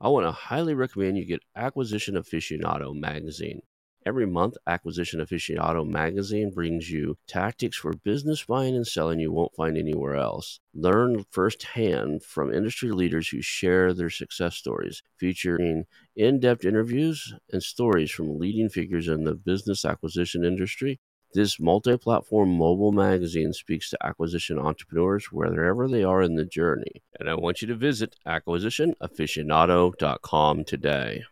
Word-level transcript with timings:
I 0.00 0.08
want 0.08 0.26
to 0.26 0.32
highly 0.32 0.74
recommend 0.74 1.16
you 1.16 1.24
get 1.24 1.44
Acquisition 1.54 2.16
Aficionado 2.16 2.94
magazine. 2.94 3.62
Every 4.04 4.26
month, 4.26 4.56
Acquisition 4.66 5.20
Aficionado 5.20 5.88
magazine 5.88 6.50
brings 6.50 6.90
you 6.90 7.16
tactics 7.26 7.76
for 7.76 7.92
business 7.92 8.44
buying 8.44 8.74
and 8.76 8.86
selling 8.86 9.20
you 9.20 9.32
won't 9.32 9.54
find 9.54 9.78
anywhere 9.78 10.16
else. 10.16 10.60
Learn 10.74 11.24
firsthand 11.30 12.22
from 12.22 12.52
industry 12.52 12.90
leaders 12.90 13.28
who 13.28 13.40
share 13.40 13.94
their 13.94 14.10
success 14.10 14.56
stories, 14.56 15.02
featuring 15.16 15.84
in 16.14 16.40
depth 16.40 16.64
interviews 16.64 17.32
and 17.50 17.62
stories 17.62 18.10
from 18.10 18.38
leading 18.38 18.68
figures 18.68 19.08
in 19.08 19.24
the 19.24 19.34
business 19.34 19.84
acquisition 19.84 20.44
industry 20.44 21.00
this 21.34 21.58
multi 21.58 21.96
platform 21.96 22.56
mobile 22.56 22.92
magazine 22.92 23.52
speaks 23.52 23.90
to 23.90 24.06
acquisition 24.06 24.56
entrepreneurs 24.58 25.32
wherever 25.32 25.88
they 25.88 26.04
are 26.04 26.22
in 26.22 26.36
the 26.36 26.44
journey. 26.44 27.02
And 27.18 27.28
I 27.28 27.34
want 27.34 27.60
you 27.60 27.66
to 27.68 27.74
visit 27.74 28.14
acquisitionaficionado.com 28.26 30.64
today. 30.64 31.24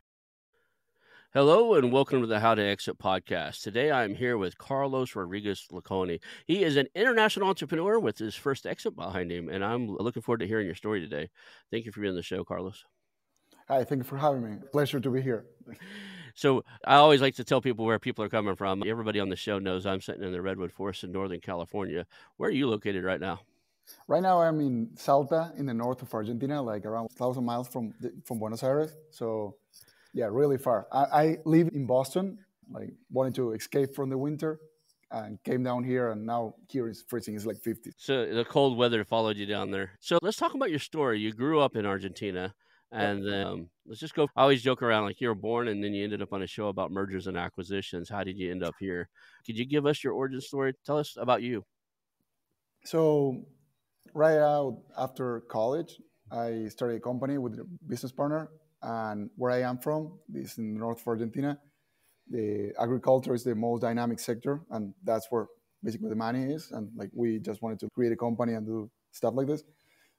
Hello 1.33 1.75
and 1.75 1.93
welcome 1.93 2.21
to 2.21 2.27
the 2.27 2.41
How 2.41 2.55
to 2.55 2.63
Exit 2.63 2.99
podcast. 2.99 3.63
Today 3.63 3.91
I'm 3.91 4.17
here 4.17 4.37
with 4.37 4.59
Carlos 4.59 5.17
Rodriguez 5.17 5.67
Laconi. 5.73 6.21
He 6.47 6.63
is 6.65 6.77
an 6.77 6.89
international 6.95 7.49
entrepreneur 7.49 7.99
with 7.99 8.19
his 8.19 8.35
first 8.35 8.67
exit 8.67 8.95
behind 8.97 9.31
him, 9.31 9.49
and 9.49 9.65
I'm 9.65 9.87
looking 9.87 10.21
forward 10.21 10.41
to 10.41 10.47
hearing 10.47 10.67
your 10.67 10.75
story 10.75 11.01
today. 11.01 11.31
Thank 11.71 11.87
you 11.87 11.93
for 11.93 12.01
being 12.01 12.11
on 12.11 12.17
the 12.17 12.23
show, 12.23 12.45
Carlos. 12.45 12.85
Hi, 13.69 13.85
thank 13.85 14.01
you 14.01 14.05
for 14.05 14.19
having 14.19 14.43
me. 14.43 14.59
Pleasure 14.73 15.01
to 15.01 15.11
be 15.11 15.23
here. 15.23 15.47
So 16.35 16.65
I 16.87 16.97
always 16.97 17.21
like 17.21 17.35
to 17.37 17.45
tell 17.45 17.61
people 17.61 17.85
where 17.85 17.99
people 17.99 18.25
are 18.25 18.29
coming 18.29 18.57
from. 18.57 18.83
Everybody 18.87 19.21
on 19.21 19.29
the 19.29 19.37
show 19.37 19.59
knows 19.59 19.87
I'm 19.87 20.01
sitting 20.01 20.23
in 20.23 20.33
the 20.33 20.43
redwood 20.43 20.73
forest 20.73 21.05
in 21.05 21.13
Northern 21.13 21.41
California. 21.41 22.07
Where 22.37 22.49
are 22.49 22.53
you 22.53 22.69
located 22.69 23.05
right 23.05 23.21
now? 23.21 23.41
Right 24.07 24.23
now, 24.23 24.41
I'm 24.41 24.61
in 24.61 24.91
Salta, 24.95 25.53
in 25.57 25.67
the 25.67 25.75
north 25.75 26.03
of 26.03 26.15
Argentina, 26.15 26.63
like 26.63 26.87
around 26.87 27.11
thousand 27.11 27.45
miles 27.45 27.69
from 27.69 27.93
from 28.25 28.39
Buenos 28.39 28.63
Aires. 28.63 28.97
So, 29.11 29.57
yeah, 30.15 30.29
really 30.31 30.57
far. 30.57 30.87
I, 30.93 31.05
I 31.05 31.39
live 31.45 31.69
in 31.75 31.87
Boston, 31.87 32.39
like 32.71 32.93
wanting 33.11 33.33
to 33.35 33.53
escape 33.53 33.95
from 33.95 34.09
the 34.09 34.17
winter, 34.17 34.61
and 35.13 35.43
came 35.43 35.63
down 35.63 35.85
here 35.85 36.11
and 36.11 36.25
now 36.25 36.55
here 36.69 36.89
is 36.89 37.05
freezing 37.07 37.35
it's 37.35 37.47
like 37.47 37.61
50 37.61 37.93
so 37.97 38.27
the 38.27 38.45
cold 38.45 38.77
weather 38.77 39.05
followed 39.05 39.37
you 39.37 39.47
down 39.47 39.71
there 39.71 39.93
so 40.01 40.19
let's 40.23 40.37
talk 40.37 40.55
about 40.55 40.71
your 40.71 40.79
story 40.79 41.21
you 41.21 41.33
grew 41.33 41.61
up 41.61 41.77
in 41.77 41.85
argentina 41.87 42.55
and 42.91 43.29
um, 43.33 43.69
let's 43.87 44.01
just 44.01 44.15
go. 44.15 44.29
I 44.37 44.43
always 44.43 44.63
joke 44.63 44.83
around 44.83 45.05
like 45.05 45.21
you 45.21 45.29
were 45.29 45.35
born 45.35 45.69
and 45.69 45.83
then 45.83 45.93
you 45.93 46.05
ended 46.05 46.23
up 46.23 46.33
on 46.33 46.43
a 46.43 46.47
show 46.47 46.69
about 46.69 46.91
mergers 46.91 47.27
and 47.27 47.37
acquisitions. 47.37 48.09
How 48.09 48.25
did 48.25 48.39
you 48.39 48.51
end 48.51 48.63
up 48.63 48.75
here? 48.79 49.09
Could 49.47 49.59
you 49.59 49.67
give 49.67 49.87
us 49.87 50.03
your 50.03 50.13
origin 50.13 50.41
story? 50.41 50.75
Tell 50.85 50.99
us 50.99 51.17
about 51.19 51.43
you. 51.43 51.65
So, 52.85 53.45
right 54.15 54.39
out 54.39 54.83
after 54.99 55.41
college, 55.49 56.01
I 56.31 56.69
started 56.69 56.97
a 56.97 57.01
company 57.01 57.39
with 57.39 57.55
a 57.59 57.65
business 57.87 58.13
partner. 58.13 58.51
And 58.83 59.31
where 59.37 59.53
I 59.53 59.63
am 59.63 59.79
from 59.79 60.19
is 60.35 60.59
in 60.59 60.77
north 60.77 61.01
of 61.01 61.07
Argentina. 61.07 61.59
The 62.29 62.73
agriculture 62.81 63.35
is 63.35 63.45
the 63.45 63.55
most 63.55 63.81
dynamic 63.81 64.19
sector, 64.19 64.63
and 64.71 64.93
that's 65.05 65.27
where 65.31 65.47
basically 65.85 66.09
the 66.09 66.17
money 66.17 66.53
is. 66.53 66.73
And 66.73 66.91
like 66.97 67.11
we 67.15 67.39
just 67.39 67.63
wanted 67.63 67.79
to 67.81 67.89
create 67.95 68.13
a 68.13 68.17
company 68.17 68.55
and 68.55 68.67
do 68.67 68.91
stuff 69.13 69.35
like 69.37 69.47
this. 69.47 69.63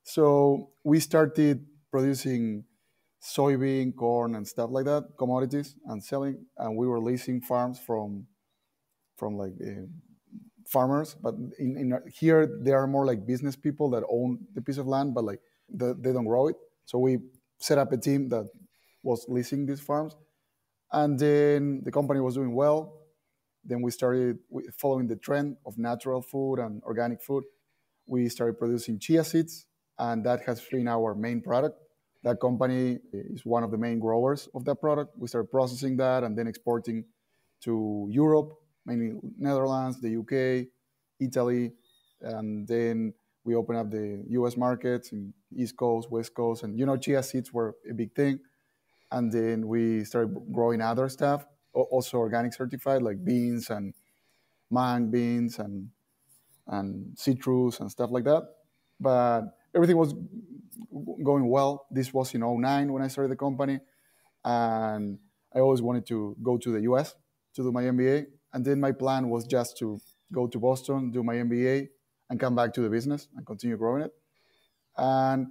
So 0.04 0.70
we 0.84 1.00
started 1.02 1.66
producing 1.92 2.64
soybean, 3.24 3.96
corn, 3.96 4.36
and 4.36 4.46
stuff 4.46 4.70
like 4.72 4.86
that, 4.86 5.04
commodities, 5.18 5.76
and 5.86 6.04
selling. 6.04 6.46
And 6.58 6.76
we 6.76 6.88
were 6.88 7.00
leasing 7.00 7.42
farms 7.42 7.80
from 7.80 8.28
from 9.16 9.38
like 9.38 9.54
uh, 9.66 9.86
farmers. 10.68 11.16
But 11.22 11.36
in, 11.60 11.78
in 11.78 12.00
here, 12.12 12.60
there 12.62 12.78
are 12.80 12.88
more 12.88 13.06
like 13.06 13.26
business 13.26 13.56
people 13.56 13.90
that 13.92 14.04
own 14.10 14.40
the 14.54 14.62
piece 14.62 14.78
of 14.78 14.88
land, 14.88 15.14
but 15.14 15.24
like 15.24 15.40
the, 15.70 15.96
they 16.00 16.12
don't 16.12 16.26
grow 16.26 16.48
it. 16.48 16.56
So 16.86 16.98
we 17.00 17.20
set 17.60 17.78
up 17.78 17.94
a 17.94 17.98
team 17.98 18.28
that 18.30 18.46
was 19.04 19.26
leasing 19.30 19.66
these 19.66 19.80
farms, 19.80 20.16
and 20.92 21.18
then 21.18 21.82
the 21.84 21.92
company 21.92 22.20
was 22.20 22.36
doing 22.36 22.54
well. 22.54 23.00
Then 23.64 23.82
we 23.82 23.92
started 23.92 24.40
following 24.78 25.08
the 25.08 25.16
trend 25.16 25.56
of 25.66 25.78
natural 25.78 26.22
food 26.22 26.60
and 26.60 26.82
organic 26.84 27.22
food. 27.22 27.46
We 28.06 28.28
started 28.28 28.60
producing 28.60 29.00
chia 29.00 29.24
seeds, 29.24 29.66
and 29.98 30.26
that 30.26 30.42
has 30.42 30.60
been 30.60 30.90
our 30.90 31.16
main 31.16 31.42
product 31.42 31.78
that 32.24 32.40
company 32.40 33.00
is 33.12 33.46
one 33.46 33.64
of 33.64 33.72
the 33.72 33.78
main 33.78 34.00
growers 34.00 34.50
of 34.54 34.66
that 34.66 34.76
product. 34.76 35.18
We 35.18 35.28
started 35.28 35.52
processing 35.52 35.98
that 35.98 36.24
and 36.24 36.38
then 36.38 36.48
exporting 36.48 37.06
to 37.62 38.08
Europe, 38.10 38.54
mainly 38.86 39.20
Netherlands, 39.38 40.00
the 40.02 40.18
UK, 40.18 40.68
Italy, 41.20 41.74
and 42.22 42.68
then 42.68 43.14
we 43.44 43.56
opened 43.56 43.78
up 43.78 43.92
the 43.92 44.24
US 44.30 44.56
markets 44.56 45.12
in 45.12 45.34
East 45.56 45.76
Coast, 45.76 46.10
West 46.10 46.34
Coast, 46.34 46.64
and 46.64 46.80
you 46.80 46.86
know, 46.86 46.96
chia 46.98 47.22
seeds 47.22 47.52
were 47.54 47.76
a 47.90 47.94
big 47.94 48.16
thing. 48.16 48.40
And 49.12 49.32
then 49.32 49.68
we 49.68 50.04
started 50.06 50.36
growing 50.52 50.82
other 50.82 51.08
stuff, 51.10 51.46
also 51.74 52.18
organic 52.18 52.54
certified, 52.54 53.02
like 53.02 53.24
beans 53.24 53.70
and 53.70 53.94
mung 54.72 55.12
beans 55.12 55.60
and 55.60 55.90
and 56.68 57.18
citrus 57.18 57.80
and 57.80 57.92
stuff 57.92 58.10
like 58.12 58.24
that. 58.24 58.44
But 59.00 59.42
everything 59.76 59.98
was 59.98 60.14
going 61.24 61.50
well. 61.50 61.86
This 61.92 62.14
was 62.14 62.34
in 62.34 62.42
09 62.42 62.92
when 62.92 63.02
I 63.04 63.08
started 63.08 63.32
the 63.32 63.36
company. 63.36 63.80
And 64.44 65.20
I 65.56 65.60
always 65.60 65.82
wanted 65.82 66.06
to 66.08 66.36
go 66.42 66.58
to 66.58 66.72
the 66.72 66.82
US 66.82 67.16
to 67.56 67.64
do 67.64 67.72
my 67.72 67.84
MBA. 67.84 68.26
And 68.54 68.66
then 68.66 68.80
my 68.80 68.92
plan 68.92 69.30
was 69.30 69.46
just 69.46 69.78
to 69.80 70.00
go 70.32 70.48
to 70.48 70.60
Boston, 70.60 71.12
do 71.12 71.24
my 71.24 71.36
MBA, 71.36 71.88
and 72.30 72.40
come 72.40 72.56
back 72.56 72.74
to 72.74 72.82
the 72.82 72.90
business 72.90 73.28
and 73.36 73.46
continue 73.46 73.78
growing 73.78 74.04
it. 74.04 74.12
And 74.98 75.48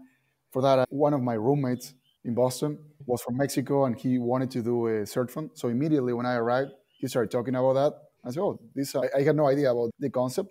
for 0.51 0.63
that, 0.63 0.79
uh, 0.81 0.87
one 0.91 1.15
of 1.15 1.23
my 1.23 1.35
roommates 1.35 1.95
in 2.25 2.35
Boston 2.35 2.79
was 3.07 3.23
from 3.23 3.37
Mexico 3.37 3.85
and 3.87 3.99
he 3.99 4.19
wanted 4.19 4.51
to 4.53 4.63
do 4.63 4.87
a 4.87 5.07
search 5.07 5.31
fund. 5.33 5.51
So 5.55 5.69
immediately 5.69 6.13
when 6.13 6.27
I 6.27 6.35
arrived, 6.35 6.73
he 6.99 7.09
started 7.09 7.31
talking 7.31 7.55
about 7.55 7.75
that. 7.75 7.93
I 8.25 8.31
said, 8.31 8.41
Oh, 8.41 8.61
this, 8.75 8.95
I, 8.95 9.09
I 9.17 9.23
had 9.23 9.35
no 9.35 9.49
idea 9.49 9.73
about 9.73 9.91
the 9.99 10.11
concept. 10.11 10.51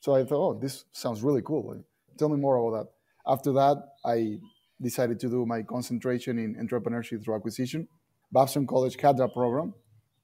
So 0.00 0.14
I 0.14 0.24
thought, 0.24 0.56
Oh, 0.56 0.58
this 0.60 0.84
sounds 0.92 1.22
really 1.22 1.42
cool. 1.42 1.84
Tell 2.16 2.28
me 2.28 2.36
more 2.36 2.56
about 2.56 2.84
that. 2.84 2.99
After 3.26 3.52
that, 3.52 3.76
I 4.04 4.38
decided 4.80 5.20
to 5.20 5.28
do 5.28 5.44
my 5.46 5.62
concentration 5.62 6.38
in 6.38 6.54
entrepreneurship 6.56 7.22
through 7.22 7.36
acquisition. 7.36 7.86
Babson 8.32 8.66
College 8.66 8.96
had 9.00 9.16
that 9.18 9.32
program 9.32 9.74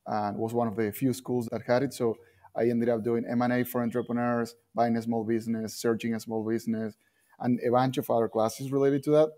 and 0.07 0.39
was 0.39 0.55
one 0.55 0.69
of 0.69 0.77
the 0.77 0.93
few 0.93 1.13
schools 1.13 1.49
that 1.53 1.63
had 1.67 1.83
it. 1.83 1.93
So 1.93 2.17
I 2.57 2.69
ended 2.69 2.89
up 2.89 3.05
doing 3.05 3.25
M&A 3.29 3.65
for 3.65 3.83
entrepreneurs, 3.83 4.55
buying 4.75 4.97
a 4.97 5.03
small 5.03 5.25
business, 5.25 5.75
searching 5.75 6.15
a 6.15 6.21
small 6.21 6.49
business, 6.49 6.95
and 7.39 7.61
a 7.67 7.71
bunch 7.71 7.99
of 7.99 8.09
other 8.09 8.29
classes 8.29 8.73
related 8.73 9.03
to 9.05 9.11
that. 9.11 9.29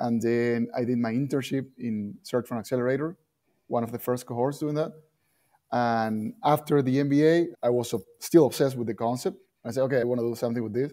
And 0.00 0.20
then 0.20 0.68
I 0.76 0.84
did 0.84 0.98
my 0.98 1.12
internship 1.12 1.66
in 1.78 2.16
Search 2.22 2.48
Fund 2.48 2.58
Accelerator, 2.58 3.16
one 3.68 3.84
of 3.84 3.92
the 3.92 3.98
first 3.98 4.26
cohorts 4.26 4.58
doing 4.58 4.74
that. 4.74 4.92
And 5.70 6.34
after 6.42 6.82
the 6.82 6.96
MBA, 6.96 7.48
I 7.62 7.68
was 7.68 7.94
still 8.18 8.46
obsessed 8.46 8.76
with 8.76 8.88
the 8.88 8.94
concept. 8.94 9.36
I 9.64 9.70
said, 9.70 9.82
okay, 9.82 10.00
I 10.00 10.04
want 10.04 10.20
to 10.20 10.28
do 10.28 10.34
something 10.34 10.64
with 10.64 10.74
this. 10.74 10.92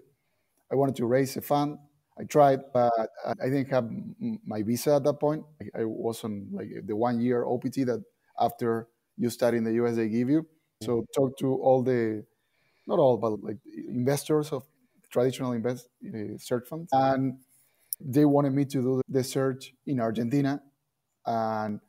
I 0.71 0.75
wanted 0.75 0.97
to 0.97 1.05
raise 1.05 1.35
a 1.37 1.41
fund 1.41 1.79
I 2.19 2.23
tried, 2.23 2.61
but 2.73 2.91
I 3.25 3.45
didn't 3.45 3.69
have 3.69 3.89
my 4.45 4.63
visa 4.63 4.95
at 4.95 5.03
that 5.03 5.19
point. 5.19 5.43
I 5.75 5.83
was 5.83 6.23
on 6.23 6.47
like 6.51 6.69
the 6.85 6.95
one 6.95 7.19
year 7.19 7.45
OPT 7.45 7.85
that 7.85 8.03
after 8.39 8.87
you 9.17 9.29
study 9.29 9.57
in 9.57 9.63
the 9.63 9.73
US 9.83 9.95
they 9.95 10.09
give 10.09 10.29
you. 10.29 10.45
So 10.81 10.97
mm-hmm. 10.97 11.21
talk 11.21 11.37
to 11.39 11.55
all 11.55 11.83
the, 11.83 12.23
not 12.87 12.99
all, 12.99 13.17
but 13.17 13.43
like 13.43 13.57
investors 13.87 14.51
of 14.51 14.63
traditional 15.09 15.53
invest 15.53 15.89
uh, 16.07 16.37
search 16.37 16.67
funds, 16.67 16.89
and 16.91 17.39
they 17.99 18.25
wanted 18.25 18.53
me 18.53 18.65
to 18.65 18.81
do 18.81 19.01
the 19.09 19.23
search 19.23 19.73
in 19.85 19.99
Argentina. 19.99 20.61
And 21.25 21.79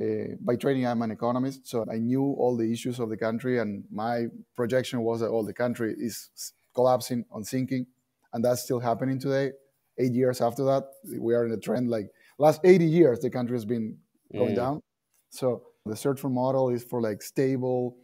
uh, 0.00 0.34
by 0.40 0.56
training, 0.56 0.86
I'm 0.86 1.02
an 1.02 1.10
economist, 1.10 1.66
so 1.66 1.84
I 1.90 1.98
knew 1.98 2.22
all 2.22 2.56
the 2.56 2.70
issues 2.70 2.98
of 2.98 3.08
the 3.08 3.16
country, 3.16 3.58
and 3.58 3.84
my 3.90 4.26
projection 4.54 5.02
was 5.02 5.20
that 5.20 5.28
all 5.28 5.44
the 5.44 5.54
country 5.54 5.94
is 5.98 6.30
collapsing 6.74 7.24
on 7.30 7.44
sinking 7.44 7.86
and 8.32 8.44
that's 8.44 8.62
still 8.62 8.80
happening 8.80 9.18
today. 9.18 9.52
Eight 9.98 10.12
years 10.12 10.40
after 10.40 10.64
that, 10.64 10.84
we 11.18 11.34
are 11.34 11.46
in 11.46 11.52
a 11.52 11.56
trend 11.56 11.88
like 11.88 12.10
last 12.38 12.60
80 12.64 12.84
years, 12.84 13.20
the 13.20 13.30
country 13.30 13.56
has 13.56 13.64
been 13.64 13.96
going 14.32 14.54
down. 14.54 14.82
So 15.30 15.62
the 15.84 15.96
search 15.96 16.20
fund 16.20 16.34
model 16.34 16.68
is 16.70 16.84
for 16.84 17.00
like 17.00 17.22
stable 17.22 17.96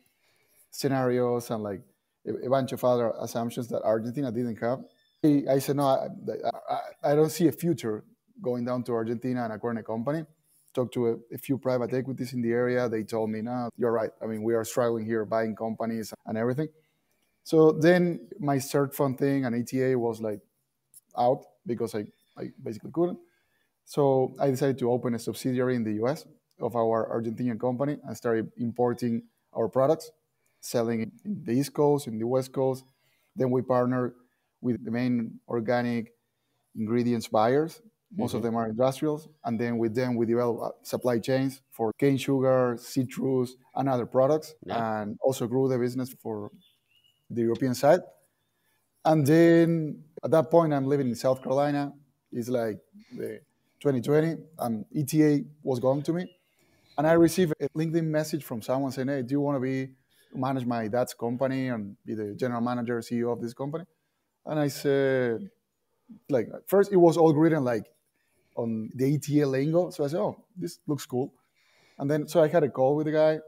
scenarios 0.71 1.51
and 1.51 1.63
like 1.63 1.83
a, 2.27 2.49
bunch 2.49 2.73
of 2.73 2.85
other 2.85 3.13
assumptions 3.21 3.69
that 3.69 3.83
Argentina 3.83 4.31
didn't 4.31 4.57
have. 4.57 4.81
I, 5.25 5.43
I 5.51 5.59
said, 5.59 5.77
no, 5.77 5.85
I, 5.85 6.09
I, 6.71 7.13
I, 7.13 7.15
don't 7.15 7.31
see 7.31 7.49
a 7.49 7.53
future 7.53 8.05
going 8.41 8.65
down 8.65 8.83
to 8.85 8.93
Argentina 8.93 9.45
and 9.45 9.53
acquiring 9.53 9.79
a 9.79 9.83
company. 9.83 10.25
talked 10.75 10.95
to 10.95 11.09
a, 11.09 11.35
a, 11.35 11.39
few 11.39 11.59
private 11.59 11.93
equities 11.93 12.33
in 12.33 12.43
the 12.43 12.53
area. 12.53 12.89
They 12.89 13.03
told 13.03 13.31
me, 13.31 13.43
no, 13.43 13.69
you're 13.77 13.93
right. 13.93 14.11
I 14.23 14.27
mean, 14.27 14.43
we 14.43 14.55
are 14.55 14.65
struggling 14.65 15.05
here 15.05 15.25
buying 15.25 15.55
companies 15.55 16.13
and 16.27 16.39
everything. 16.39 16.69
So 17.45 17.73
then 17.73 18.29
my 18.39 18.59
search 18.59 18.95
fund 18.95 19.19
thing 19.19 19.45
and 19.45 19.55
ETA 19.55 19.99
was 19.99 20.21
like 20.21 20.41
out 21.19 21.45
because 21.67 21.95
I, 21.95 22.05
I 22.39 22.51
basically 22.63 22.91
couldn't. 22.93 23.19
So 23.85 24.35
I 24.41 24.51
decided 24.51 24.79
to 24.79 24.91
open 24.91 25.15
a 25.15 25.19
subsidiary 25.19 25.77
in 25.77 25.85
the 25.85 25.95
US 26.05 26.25
of 26.61 26.77
our 26.77 27.09
Argentinian 27.11 27.61
company 27.61 27.97
and 28.05 28.17
started 28.17 28.51
importing 28.57 29.23
our 29.53 29.69
products, 29.69 30.11
selling 30.61 31.13
in 31.25 31.43
the 31.45 31.53
East 31.53 31.75
Coast, 31.75 32.07
in 32.07 32.19
the 32.19 32.27
West 32.27 32.53
Coast. 32.53 32.85
Then 33.35 33.51
we 33.51 33.63
partnered 33.63 34.15
with 34.61 34.85
the 34.85 34.91
main 34.91 35.41
organic 35.49 36.13
ingredients 36.77 37.29
buyers. 37.29 37.83
Most 38.15 38.31
mm-hmm. 38.31 38.37
of 38.39 38.43
them 38.43 38.57
are 38.57 38.69
industrials. 38.69 39.29
And 39.45 39.59
then 39.59 39.79
with 39.79 39.95
them, 39.95 40.17
we 40.17 40.27
developed 40.27 40.63
uh, 40.63 40.71
supply 40.83 41.19
chains 41.19 41.61
for 41.71 41.93
cane 41.99 42.19
sugar, 42.19 42.77
citrus, 42.79 43.57
and 43.75 43.89
other 43.89 44.07
products, 44.07 44.55
yeah. 44.67 45.01
and 45.01 45.19
also 45.23 45.47
grew 45.47 45.69
the 45.69 45.79
business 45.79 46.15
for 46.23 46.51
the 47.35 47.43
European 47.43 47.75
side. 47.75 48.01
And 49.05 49.27
then 49.27 50.05
at 50.23 50.31
that 50.31 50.51
point, 50.51 50.73
I'm 50.73 50.87
living 50.87 51.09
in 51.09 51.15
South 51.15 51.43
Carolina. 51.43 51.93
It's 52.31 52.49
like 52.49 52.79
the 53.17 53.41
2020, 53.81 54.37
and 54.61 54.85
ETA 54.95 55.45
was 55.63 55.81
going 55.81 56.03
to 56.03 56.13
me. 56.13 56.31
And 56.97 57.07
I 57.07 57.13
received 57.13 57.53
a 57.61 57.69
LinkedIn 57.71 58.05
message 58.05 58.45
from 58.45 58.63
someone 58.63 58.93
saying, 58.93 59.09
Hey, 59.09 59.23
do 59.23 59.33
you 59.33 59.41
want 59.41 59.57
to 59.57 59.61
be 59.61 59.93
manage 60.35 60.65
my 60.65 60.89
dad's 60.89 61.15
company 61.15 61.69
and 61.69 61.97
be 62.07 62.15
the 62.15 62.35
general 62.35 62.61
manager, 62.61 62.99
CEO 63.01 63.33
of 63.33 63.41
this 63.41 63.55
company? 63.55 63.85
And 64.47 64.59
I 64.59 64.69
said, 64.69 65.51
like, 66.29 66.49
first 66.67 66.93
it 66.93 66.97
was 66.97 67.17
all 67.17 67.35
written 67.35 67.65
like 67.65 67.87
on 68.57 68.91
the 68.95 69.15
ETA 69.15 69.47
lingo. 69.47 69.91
So 69.91 70.05
I 70.05 70.09
said, 70.09 70.21
Oh, 70.21 70.45
this 70.57 70.79
looks 70.87 71.07
cool. 71.07 71.33
And 71.99 72.11
then, 72.11 72.29
so 72.29 72.43
I 72.43 72.49
had 72.49 72.63
a 72.63 72.69
call 72.69 72.97
with 72.97 73.07
the 73.07 73.13
guy, 73.13 73.41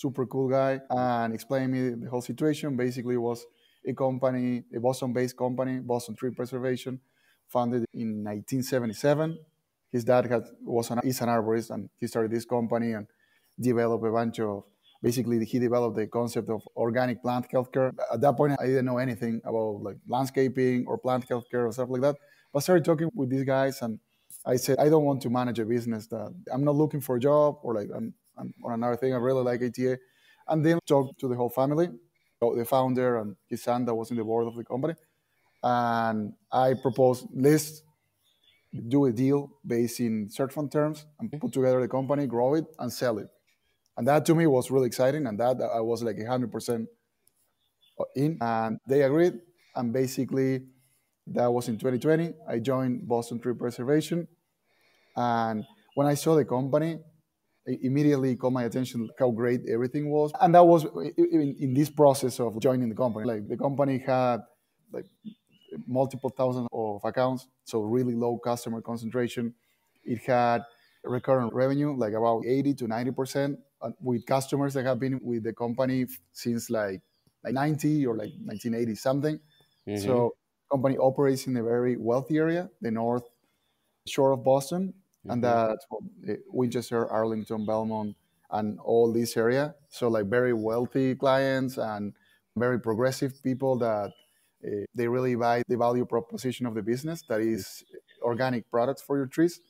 super 0.00 0.24
cool 0.26 0.48
guy, 0.48 0.80
and 0.90 1.34
explained 1.34 1.72
me 1.72 1.80
the 2.02 2.10
whole 2.10 2.22
situation. 2.22 2.76
Basically, 2.76 3.16
was 3.16 3.44
a 3.86 3.92
company, 3.94 4.64
a 4.76 4.80
Boston-based 4.80 5.36
company, 5.36 5.78
Boston 5.78 6.14
Tree 6.14 6.30
Preservation, 6.30 7.00
founded 7.48 7.84
in 7.94 8.24
1977 8.24 9.38
his 9.90 10.04
dad 10.04 10.26
had, 10.26 10.44
was 10.64 10.90
an, 10.90 11.00
is 11.04 11.20
an 11.20 11.28
arborist 11.28 11.70
and 11.70 11.88
he 11.98 12.06
started 12.06 12.30
this 12.30 12.44
company 12.44 12.92
and 12.92 13.06
developed 13.60 14.04
a 14.04 14.10
bunch 14.10 14.40
of 14.40 14.64
basically 15.02 15.44
he 15.44 15.58
developed 15.58 15.96
the 15.96 16.06
concept 16.06 16.48
of 16.48 16.62
organic 16.76 17.22
plant 17.22 17.46
healthcare 17.50 17.92
at 18.12 18.20
that 18.20 18.36
point 18.36 18.56
i 18.60 18.66
didn't 18.66 18.84
know 18.84 18.98
anything 18.98 19.40
about 19.44 19.82
like 19.82 19.96
landscaping 20.08 20.84
or 20.86 20.98
plant 20.98 21.26
healthcare 21.28 21.66
or 21.66 21.72
stuff 21.72 21.88
like 21.90 22.02
that 22.02 22.16
but 22.52 22.58
I 22.58 22.62
started 22.62 22.84
talking 22.84 23.10
with 23.14 23.30
these 23.30 23.44
guys 23.44 23.82
and 23.82 23.98
i 24.46 24.56
said 24.56 24.78
i 24.78 24.88
don't 24.88 25.04
want 25.04 25.20
to 25.22 25.30
manage 25.30 25.58
a 25.58 25.64
business 25.64 26.06
that 26.08 26.32
i'm 26.52 26.64
not 26.64 26.76
looking 26.76 27.00
for 27.00 27.16
a 27.16 27.20
job 27.20 27.58
or 27.62 27.74
like 27.74 27.88
I'm, 27.94 28.14
I'm 28.40 28.54
on 28.64 28.72
another 28.72 28.96
thing 28.96 29.12
i 29.14 29.18
really 29.18 29.44
like 29.44 29.60
ETA. 29.62 29.98
and 30.48 30.64
then 30.64 30.78
talked 30.86 31.20
to 31.20 31.28
the 31.28 31.36
whole 31.36 31.50
family 31.50 31.88
the 32.40 32.64
founder 32.64 33.18
and 33.18 33.36
his 33.48 33.62
son 33.62 33.84
that 33.84 33.94
was 33.94 34.10
in 34.10 34.16
the 34.16 34.24
board 34.24 34.46
of 34.46 34.56
the 34.56 34.64
company 34.64 34.94
and 35.62 36.32
i 36.50 36.72
proposed 36.74 37.26
this 37.34 37.82
do 38.88 39.06
a 39.06 39.12
deal 39.12 39.50
based 39.66 40.00
in 40.00 40.28
search 40.30 40.52
fund 40.52 40.70
terms 40.70 41.06
and 41.18 41.30
mm-hmm. 41.30 41.38
put 41.40 41.52
together 41.52 41.80
the 41.80 41.88
company, 41.88 42.26
grow 42.26 42.54
it, 42.54 42.66
and 42.78 42.92
sell 42.92 43.18
it. 43.18 43.28
And 43.96 44.06
that 44.06 44.24
to 44.26 44.34
me 44.34 44.46
was 44.46 44.70
really 44.70 44.86
exciting. 44.86 45.26
And 45.26 45.38
that 45.40 45.60
I 45.60 45.80
was 45.80 46.02
like 46.02 46.16
100% 46.16 46.86
in. 48.16 48.38
And 48.40 48.78
they 48.86 49.02
agreed. 49.02 49.34
And 49.74 49.92
basically, 49.92 50.62
that 51.26 51.50
was 51.50 51.68
in 51.68 51.78
2020. 51.78 52.32
I 52.48 52.58
joined 52.58 53.06
Boston 53.06 53.40
Tree 53.40 53.54
Preservation. 53.54 54.26
And 55.16 55.64
when 55.94 56.06
I 56.06 56.14
saw 56.14 56.34
the 56.34 56.44
company, 56.44 56.98
immediately 57.82 58.36
caught 58.36 58.52
my 58.52 58.64
attention 58.64 59.08
how 59.18 59.30
great 59.30 59.62
everything 59.68 60.10
was. 60.10 60.32
And 60.40 60.54
that 60.54 60.64
was 60.64 60.84
in, 61.16 61.56
in 61.58 61.74
this 61.74 61.90
process 61.90 62.40
of 62.40 62.58
joining 62.60 62.88
the 62.88 62.94
company. 62.94 63.26
Like 63.26 63.48
the 63.48 63.56
company 63.56 63.98
had 63.98 64.38
like 64.92 65.06
multiple 65.86 66.30
thousands 66.30 66.68
of 66.72 67.00
accounts, 67.04 67.46
so 67.64 67.82
really 67.82 68.14
low 68.14 68.38
customer 68.38 68.80
concentration. 68.80 69.54
It 70.04 70.20
had 70.26 70.62
recurrent 71.04 71.52
revenue, 71.54 71.96
like 71.96 72.12
about 72.12 72.44
80 72.46 72.74
to 72.74 72.88
90 72.88 73.10
percent, 73.12 73.58
uh, 73.82 73.90
with 74.00 74.26
customers 74.26 74.74
that 74.74 74.84
have 74.84 74.98
been 74.98 75.20
with 75.22 75.44
the 75.44 75.52
company 75.52 76.06
since 76.32 76.70
like, 76.70 77.00
like 77.44 77.54
90 77.54 78.06
or 78.06 78.16
like 78.16 78.32
1980 78.44 78.94
something. 78.96 79.40
Mm-hmm. 79.88 80.04
So, 80.04 80.34
company 80.70 80.98
operates 80.98 81.46
in 81.46 81.56
a 81.56 81.62
very 81.62 81.96
wealthy 81.96 82.36
area, 82.36 82.70
the 82.80 82.90
north 82.90 83.24
shore 84.06 84.32
of 84.32 84.44
Boston, 84.44 84.94
mm-hmm. 85.24 85.30
and 85.30 85.44
that's 85.44 85.86
uh, 85.92 86.34
Winchester, 86.48 87.08
Arlington, 87.10 87.66
Belmont, 87.66 88.16
and 88.50 88.78
all 88.80 89.12
this 89.12 89.36
area. 89.36 89.74
So, 89.88 90.08
like 90.08 90.26
very 90.26 90.52
wealthy 90.52 91.14
clients 91.14 91.78
and 91.78 92.12
very 92.56 92.80
progressive 92.80 93.42
people 93.42 93.78
that 93.78 94.10
uh, 94.64 94.84
they 94.94 95.08
really 95.08 95.34
buy 95.34 95.62
the 95.68 95.76
value 95.76 96.04
proposition 96.04 96.66
of 96.66 96.74
the 96.74 96.82
business 96.82 97.22
that 97.28 97.40
is 97.40 97.84
organic 98.22 98.70
products 98.70 99.02
for 99.02 99.16
your 99.16 99.26
trees. 99.26 99.60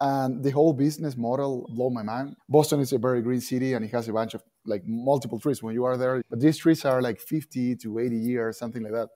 And 0.00 0.42
the 0.42 0.50
whole 0.50 0.72
business 0.72 1.16
model 1.16 1.68
blew 1.72 1.90
my 1.90 2.02
mind. 2.02 2.34
Boston 2.48 2.80
is 2.80 2.92
a 2.92 2.98
very 2.98 3.22
green 3.22 3.40
city 3.40 3.74
and 3.74 3.84
it 3.84 3.92
has 3.92 4.08
a 4.08 4.12
bunch 4.12 4.34
of 4.34 4.42
like 4.66 4.82
multiple 4.84 5.38
trees 5.38 5.62
when 5.62 5.74
you 5.74 5.84
are 5.84 5.96
there. 5.96 6.22
But 6.28 6.40
these 6.40 6.58
trees 6.58 6.84
are 6.84 7.00
like 7.00 7.20
50 7.20 7.76
to 7.76 7.98
80 7.98 8.16
years, 8.16 8.58
something 8.58 8.82
like 8.82 8.92
that. 8.92 9.10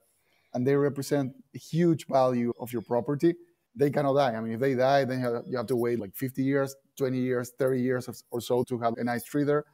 And 0.53 0.65
they 0.65 0.75
represent 0.75 1.33
a 1.53 1.57
huge 1.57 2.07
value 2.07 2.53
of 2.59 2.71
your 2.71 2.81
property. 2.81 3.35
They 3.77 3.91
cannot 3.91 4.15
die. 4.15 4.33
I 4.35 4.41
mean, 4.41 4.53
if 4.53 4.59
they 4.59 4.73
die, 4.73 5.05
then 5.05 5.21
you 5.47 5.55
have 5.57 5.67
to 5.67 5.75
wait 5.75 5.99
like 5.99 6.15
50 6.15 6.43
years, 6.43 6.75
20 6.97 7.17
years, 7.17 7.51
30 7.59 7.79
years 7.79 8.23
or 8.31 8.41
so 8.41 8.63
to 8.63 8.79
have 8.79 8.95
a 8.97 9.03
nice 9.03 9.23
tree 9.23 9.43
there. 9.43 9.65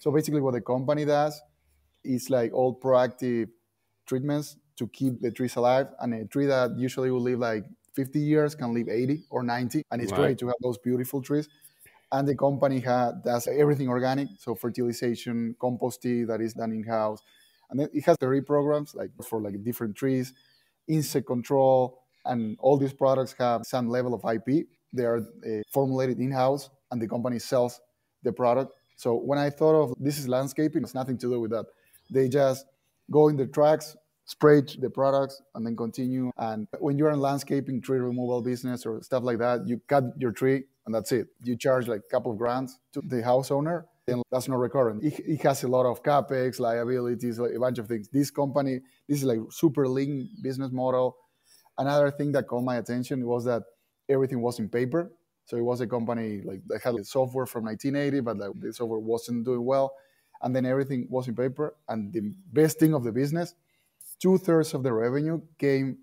So 0.00 0.10
basically, 0.10 0.40
what 0.40 0.54
the 0.54 0.60
company 0.60 1.04
does 1.04 1.40
is 2.02 2.28
like 2.30 2.52
all 2.52 2.78
proactive 2.78 3.48
treatments 4.06 4.56
to 4.76 4.88
keep 4.88 5.20
the 5.20 5.30
trees 5.30 5.56
alive. 5.56 5.86
And 6.00 6.14
a 6.14 6.24
tree 6.26 6.46
that 6.46 6.76
usually 6.76 7.10
will 7.10 7.22
live 7.22 7.38
like 7.38 7.64
50 7.94 8.18
years 8.18 8.54
can 8.54 8.74
live 8.74 8.88
80 8.88 9.24
or 9.30 9.42
90. 9.42 9.84
And 9.90 10.02
it's 10.02 10.12
right. 10.12 10.18
great 10.18 10.38
to 10.38 10.48
have 10.48 10.56
those 10.60 10.78
beautiful 10.78 11.22
trees. 11.22 11.48
And 12.12 12.28
the 12.28 12.36
company 12.36 12.80
had, 12.80 13.22
does 13.24 13.46
everything 13.48 13.88
organic, 13.88 14.28
so 14.38 14.54
fertilization, 14.54 15.56
composting 15.60 16.26
that 16.28 16.40
is 16.40 16.54
done 16.54 16.72
in 16.72 16.82
house. 16.82 17.22
And 17.70 17.80
then 17.80 17.88
it 17.92 18.04
has 18.04 18.16
three 18.20 18.40
programs 18.40 18.94
like 18.94 19.10
for 19.22 19.40
like 19.40 19.62
different 19.64 19.96
trees, 19.96 20.32
insect 20.86 21.26
control, 21.26 22.03
and 22.24 22.56
all 22.60 22.76
these 22.76 22.92
products 22.92 23.34
have 23.38 23.62
some 23.64 23.88
level 23.88 24.14
of 24.14 24.22
IP. 24.24 24.66
They 24.92 25.04
are 25.04 25.18
uh, 25.18 25.62
formulated 25.72 26.18
in 26.18 26.30
house, 26.30 26.70
and 26.90 27.00
the 27.00 27.08
company 27.08 27.38
sells 27.38 27.80
the 28.22 28.32
product. 28.32 28.72
So 28.96 29.14
when 29.14 29.38
I 29.38 29.50
thought 29.50 29.74
of 29.74 29.94
this 29.98 30.18
is 30.18 30.28
landscaping, 30.28 30.82
it's 30.82 30.94
nothing 30.94 31.18
to 31.18 31.30
do 31.30 31.40
with 31.40 31.50
that. 31.50 31.66
They 32.10 32.28
just 32.28 32.66
go 33.10 33.28
in 33.28 33.36
the 33.36 33.46
tracks, 33.46 33.96
spray 34.24 34.62
the 34.78 34.90
products 34.90 35.42
and 35.54 35.66
then 35.66 35.76
continue. 35.76 36.30
And 36.38 36.66
when 36.78 36.98
you're 36.98 37.10
in 37.10 37.20
landscaping, 37.20 37.80
tree 37.82 37.98
removal 37.98 38.42
business 38.42 38.86
or 38.86 39.02
stuff 39.02 39.22
like 39.22 39.38
that, 39.38 39.66
you 39.66 39.80
cut 39.88 40.04
your 40.18 40.32
tree 40.32 40.64
and 40.86 40.94
that's 40.94 41.12
it. 41.12 41.28
You 41.42 41.56
charge 41.56 41.88
like 41.88 42.00
a 42.00 42.10
couple 42.10 42.32
of 42.32 42.38
grand 42.38 42.70
to 42.92 43.02
the 43.02 43.22
house 43.22 43.50
owner. 43.50 43.86
And 44.06 44.22
that's 44.30 44.48
not 44.48 44.58
recurrent. 44.58 45.02
It, 45.02 45.18
it 45.20 45.42
has 45.42 45.62
a 45.62 45.68
lot 45.68 45.86
of 45.86 46.02
capex, 46.02 46.60
liabilities, 46.60 47.38
like 47.38 47.52
a 47.56 47.58
bunch 47.58 47.78
of 47.78 47.88
things. 47.88 48.06
This 48.08 48.30
company, 48.30 48.80
this 49.08 49.18
is 49.18 49.24
like 49.24 49.38
super 49.50 49.88
lean 49.88 50.28
business 50.42 50.70
model. 50.72 51.16
Another 51.78 52.10
thing 52.10 52.32
that 52.32 52.46
caught 52.46 52.62
my 52.62 52.76
attention 52.76 53.26
was 53.26 53.44
that 53.44 53.62
everything 54.08 54.40
was 54.40 54.58
in 54.58 54.68
paper. 54.68 55.10
So 55.46 55.56
it 55.56 55.62
was 55.62 55.80
a 55.80 55.86
company 55.86 56.40
like 56.42 56.62
that 56.68 56.82
had 56.82 57.06
software 57.06 57.46
from 57.46 57.64
1980, 57.64 58.20
but 58.20 58.38
like 58.38 58.60
the 58.60 58.72
software 58.72 58.98
wasn't 58.98 59.44
doing 59.44 59.64
well. 59.64 59.94
And 60.42 60.54
then 60.54 60.66
everything 60.66 61.06
was 61.10 61.28
in 61.28 61.34
paper. 61.34 61.74
And 61.88 62.12
the 62.12 62.32
best 62.52 62.78
thing 62.78 62.94
of 62.94 63.04
the 63.04 63.12
business 63.12 63.54
two 64.20 64.38
thirds 64.38 64.74
of 64.74 64.82
the 64.82 64.92
revenue 64.92 65.40
came 65.58 65.98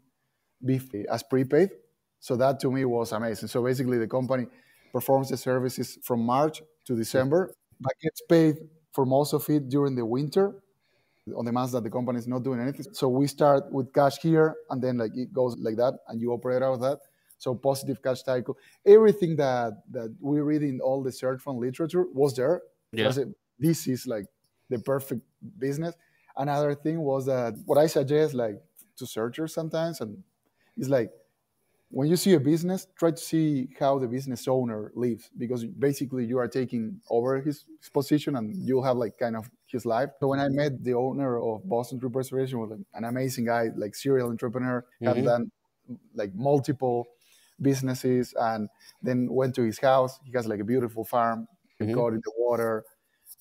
uh, 0.70 0.78
as 1.10 1.24
prepaid. 1.24 1.72
So 2.20 2.36
that 2.36 2.60
to 2.60 2.72
me 2.72 2.86
was 2.86 3.12
amazing. 3.12 3.48
So 3.48 3.64
basically, 3.64 3.98
the 3.98 4.08
company 4.08 4.46
performs 4.92 5.30
the 5.30 5.38
services 5.38 5.98
from 6.04 6.22
March 6.22 6.62
to 6.86 6.96
December, 6.96 7.52
but 7.80 7.94
gets 8.02 8.22
paid 8.30 8.58
for 8.94 9.06
most 9.06 9.34
of 9.34 9.50
it 9.50 9.70
during 9.70 9.96
the 9.96 10.06
winter 10.06 10.54
on 11.36 11.46
the 11.46 11.52
months 11.52 11.74
that 11.74 11.84
the 11.84 11.90
company 11.90 12.20
is 12.20 12.28
not 12.28 12.44
doing 12.44 12.60
anything. 12.60 12.86
So 12.94 13.08
we 13.08 13.28
start 13.28 13.72
with 13.72 13.94
cash 13.94 14.20
here, 14.20 14.56
and 14.70 14.82
then 14.82 14.98
like 14.98 15.16
it 15.16 15.34
goes 15.34 15.58
like 15.58 15.78
that, 15.78 15.94
and 16.08 16.22
you 16.22 16.32
operate 16.32 16.62
out 16.62 16.74
of 16.74 16.82
that. 16.82 17.00
So 17.38 17.56
positive 17.56 18.02
cash 18.02 18.24
cycle. 18.24 18.58
Everything 18.86 19.36
that 19.38 19.74
that 19.92 20.16
we 20.20 20.40
read 20.42 20.64
in 20.64 20.80
all 20.82 21.02
the 21.02 21.12
search 21.12 21.42
fund 21.42 21.60
literature 21.60 22.06
was 22.14 22.36
there. 22.36 22.62
Yeah. 22.92 23.12
This 23.58 23.88
is 23.88 24.08
like 24.08 24.26
the 24.70 24.80
perfect 24.80 25.22
business. 25.58 25.96
Another 26.36 26.76
thing 26.76 27.00
was 27.02 27.26
that 27.26 27.56
what 27.66 27.78
I 27.78 27.88
suggest, 27.88 28.34
like 28.34 28.62
to 28.98 29.06
searchers 29.06 29.54
sometimes, 29.54 30.02
and 30.02 30.24
it's 30.78 30.90
like 30.90 31.12
when 31.92 32.08
you 32.08 32.16
see 32.16 32.34
a 32.34 32.40
business, 32.40 32.88
try 32.98 33.12
to 33.12 33.18
see 33.18 33.68
how 33.78 34.00
the 34.00 34.08
business 34.08 34.48
owner 34.48 34.92
lives 34.96 35.30
because 35.38 35.66
basically 35.66 36.26
you 36.26 36.38
are 36.38 36.48
taking 36.48 37.02
over 37.10 37.42
his, 37.42 37.66
his 37.80 37.90
position 37.90 38.38
and 38.38 38.56
you'll 38.56 38.84
have 38.84 38.98
like 38.98 39.18
kind 39.18 39.36
of 39.36 39.50
his 39.72 39.86
life. 39.86 40.10
So 40.20 40.28
when 40.28 40.40
I 40.40 40.50
met 40.50 40.84
the 40.84 40.94
owner 40.94 41.42
of 41.42 41.68
Boston 41.68 42.00
Tree 42.00 42.10
Preservation, 42.10 42.60
was 42.60 42.72
like 42.72 42.80
an 42.94 43.06
amazing 43.06 43.46
guy, 43.46 43.70
like 43.76 43.96
serial 43.96 44.30
entrepreneur, 44.30 44.86
mm-hmm. 45.02 45.06
have 45.08 45.24
done 45.24 45.52
like 46.16 46.34
multiple 46.36 47.08
businesses, 47.62 48.34
and 48.40 48.70
then 49.02 49.28
went 49.32 49.56
to 49.56 49.64
his 49.64 49.80
house. 49.80 50.20
He 50.24 50.32
has 50.34 50.48
like 50.48 50.60
a 50.60 50.64
beautiful 50.64 51.04
farm, 51.04 51.48
mm-hmm. 51.82 51.94
got 51.94 52.08
in 52.08 52.22
the 52.24 52.32
water, 52.38 52.84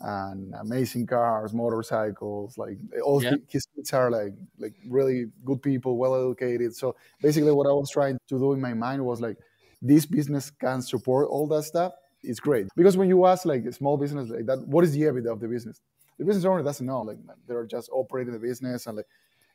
and 0.00 0.54
amazing 0.60 1.06
cars, 1.06 1.52
motorcycles. 1.52 2.56
Like 2.56 2.78
all 3.04 3.22
yeah. 3.22 3.34
his 3.48 3.66
kids 3.66 3.92
are 3.92 4.10
like 4.10 4.34
like 4.58 4.74
really 4.88 5.26
good 5.44 5.62
people, 5.62 5.96
well 5.96 6.14
educated. 6.14 6.74
So 6.74 6.96
basically, 7.22 7.52
what 7.52 7.66
I 7.66 7.72
was 7.72 7.90
trying 7.90 8.18
to 8.28 8.38
do 8.38 8.52
in 8.52 8.60
my 8.60 8.74
mind 8.74 9.04
was 9.04 9.20
like, 9.20 9.36
this 9.82 10.06
business 10.06 10.50
can 10.50 10.82
support 10.82 11.28
all 11.28 11.46
that 11.48 11.64
stuff. 11.64 11.92
It's 12.22 12.40
great 12.40 12.68
because 12.76 12.98
when 12.98 13.08
you 13.08 13.24
ask 13.24 13.46
like 13.46 13.64
a 13.64 13.72
small 13.72 13.96
business 13.96 14.28
like 14.28 14.44
that, 14.46 14.66
what 14.66 14.84
is 14.84 14.92
the 14.92 15.02
EBITDA 15.02 15.32
of 15.32 15.40
the 15.40 15.48
business? 15.48 15.80
The 16.20 16.26
business 16.26 16.44
owner 16.44 16.62
doesn't 16.62 16.86
know. 16.86 17.00
Like 17.00 17.16
they're 17.48 17.64
just 17.66 17.88
operating 17.90 18.34
the 18.34 18.38
business 18.38 18.86
and 18.86 18.98
like 18.98 19.06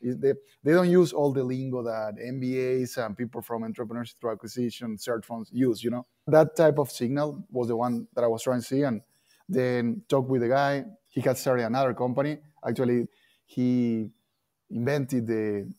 they, 0.01 0.33
they 0.63 0.71
don't 0.73 0.89
use 0.89 1.13
all 1.13 1.31
the 1.31 1.43
lingo 1.43 1.83
that 1.83 2.15
MBAs 2.17 2.97
and 2.97 3.15
people 3.15 3.41
from 3.41 3.61
entrepreneurship 3.61 4.15
through 4.19 4.31
acquisition 4.31 4.97
search 4.97 5.25
funds 5.25 5.49
use, 5.53 5.83
you 5.83 5.91
know? 5.91 6.05
That 6.27 6.55
type 6.55 6.79
of 6.79 6.91
signal 6.91 7.45
was 7.51 7.67
the 7.67 7.75
one 7.75 8.07
that 8.15 8.23
I 8.23 8.27
was 8.27 8.41
trying 8.43 8.61
to 8.61 8.65
see. 8.65 8.81
And 8.81 9.01
then 9.47 10.01
talk 10.09 10.27
with 10.27 10.41
the 10.41 10.49
guy. 10.49 10.85
He 11.07 11.21
had 11.21 11.37
started 11.37 11.65
another 11.65 11.93
company. 11.93 12.39
Actually, 12.67 13.07
he 13.45 14.09
invented 14.71 15.27
the 15.27 15.71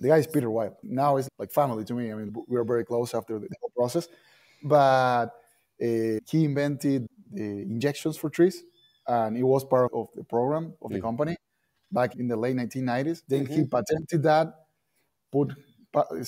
the 0.00 0.08
guy 0.08 0.18
is 0.18 0.26
Peter 0.26 0.50
White. 0.50 0.72
Now 0.82 1.16
it's 1.16 1.28
like 1.38 1.52
family 1.52 1.84
to 1.84 1.94
me. 1.94 2.10
I 2.10 2.16
mean, 2.16 2.34
we 2.48 2.58
were 2.58 2.64
very 2.64 2.84
close 2.84 3.14
after 3.14 3.38
the 3.38 3.48
whole 3.60 3.70
process. 3.76 4.08
But 4.64 5.26
uh, 5.80 6.18
he 6.28 6.44
invented 6.44 7.06
the 7.32 7.62
injections 7.62 8.16
for 8.16 8.28
trees, 8.28 8.64
and 9.06 9.36
it 9.36 9.42
was 9.42 9.64
part 9.64 9.90
of 9.92 10.08
the 10.14 10.24
program 10.24 10.74
of 10.82 10.90
the 10.90 10.96
mm-hmm. 10.96 11.06
company 11.06 11.36
back 11.90 12.16
in 12.16 12.28
the 12.28 12.36
late 12.36 12.56
1990s. 12.56 13.22
Then 13.28 13.44
mm-hmm. 13.44 13.54
he 13.54 13.64
patented 13.66 14.22
that, 14.22 14.54
put 15.30 15.54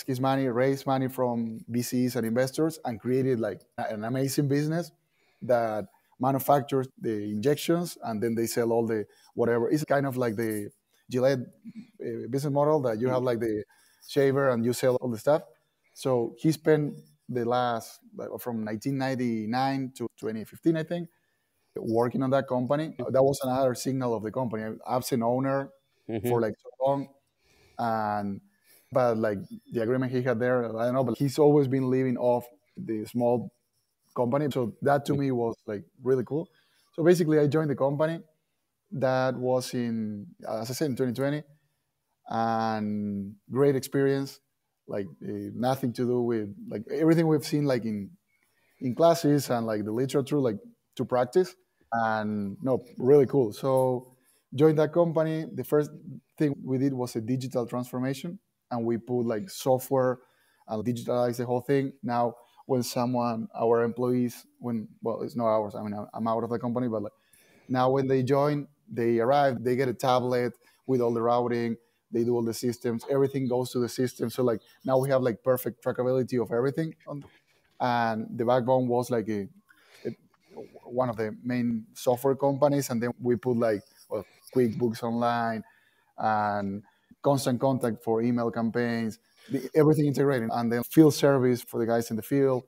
his 0.07 0.21
money, 0.21 0.47
raised 0.49 0.87
money 0.87 1.09
from 1.09 1.61
VCs 1.71 2.17
and 2.17 2.27
investors, 2.27 2.79
and 2.85 3.01
created 3.01 3.41
like 3.41 3.63
an 3.79 4.05
amazing 4.05 4.49
business 4.49 4.91
that 5.43 5.87
manufactures 6.21 6.89
the 7.01 7.31
injections 7.31 7.99
and 8.05 8.23
then 8.23 8.35
they 8.35 8.47
sell 8.47 8.73
all 8.73 8.87
the 8.87 9.07
whatever. 9.35 9.71
It's 9.71 9.85
kind 9.85 10.07
of 10.07 10.17
like 10.17 10.37
the 10.37 10.71
Gillette 11.11 11.41
uh, 11.41 12.29
business 12.31 12.53
model 12.53 12.81
that 12.83 12.99
you 13.01 13.09
have 13.09 13.23
like 13.23 13.41
the 13.41 13.65
shaver 14.07 14.51
and 14.51 14.65
you 14.65 14.73
sell 14.73 14.97
all 14.97 15.11
the 15.11 15.19
stuff. 15.19 15.43
So 15.93 16.35
he 16.39 16.53
spent 16.53 16.99
the 17.29 17.45
last 17.45 18.01
from 18.39 18.65
1999 18.65 19.93
to 19.97 20.09
2015, 20.19 20.77
I 20.77 20.83
think, 20.83 21.09
working 21.77 22.23
on 22.23 22.31
that 22.31 22.49
company. 22.49 22.95
That 22.99 23.23
was 23.23 23.41
another 23.43 23.75
signal 23.75 24.15
of 24.15 24.23
the 24.23 24.31
company. 24.31 24.77
Absent 24.89 25.23
owner 25.23 25.71
mm-hmm. 26.09 26.29
for 26.29 26.41
like 26.41 26.55
so 26.63 26.71
long, 26.85 27.09
and 27.79 28.41
but 28.93 29.19
like 29.19 29.39
the 29.73 29.83
agreement 29.83 30.13
he 30.13 30.23
had 30.23 30.39
there, 30.39 30.65
I 30.65 30.85
don't 30.87 30.95
know, 30.95 31.05
but 31.05 31.19
he's 31.19 31.39
always 31.39 31.69
been 31.69 31.91
living 31.91 32.17
off 32.17 32.47
the 32.77 33.05
small 33.07 33.51
company. 34.17 34.47
So 34.53 34.75
that 34.83 35.05
to 35.07 35.15
me 35.15 35.31
was 35.31 35.57
like 35.67 35.85
really 36.03 36.25
cool. 36.25 36.49
So 36.95 37.03
basically, 37.03 37.39
I 37.39 37.47
joined 37.47 37.71
the 37.71 37.77
company. 37.77 38.21
That 38.93 39.35
was 39.37 39.75
in, 39.75 40.27
as 40.49 40.71
I 40.71 40.75
said, 40.75 40.91
in 40.91 40.97
2020, 40.97 41.43
and 42.29 43.35
great 43.51 43.75
experience. 43.75 44.41
Like 44.87 45.07
uh, 45.23 45.51
nothing 45.55 45.93
to 45.95 46.07
do 46.07 46.21
with 46.21 46.55
like 46.69 46.83
everything 46.91 47.27
we've 47.27 47.45
seen 47.45 47.65
like 47.65 47.85
in 47.85 48.11
in 48.81 48.95
classes 48.95 49.51
and 49.51 49.67
like 49.67 49.85
the 49.85 49.93
literature, 49.93 50.39
like 50.39 50.59
to 50.97 51.05
practice. 51.05 51.55
And 51.95 52.57
no, 52.63 52.85
really 52.99 53.27
cool. 53.27 53.53
So 53.53 54.17
joined 54.55 54.79
that 54.79 54.93
company. 54.93 55.47
The 55.53 55.65
first 55.65 55.91
thing 56.37 56.55
we 56.63 56.79
did 56.79 56.93
was 56.93 57.15
a 57.17 57.21
digital 57.21 57.67
transformation, 57.67 58.39
and 58.71 58.85
we 58.85 58.99
put 58.99 59.23
like 59.23 59.49
software 59.49 60.19
and 60.69 60.85
digitalize 60.85 61.37
the 61.37 61.47
whole 61.47 61.61
thing. 61.61 61.93
Now 62.03 62.35
when 62.67 62.83
someone, 62.83 63.49
our 63.55 63.83
employees, 63.83 64.47
when 64.59 64.89
well, 65.03 65.23
it's 65.23 65.37
not 65.37 65.47
ours. 65.47 65.75
I 65.75 65.83
mean, 65.83 65.95
I'm 66.15 66.27
out 66.27 66.43
of 66.43 66.51
the 66.51 66.59
company, 66.59 66.89
but 66.89 67.03
like, 67.03 67.13
now 67.69 67.91
when 67.91 68.09
they 68.09 68.23
join, 68.23 68.67
they 68.91 69.19
arrive, 69.21 69.63
they 69.63 69.77
get 69.77 69.89
a 69.89 69.95
tablet 69.95 70.55
with 70.87 71.01
all 71.01 71.13
the 71.13 71.23
routing, 71.23 71.77
they 72.11 72.25
do 72.25 72.35
all 72.35 72.43
the 72.43 72.55
systems, 72.55 73.05
everything 73.11 73.49
goes 73.49 73.71
to 73.73 73.79
the 73.79 73.89
system. 73.89 74.31
So 74.31 74.43
like 74.43 74.61
now 74.85 74.99
we 74.99 75.11
have 75.11 75.23
like 75.23 75.43
perfect 75.43 75.85
trackability 75.85 76.41
of 76.43 76.53
everything, 76.53 76.95
and 77.81 78.27
the 78.39 78.45
backbone 78.45 78.89
was 78.89 79.11
like 79.11 79.29
a, 79.29 79.43
a 79.43 79.49
one 80.85 81.09
of 81.09 81.17
the 81.17 81.37
main 81.43 81.87
software 81.95 82.35
companies, 82.35 82.91
and 82.91 83.03
then 83.03 83.11
we 83.21 83.37
put 83.37 83.57
like 83.57 83.83
well, 84.09 84.25
QuickBooks 84.55 85.03
Online 85.03 85.63
and 86.19 86.83
constant 87.23 87.61
contact 87.61 88.03
for 88.05 88.23
email 88.23 88.51
campaigns 88.51 89.19
the, 89.51 89.69
everything 89.75 90.07
integrated, 90.07 90.49
and 90.53 90.73
then 90.73 90.83
field 90.85 91.15
service 91.15 91.63
for 91.63 91.79
the 91.79 91.87
guys 91.87 92.11
in 92.11 92.17
the 92.17 92.23
field, 92.23 92.65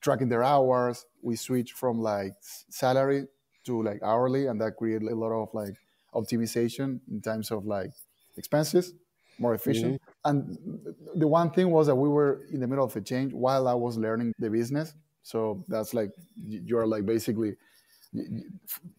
tracking 0.00 0.28
their 0.28 0.42
hours. 0.42 1.06
We 1.22 1.36
switch 1.36 1.72
from 1.72 2.00
like 2.00 2.34
salary 2.40 3.26
to 3.64 3.82
like 3.82 4.02
hourly, 4.02 4.46
and 4.46 4.60
that 4.60 4.76
created 4.76 5.08
a 5.08 5.14
lot 5.14 5.32
of 5.32 5.48
like 5.54 5.76
optimization 6.14 7.00
in 7.10 7.20
terms 7.20 7.50
of 7.50 7.66
like 7.66 7.90
expenses, 8.36 8.92
more 9.38 9.54
efficient. 9.54 9.94
Mm-hmm. 9.94 10.28
And 10.28 10.94
the 11.14 11.28
one 11.28 11.50
thing 11.50 11.70
was 11.70 11.86
that 11.86 11.96
we 11.96 12.08
were 12.08 12.42
in 12.52 12.60
the 12.60 12.66
middle 12.66 12.84
of 12.84 12.96
a 12.96 13.00
change 13.00 13.32
while 13.32 13.68
I 13.68 13.74
was 13.74 13.96
learning 13.96 14.32
the 14.38 14.50
business. 14.50 14.94
So 15.26 15.64
that's 15.66 15.92
like 15.92 16.12
you're 16.36 16.86
like 16.86 17.04
basically 17.04 17.56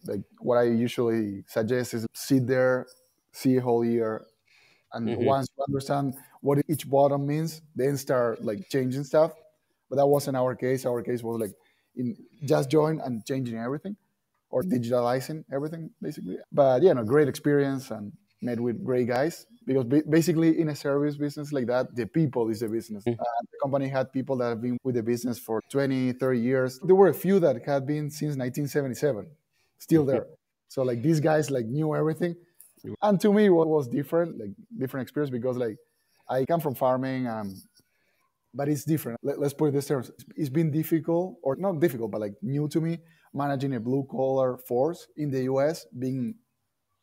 like 0.04 0.20
what 0.40 0.58
I 0.58 0.64
usually 0.64 1.42
suggest 1.48 1.94
is 1.94 2.06
sit 2.12 2.46
there, 2.46 2.86
see 3.32 3.56
a 3.56 3.62
whole 3.62 3.82
year, 3.82 4.26
and 4.92 5.08
mm-hmm. 5.08 5.24
once 5.24 5.48
you 5.56 5.64
understand 5.66 6.16
what 6.42 6.58
each 6.68 6.86
bottom 6.90 7.26
means, 7.26 7.62
then 7.74 7.96
start 7.96 8.44
like 8.44 8.68
changing 8.68 9.04
stuff. 9.04 9.32
But 9.88 9.96
that 9.96 10.06
wasn't 10.06 10.36
our 10.36 10.54
case. 10.54 10.84
Our 10.84 11.00
case 11.02 11.22
was 11.22 11.40
like 11.40 11.52
in 11.96 12.14
just 12.44 12.70
join 12.70 13.00
and 13.00 13.24
changing 13.24 13.56
everything 13.56 13.96
or 14.50 14.62
digitalizing 14.62 15.44
everything 15.50 15.88
basically. 16.02 16.36
But 16.52 16.82
yeah, 16.82 16.92
no, 16.92 17.04
great 17.04 17.28
experience 17.28 17.90
and 17.90 18.12
met 18.42 18.60
with 18.60 18.84
great 18.84 19.08
guys 19.08 19.46
because 19.68 19.84
basically 20.08 20.58
in 20.58 20.70
a 20.70 20.74
service 20.74 21.18
business 21.18 21.52
like 21.52 21.66
that, 21.66 21.94
the 21.94 22.06
people 22.06 22.48
is 22.48 22.60
the 22.60 22.68
business. 22.68 23.04
Mm-hmm. 23.04 23.20
Uh, 23.20 23.40
the 23.52 23.58
company 23.62 23.86
had 23.86 24.10
people 24.10 24.38
that 24.38 24.48
have 24.48 24.62
been 24.62 24.78
with 24.82 24.94
the 24.94 25.02
business 25.02 25.38
for 25.38 25.60
20, 25.70 26.12
30 26.12 26.40
years. 26.40 26.80
There 26.82 26.96
were 26.96 27.08
a 27.08 27.14
few 27.14 27.38
that 27.40 27.62
had 27.66 27.86
been 27.86 28.10
since 28.10 28.34
1977, 28.36 29.26
still 29.76 30.06
there. 30.06 30.26
so 30.68 30.82
like 30.82 31.02
these 31.02 31.20
guys 31.20 31.50
like 31.50 31.66
knew 31.66 31.94
everything. 31.94 32.34
And 33.02 33.20
to 33.20 33.30
me, 33.30 33.50
what 33.50 33.68
was 33.68 33.88
different, 33.88 34.38
like 34.40 34.50
different 34.78 35.02
experience 35.02 35.30
because 35.30 35.58
like 35.58 35.76
I 36.30 36.46
come 36.46 36.60
from 36.60 36.74
farming, 36.74 37.26
um, 37.26 37.54
but 38.54 38.70
it's 38.70 38.84
different. 38.84 39.18
Let, 39.22 39.38
us 39.38 39.52
put 39.52 39.66
it 39.66 39.72
this 39.72 39.86
terms. 39.86 40.10
It's 40.34 40.48
been 40.48 40.70
difficult, 40.70 41.36
or 41.42 41.56
not 41.56 41.78
difficult, 41.78 42.10
but 42.10 42.22
like 42.22 42.32
new 42.40 42.68
to 42.68 42.80
me, 42.80 43.00
managing 43.34 43.74
a 43.74 43.80
blue 43.80 44.06
collar 44.10 44.56
force 44.56 45.08
in 45.18 45.30
the 45.30 45.42
US, 45.42 45.84
being 45.98 46.36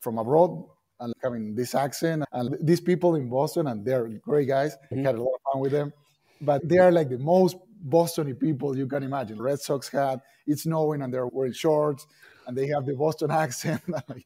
from 0.02 0.18
abroad 0.18 0.66
and 1.00 1.14
having 1.22 1.56
this 1.56 1.76
accent. 1.76 2.24
And 2.32 2.58
these 2.62 2.82
people 2.82 3.16
in 3.16 3.30
Boston, 3.30 3.68
and 3.68 3.86
they're 3.86 4.08
great 4.08 4.48
guys. 4.48 4.78
Mm-hmm. 4.92 5.00
I 5.00 5.10
had 5.10 5.16
a 5.16 5.24
lot 5.24 5.36
of 5.36 5.42
fun 5.52 5.62
with 5.62 5.72
them. 5.72 5.94
But 6.42 6.68
they 6.68 6.78
are 6.78 6.92
like 6.92 7.10
the 7.10 7.18
most 7.18 7.58
Bostony 7.88 8.38
people 8.38 8.76
you 8.76 8.88
can 8.88 9.04
imagine. 9.04 9.42
Red 9.42 9.60
Sox 9.60 9.90
hat, 9.90 10.20
it's 10.48 10.64
snowing, 10.64 11.02
and 11.02 11.14
they're 11.14 11.28
wearing 11.28 11.54
shorts, 11.54 12.08
and 12.48 12.58
they 12.58 12.68
have 12.68 12.86
the 12.86 12.96
Boston 12.96 13.32
accent, 13.46 13.82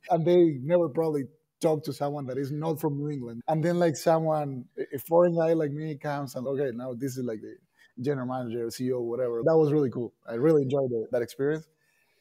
and 0.09 0.25
they 0.25 0.57
never 0.61 0.89
probably 0.89 1.25
talk 1.59 1.83
to 1.83 1.93
someone 1.93 2.25
that 2.27 2.37
is 2.37 2.51
not 2.51 2.79
from 2.79 2.97
New 2.97 3.09
England. 3.09 3.41
And 3.47 3.63
then 3.63 3.79
like 3.79 3.95
someone, 3.95 4.65
a 4.93 4.99
foreign 4.99 5.35
guy 5.35 5.53
like 5.53 5.71
me 5.71 5.95
comes 5.95 6.35
and 6.35 6.47
okay, 6.47 6.71
now 6.73 6.93
this 6.93 7.17
is 7.17 7.23
like 7.25 7.41
the 7.41 7.55
general 8.01 8.27
manager, 8.27 8.65
CEO, 8.67 9.01
whatever. 9.01 9.41
That 9.43 9.57
was 9.57 9.71
really 9.71 9.89
cool. 9.89 10.13
I 10.27 10.35
really 10.35 10.63
enjoyed 10.63 10.89
that 11.11 11.21
experience. 11.21 11.67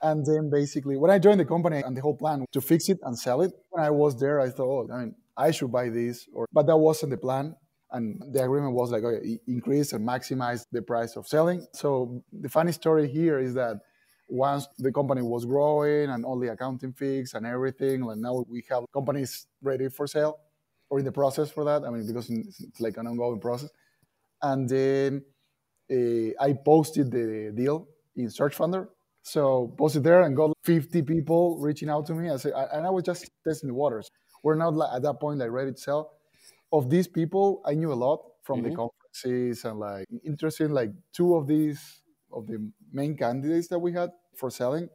And 0.01 0.25
then 0.25 0.49
basically, 0.51 0.97
when 0.97 1.11
I 1.11 1.19
joined 1.19 1.41
the 1.41 1.45
company 1.45 1.81
and 1.81 1.97
the 1.97 2.01
whole 2.01 2.17
plan 2.17 2.45
to 2.53 2.61
fix 2.61 2.89
it 2.89 2.99
and 3.03 3.19
sell 3.19 3.43
it, 3.43 3.53
when 3.71 3.85
I 3.85 3.91
was 3.91 4.19
there, 4.19 4.41
I 4.41 4.51
thought, 4.51 4.89
oh, 4.91 4.93
I 4.93 4.99
mean, 5.01 5.15
I 5.37 5.51
should 5.51 5.73
buy 5.73 5.89
this, 5.89 6.29
or 6.33 6.47
but 6.53 6.67
that 6.67 6.77
wasn't 6.77 7.11
the 7.11 7.17
plan. 7.17 7.57
And 7.91 8.23
the 8.33 8.45
agreement 8.45 8.75
was 8.75 8.91
like, 8.91 9.03
okay, 9.03 9.39
increase 9.47 9.93
and 9.95 10.07
maximize 10.07 10.67
the 10.71 10.83
price 10.83 11.17
of 11.17 11.27
selling. 11.27 11.67
So 11.73 12.23
the 12.33 12.49
funny 12.49 12.73
story 12.73 13.09
here 13.09 13.39
is 13.39 13.55
that 13.55 13.77
once 14.29 14.69
the 14.79 14.93
company 14.93 15.23
was 15.23 15.47
growing 15.47 16.11
and 16.11 16.25
all 16.25 16.39
the 16.39 16.49
accounting 16.49 16.93
fees 16.93 17.33
and 17.33 17.47
everything, 17.47 18.03
like 18.03 18.19
now 18.19 18.45
we 18.49 18.63
have 18.69 18.85
companies 18.93 19.47
ready 19.63 19.89
for 19.89 20.07
sale 20.07 20.39
or 20.91 20.99
in 20.99 21.05
the 21.05 21.13
process 21.13 21.51
for 21.51 21.65
that. 21.65 21.83
I 21.83 21.91
mean, 21.91 22.07
because 22.07 22.29
it's 22.29 22.81
like 22.81 22.99
an 22.99 23.07
ongoing 23.07 23.41
process. 23.41 23.71
And 24.43 24.69
then 24.69 25.25
uh, 25.91 26.45
I 26.45 26.53
posted 26.53 27.11
the 27.11 27.53
deal 27.55 27.89
in 28.17 28.29
Search 28.31 28.57
Funder. 28.57 28.89
So 29.29 29.75
posted 29.77 30.05
there 30.05 30.23
and 30.23 30.35
got 30.35 30.57
50 30.65 31.03
people 31.03 31.59
reaching 31.61 31.91
out 31.91 32.07
to 32.07 32.15
me. 32.15 32.31
I 32.31 32.37
said, 32.37 32.53
and 32.73 32.87
I 32.87 32.91
was 32.91 33.05
just 33.05 33.31
testing 33.47 33.69
the 33.69 33.75
waters. 33.75 34.11
We're 34.43 34.55
not 34.55 34.75
like, 34.75 34.91
at 34.95 35.03
that 35.03 35.21
point 35.21 35.39
like 35.39 35.51
ready 35.51 35.73
to 35.73 35.77
sell. 35.77 36.13
Of 36.73 36.89
these 36.89 37.07
people, 37.07 37.63
I 37.67 37.75
knew 37.75 37.93
a 37.93 37.95
lot 37.95 38.21
from 38.43 38.61
mm-hmm. 38.61 38.71
the 38.71 38.77
conferences 38.77 39.65
and 39.65 39.79
like 39.79 40.07
interesting. 40.25 40.71
Like 40.71 40.91
two 41.13 41.35
of 41.35 41.47
these 41.47 42.01
of 42.33 42.47
the 42.47 42.71
main 42.93 43.17
candidates 43.17 43.69
that 43.69 43.79
we 43.79 43.93
had 43.93 44.11
for 44.37 44.51
selling 44.51 44.89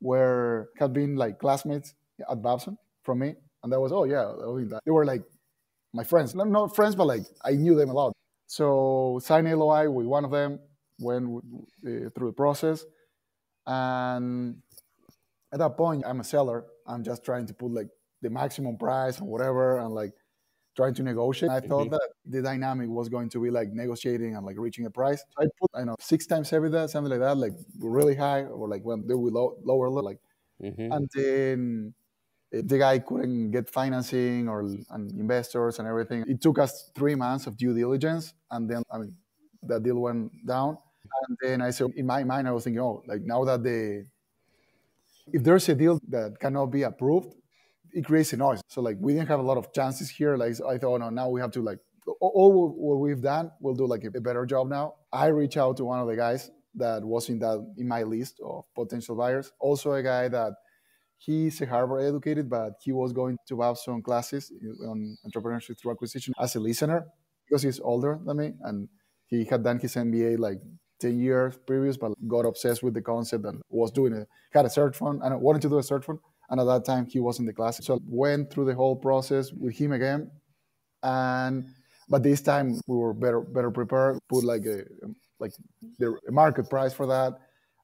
were 0.00 0.70
had 0.78 0.92
been 0.92 1.16
like 1.16 1.38
classmates 1.38 1.94
at 2.30 2.42
Babson 2.42 2.76
from 3.02 3.20
me, 3.20 3.34
and 3.62 3.72
that 3.72 3.80
was 3.80 3.92
oh 3.92 4.04
yeah, 4.04 4.32
they 4.84 4.90
were 4.90 5.04
like 5.04 5.22
my 5.92 6.04
friends, 6.04 6.34
not, 6.34 6.48
not 6.48 6.74
friends, 6.74 6.94
but 6.94 7.06
like 7.06 7.22
I 7.44 7.52
knew 7.52 7.74
them 7.74 7.90
a 7.90 7.94
lot. 7.94 8.12
So 8.46 9.20
sign 9.22 9.44
LOI 9.44 9.90
with 9.90 10.06
one 10.06 10.24
of 10.24 10.30
them, 10.30 10.58
went 10.98 11.24
uh, 11.86 12.10
through 12.14 12.28
the 12.28 12.34
process, 12.36 12.84
and 13.66 14.56
at 15.52 15.58
that 15.58 15.76
point, 15.76 16.04
I'm 16.06 16.20
a 16.20 16.24
seller. 16.24 16.64
I'm 16.86 17.02
just 17.04 17.24
trying 17.24 17.46
to 17.46 17.54
put 17.54 17.72
like 17.72 17.88
the 18.22 18.30
maximum 18.30 18.76
price 18.76 19.18
and 19.18 19.28
whatever, 19.28 19.78
and 19.78 19.94
like 19.94 20.12
trying 20.76 20.94
to 20.94 21.02
negotiate. 21.02 21.50
I 21.50 21.60
thought 21.60 21.86
mm-hmm. 21.86 21.90
that 21.90 22.08
the 22.24 22.42
dynamic 22.42 22.88
was 22.88 23.08
going 23.08 23.28
to 23.30 23.42
be 23.42 23.50
like 23.50 23.72
negotiating 23.72 24.36
and 24.36 24.46
like 24.46 24.56
reaching 24.58 24.86
a 24.86 24.90
price. 24.90 25.24
I 25.38 25.44
put, 25.60 25.70
I 25.74 25.84
know, 25.84 25.96
six 26.00 26.26
times 26.26 26.50
EBITDA, 26.50 26.88
something 26.88 27.10
like 27.10 27.20
that, 27.20 27.36
like 27.36 27.52
really 27.78 28.14
high, 28.14 28.44
or 28.44 28.68
like 28.68 28.82
when 28.82 29.06
they 29.06 29.14
will 29.14 29.32
low, 29.32 29.56
lower, 29.64 29.88
like, 29.90 30.18
mm-hmm. 30.62 30.92
and 30.92 31.08
then 31.14 31.94
the 32.52 32.78
guy 32.78 32.98
couldn't 32.98 33.50
get 33.52 33.68
financing 33.68 34.48
or 34.48 34.60
and 34.90 35.10
investors 35.12 35.78
and 35.78 35.86
everything. 35.86 36.24
It 36.26 36.40
took 36.40 36.58
us 36.58 36.90
three 36.94 37.14
months 37.14 37.46
of 37.46 37.56
due 37.56 37.74
diligence, 37.74 38.34
and 38.50 38.68
then 38.68 38.82
I 38.90 38.98
mean, 38.98 39.16
that 39.62 39.82
deal 39.82 39.98
went 39.98 40.32
down. 40.46 40.78
And 41.28 41.38
then 41.42 41.62
I 41.62 41.70
said, 41.70 41.88
in 41.96 42.06
my 42.06 42.24
mind, 42.24 42.48
I 42.48 42.52
was 42.52 42.64
thinking, 42.64 42.80
oh, 42.80 43.02
like 43.06 43.22
now 43.22 43.44
that 43.44 43.62
the 43.62 44.06
if 45.32 45.42
there's 45.44 45.68
a 45.68 45.74
deal 45.74 46.00
that 46.08 46.38
cannot 46.40 46.66
be 46.66 46.82
approved, 46.82 47.34
it 47.92 48.04
creates 48.04 48.32
a 48.32 48.36
noise. 48.36 48.60
So 48.68 48.80
like 48.80 48.96
we 49.00 49.14
didn't 49.14 49.28
have 49.28 49.40
a 49.40 49.44
lot 49.44 49.58
of 49.58 49.72
chances 49.72 50.10
here. 50.10 50.36
Like 50.36 50.54
I 50.68 50.78
thought, 50.78 50.94
oh, 50.94 50.96
no, 50.98 51.10
now 51.10 51.28
we 51.28 51.40
have 51.40 51.52
to 51.52 51.62
like 51.62 51.78
all 52.20 52.74
what 52.76 52.98
we've 52.98 53.20
done, 53.20 53.50
we'll 53.60 53.74
do 53.74 53.86
like 53.86 54.04
a 54.04 54.20
better 54.20 54.46
job 54.46 54.68
now. 54.68 54.94
I 55.12 55.26
reach 55.26 55.56
out 55.56 55.76
to 55.78 55.84
one 55.84 56.00
of 56.00 56.08
the 56.08 56.16
guys 56.16 56.50
that 56.74 57.04
was 57.04 57.28
in 57.28 57.38
that 57.40 57.64
in 57.76 57.88
my 57.88 58.02
list 58.02 58.40
of 58.44 58.64
potential 58.74 59.16
buyers. 59.16 59.52
Also 59.60 59.92
a 59.92 60.02
guy 60.02 60.28
that 60.28 60.52
he's 61.18 61.60
a 61.60 61.66
Harvard 61.66 62.02
educated, 62.02 62.48
but 62.48 62.74
he 62.82 62.92
was 62.92 63.12
going 63.12 63.36
to 63.48 63.60
have 63.60 63.76
some 63.78 64.02
classes 64.02 64.52
on 64.88 65.16
entrepreneurship 65.26 65.78
through 65.78 65.92
acquisition 65.92 66.34
as 66.40 66.56
a 66.56 66.60
listener 66.60 67.06
because 67.46 67.62
he's 67.62 67.80
older 67.80 68.18
than 68.24 68.36
me 68.36 68.52
and 68.62 68.88
he 69.26 69.44
had 69.44 69.62
done 69.62 69.78
his 69.78 69.94
MBA 69.94 70.38
like 70.38 70.60
10 71.00 71.18
years 71.18 71.58
previous, 71.66 71.96
but 71.96 72.12
got 72.28 72.46
obsessed 72.46 72.82
with 72.82 72.94
the 72.94 73.02
concept 73.02 73.44
and 73.44 73.60
was 73.68 73.90
doing 73.90 74.12
it. 74.12 74.28
Had 74.52 74.66
a 74.66 74.70
search 74.70 74.96
fund 74.96 75.20
and 75.22 75.40
wanted 75.40 75.62
to 75.62 75.68
do 75.68 75.78
a 75.78 75.82
search 75.82 76.04
fund. 76.04 76.18
And 76.48 76.60
at 76.60 76.64
that 76.64 76.84
time, 76.84 77.06
he 77.06 77.20
was 77.20 77.38
in 77.38 77.46
the 77.46 77.52
class. 77.52 77.84
So 77.84 78.00
went 78.06 78.52
through 78.52 78.66
the 78.66 78.74
whole 78.74 78.96
process 78.96 79.52
with 79.52 79.76
him 79.76 79.92
again. 79.92 80.30
And 81.02 81.64
but 82.08 82.22
this 82.22 82.42
time 82.42 82.80
we 82.86 82.96
were 82.96 83.14
better 83.14 83.40
better 83.40 83.70
prepared. 83.70 84.18
Put 84.28 84.44
like 84.44 84.66
a 84.66 84.82
like 85.38 85.52
the 85.98 86.16
market 86.28 86.68
price 86.68 86.92
for 86.92 87.06
that, 87.06 87.34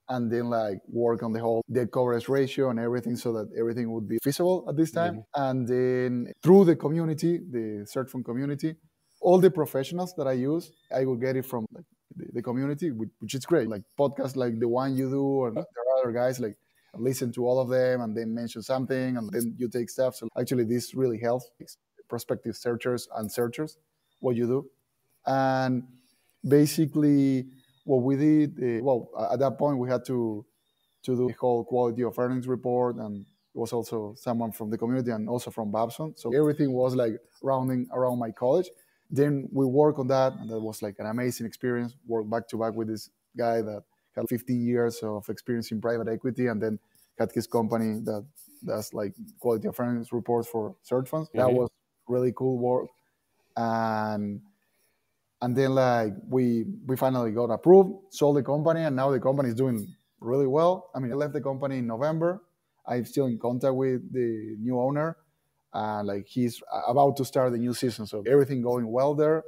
and 0.08 0.30
then 0.30 0.50
like 0.50 0.78
work 0.88 1.22
on 1.22 1.32
the 1.32 1.40
whole 1.40 1.62
debt 1.72 1.90
coverage 1.92 2.28
ratio 2.28 2.70
and 2.70 2.78
everything 2.78 3.16
so 3.16 3.32
that 3.32 3.48
everything 3.58 3.90
would 3.92 4.08
be 4.08 4.18
feasible 4.22 4.66
at 4.68 4.76
this 4.76 4.90
time. 4.90 5.14
Mm-hmm. 5.14 5.42
And 5.42 5.68
then 5.68 6.32
through 6.42 6.64
the 6.64 6.76
community, 6.76 7.38
the 7.38 7.86
search 7.86 8.10
fund 8.10 8.24
community, 8.24 8.74
all 9.20 9.38
the 9.38 9.50
professionals 9.50 10.12
that 10.16 10.26
I 10.26 10.32
use, 10.32 10.72
I 10.94 11.04
will 11.04 11.16
get 11.16 11.36
it 11.36 11.46
from 11.46 11.66
like 11.72 11.84
the, 12.14 12.26
the 12.34 12.42
community, 12.42 12.90
which, 12.90 13.10
which, 13.20 13.34
is 13.34 13.44
great. 13.44 13.68
Like 13.68 13.82
podcasts 13.98 14.36
like 14.36 14.58
the 14.58 14.68
one 14.68 14.96
you 14.96 15.08
do, 15.10 15.46
and 15.46 15.56
there 15.56 15.64
are 15.64 16.00
other 16.00 16.12
guys 16.12 16.38
like 16.40 16.56
listen 16.94 17.32
to 17.32 17.46
all 17.46 17.58
of 17.58 17.68
them 17.68 18.00
and 18.00 18.16
then 18.16 18.34
mention 18.34 18.62
something, 18.62 19.16
and 19.16 19.30
then 19.30 19.54
you 19.58 19.68
take 19.68 19.90
stuff. 19.90 20.14
So 20.16 20.28
actually, 20.38 20.64
this 20.64 20.94
really 20.94 21.18
helps 21.18 21.50
prospective 22.08 22.56
searchers 22.56 23.08
and 23.16 23.30
searchers 23.30 23.78
what 24.20 24.36
you 24.36 24.46
do, 24.46 24.70
and 25.26 25.82
basically 26.46 27.46
what 27.84 28.02
we 28.02 28.16
did. 28.16 28.50
Uh, 28.58 28.84
well, 28.84 29.10
at 29.32 29.38
that 29.40 29.58
point, 29.58 29.78
we 29.78 29.88
had 29.88 30.04
to 30.06 30.44
to 31.06 31.16
do 31.16 31.28
the 31.28 31.34
whole 31.34 31.64
quality 31.64 32.02
of 32.02 32.18
earnings 32.18 32.48
report 32.48 32.96
and 32.96 33.24
it 33.56 33.58
was 33.58 33.72
also 33.72 34.14
someone 34.18 34.52
from 34.52 34.68
the 34.68 34.76
community 34.76 35.10
and 35.12 35.28
also 35.28 35.50
from 35.50 35.72
Babson. 35.72 36.12
So 36.16 36.30
everything 36.34 36.72
was 36.72 36.94
like 36.94 37.14
rounding 37.42 37.86
around 37.90 38.18
my 38.18 38.30
college. 38.30 38.68
Then 39.10 39.48
we 39.52 39.64
work 39.64 39.98
on 39.98 40.08
that, 40.08 40.34
and 40.34 40.50
that 40.50 40.60
was 40.60 40.82
like 40.82 40.96
an 40.98 41.06
amazing 41.06 41.46
experience. 41.46 41.94
Work 42.06 42.28
back 42.28 42.48
to 42.48 42.58
back 42.58 42.74
with 42.74 42.88
this 42.88 43.10
guy 43.36 43.62
that 43.62 43.82
had 44.14 44.28
15 44.28 44.60
years 44.60 44.98
of 45.02 45.28
experience 45.28 45.70
in 45.70 45.80
private 45.80 46.08
equity, 46.08 46.46
and 46.46 46.60
then 46.60 46.78
had 47.18 47.30
his 47.32 47.46
company 47.46 48.00
that 48.04 48.26
does 48.64 48.92
like 48.92 49.14
quality 49.38 49.68
of 49.68 49.78
earnings 49.78 50.12
reports 50.12 50.48
for 50.48 50.74
search 50.82 51.08
funds. 51.08 51.28
Mm-hmm. 51.28 51.38
That 51.38 51.52
was 51.52 51.70
really 52.08 52.32
cool 52.36 52.58
work, 52.58 52.88
and 53.56 54.40
and 55.40 55.56
then 55.56 55.74
like 55.74 56.14
we 56.28 56.64
we 56.86 56.96
finally 56.96 57.30
got 57.30 57.50
approved, 57.50 57.94
sold 58.10 58.36
the 58.36 58.42
company, 58.42 58.82
and 58.82 58.96
now 58.96 59.10
the 59.10 59.20
company 59.20 59.50
is 59.50 59.54
doing 59.54 59.94
really 60.20 60.46
well. 60.46 60.90
I 60.94 60.98
mean, 60.98 61.12
I 61.12 61.14
left 61.14 61.34
the 61.34 61.40
company 61.40 61.78
in 61.78 61.86
November. 61.86 62.42
I'm 62.88 63.04
still 63.04 63.26
in 63.26 63.38
contact 63.38 63.74
with 63.74 64.12
the 64.12 64.56
new 64.58 64.80
owner 64.80 65.16
and 65.76 66.08
like 66.08 66.26
he's 66.26 66.62
about 66.88 67.16
to 67.18 67.24
start 67.24 67.52
the 67.52 67.58
new 67.58 67.74
season. 67.74 68.06
So 68.06 68.24
everything 68.26 68.62
going 68.62 68.90
well 68.90 69.14
there. 69.14 69.44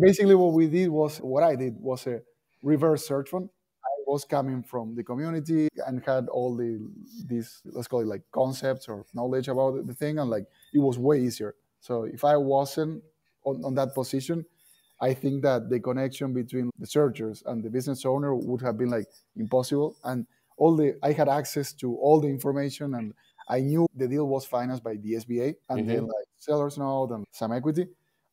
Basically, 0.00 0.34
what 0.34 0.54
we 0.54 0.66
did 0.68 0.88
was 0.88 1.18
what 1.18 1.42
I 1.42 1.54
did 1.54 1.74
was 1.78 2.06
a 2.06 2.22
reverse 2.62 3.06
search 3.06 3.28
fund. 3.28 3.50
I 3.84 3.92
was 4.06 4.24
coming 4.24 4.62
from 4.62 4.94
the 4.94 5.04
community 5.04 5.68
and 5.86 6.02
had 6.04 6.28
all 6.28 6.56
the 6.56 6.80
these 7.26 7.60
let's 7.64 7.88
call 7.88 8.00
it 8.00 8.06
like 8.06 8.22
concepts 8.32 8.88
or 8.88 9.04
knowledge 9.12 9.48
about 9.48 9.86
the 9.86 9.94
thing, 9.94 10.18
and 10.18 10.30
like 10.30 10.46
it 10.72 10.78
was 10.78 10.98
way 10.98 11.20
easier. 11.20 11.54
So 11.80 12.04
if 12.04 12.24
I 12.24 12.36
wasn't 12.36 13.02
on, 13.44 13.62
on 13.64 13.74
that 13.74 13.94
position, 13.94 14.46
I 15.00 15.12
think 15.12 15.42
that 15.42 15.68
the 15.68 15.80
connection 15.80 16.32
between 16.32 16.70
the 16.78 16.86
searchers 16.86 17.42
and 17.44 17.62
the 17.62 17.70
business 17.70 18.06
owner 18.06 18.34
would 18.34 18.62
have 18.62 18.78
been 18.78 18.90
like 18.90 19.08
impossible. 19.36 19.96
And 20.04 20.26
all 20.56 20.74
the 20.74 20.96
I 21.02 21.12
had 21.12 21.28
access 21.28 21.74
to 21.74 21.96
all 21.96 22.20
the 22.20 22.28
information 22.28 22.94
and 22.94 23.12
I 23.50 23.60
knew 23.60 23.86
the 23.96 24.06
deal 24.06 24.28
was 24.28 24.46
financed 24.46 24.84
by 24.84 24.94
the 24.94 25.14
SBA 25.14 25.54
and 25.68 25.80
mm-hmm. 25.80 25.88
then 25.88 26.02
like 26.04 26.26
seller's 26.38 26.78
note 26.78 27.10
and 27.10 27.26
some 27.32 27.52
equity, 27.52 27.88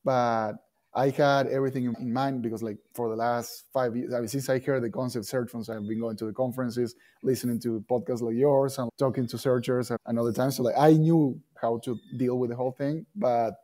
but 0.05 0.53
I 0.93 1.09
had 1.09 1.47
everything 1.47 1.93
in 1.99 2.13
mind 2.13 2.43
because 2.43 2.61
like 2.61 2.77
for 2.93 3.09
the 3.09 3.15
last 3.15 3.65
five 3.73 3.95
years, 3.95 4.13
I 4.13 4.19
mean, 4.19 4.27
since 4.27 4.47
I 4.47 4.59
heard 4.59 4.83
the 4.83 4.89
concept 4.91 5.25
search 5.25 5.49
funds, 5.49 5.69
I've 5.69 5.87
been 5.87 5.99
going 5.99 6.17
to 6.17 6.25
the 6.25 6.33
conferences, 6.33 6.95
listening 7.23 7.59
to 7.61 7.83
podcasts 7.89 8.21
like 8.21 8.35
yours 8.35 8.77
and 8.77 8.91
talking 8.97 9.27
to 9.27 9.37
searchers 9.37 9.91
and 9.91 10.19
other 10.19 10.31
times. 10.31 10.57
So 10.57 10.63
like 10.63 10.75
I 10.77 10.93
knew 10.93 11.39
how 11.59 11.79
to 11.79 11.97
deal 12.17 12.37
with 12.37 12.51
the 12.51 12.55
whole 12.55 12.71
thing, 12.71 13.05
but 13.15 13.55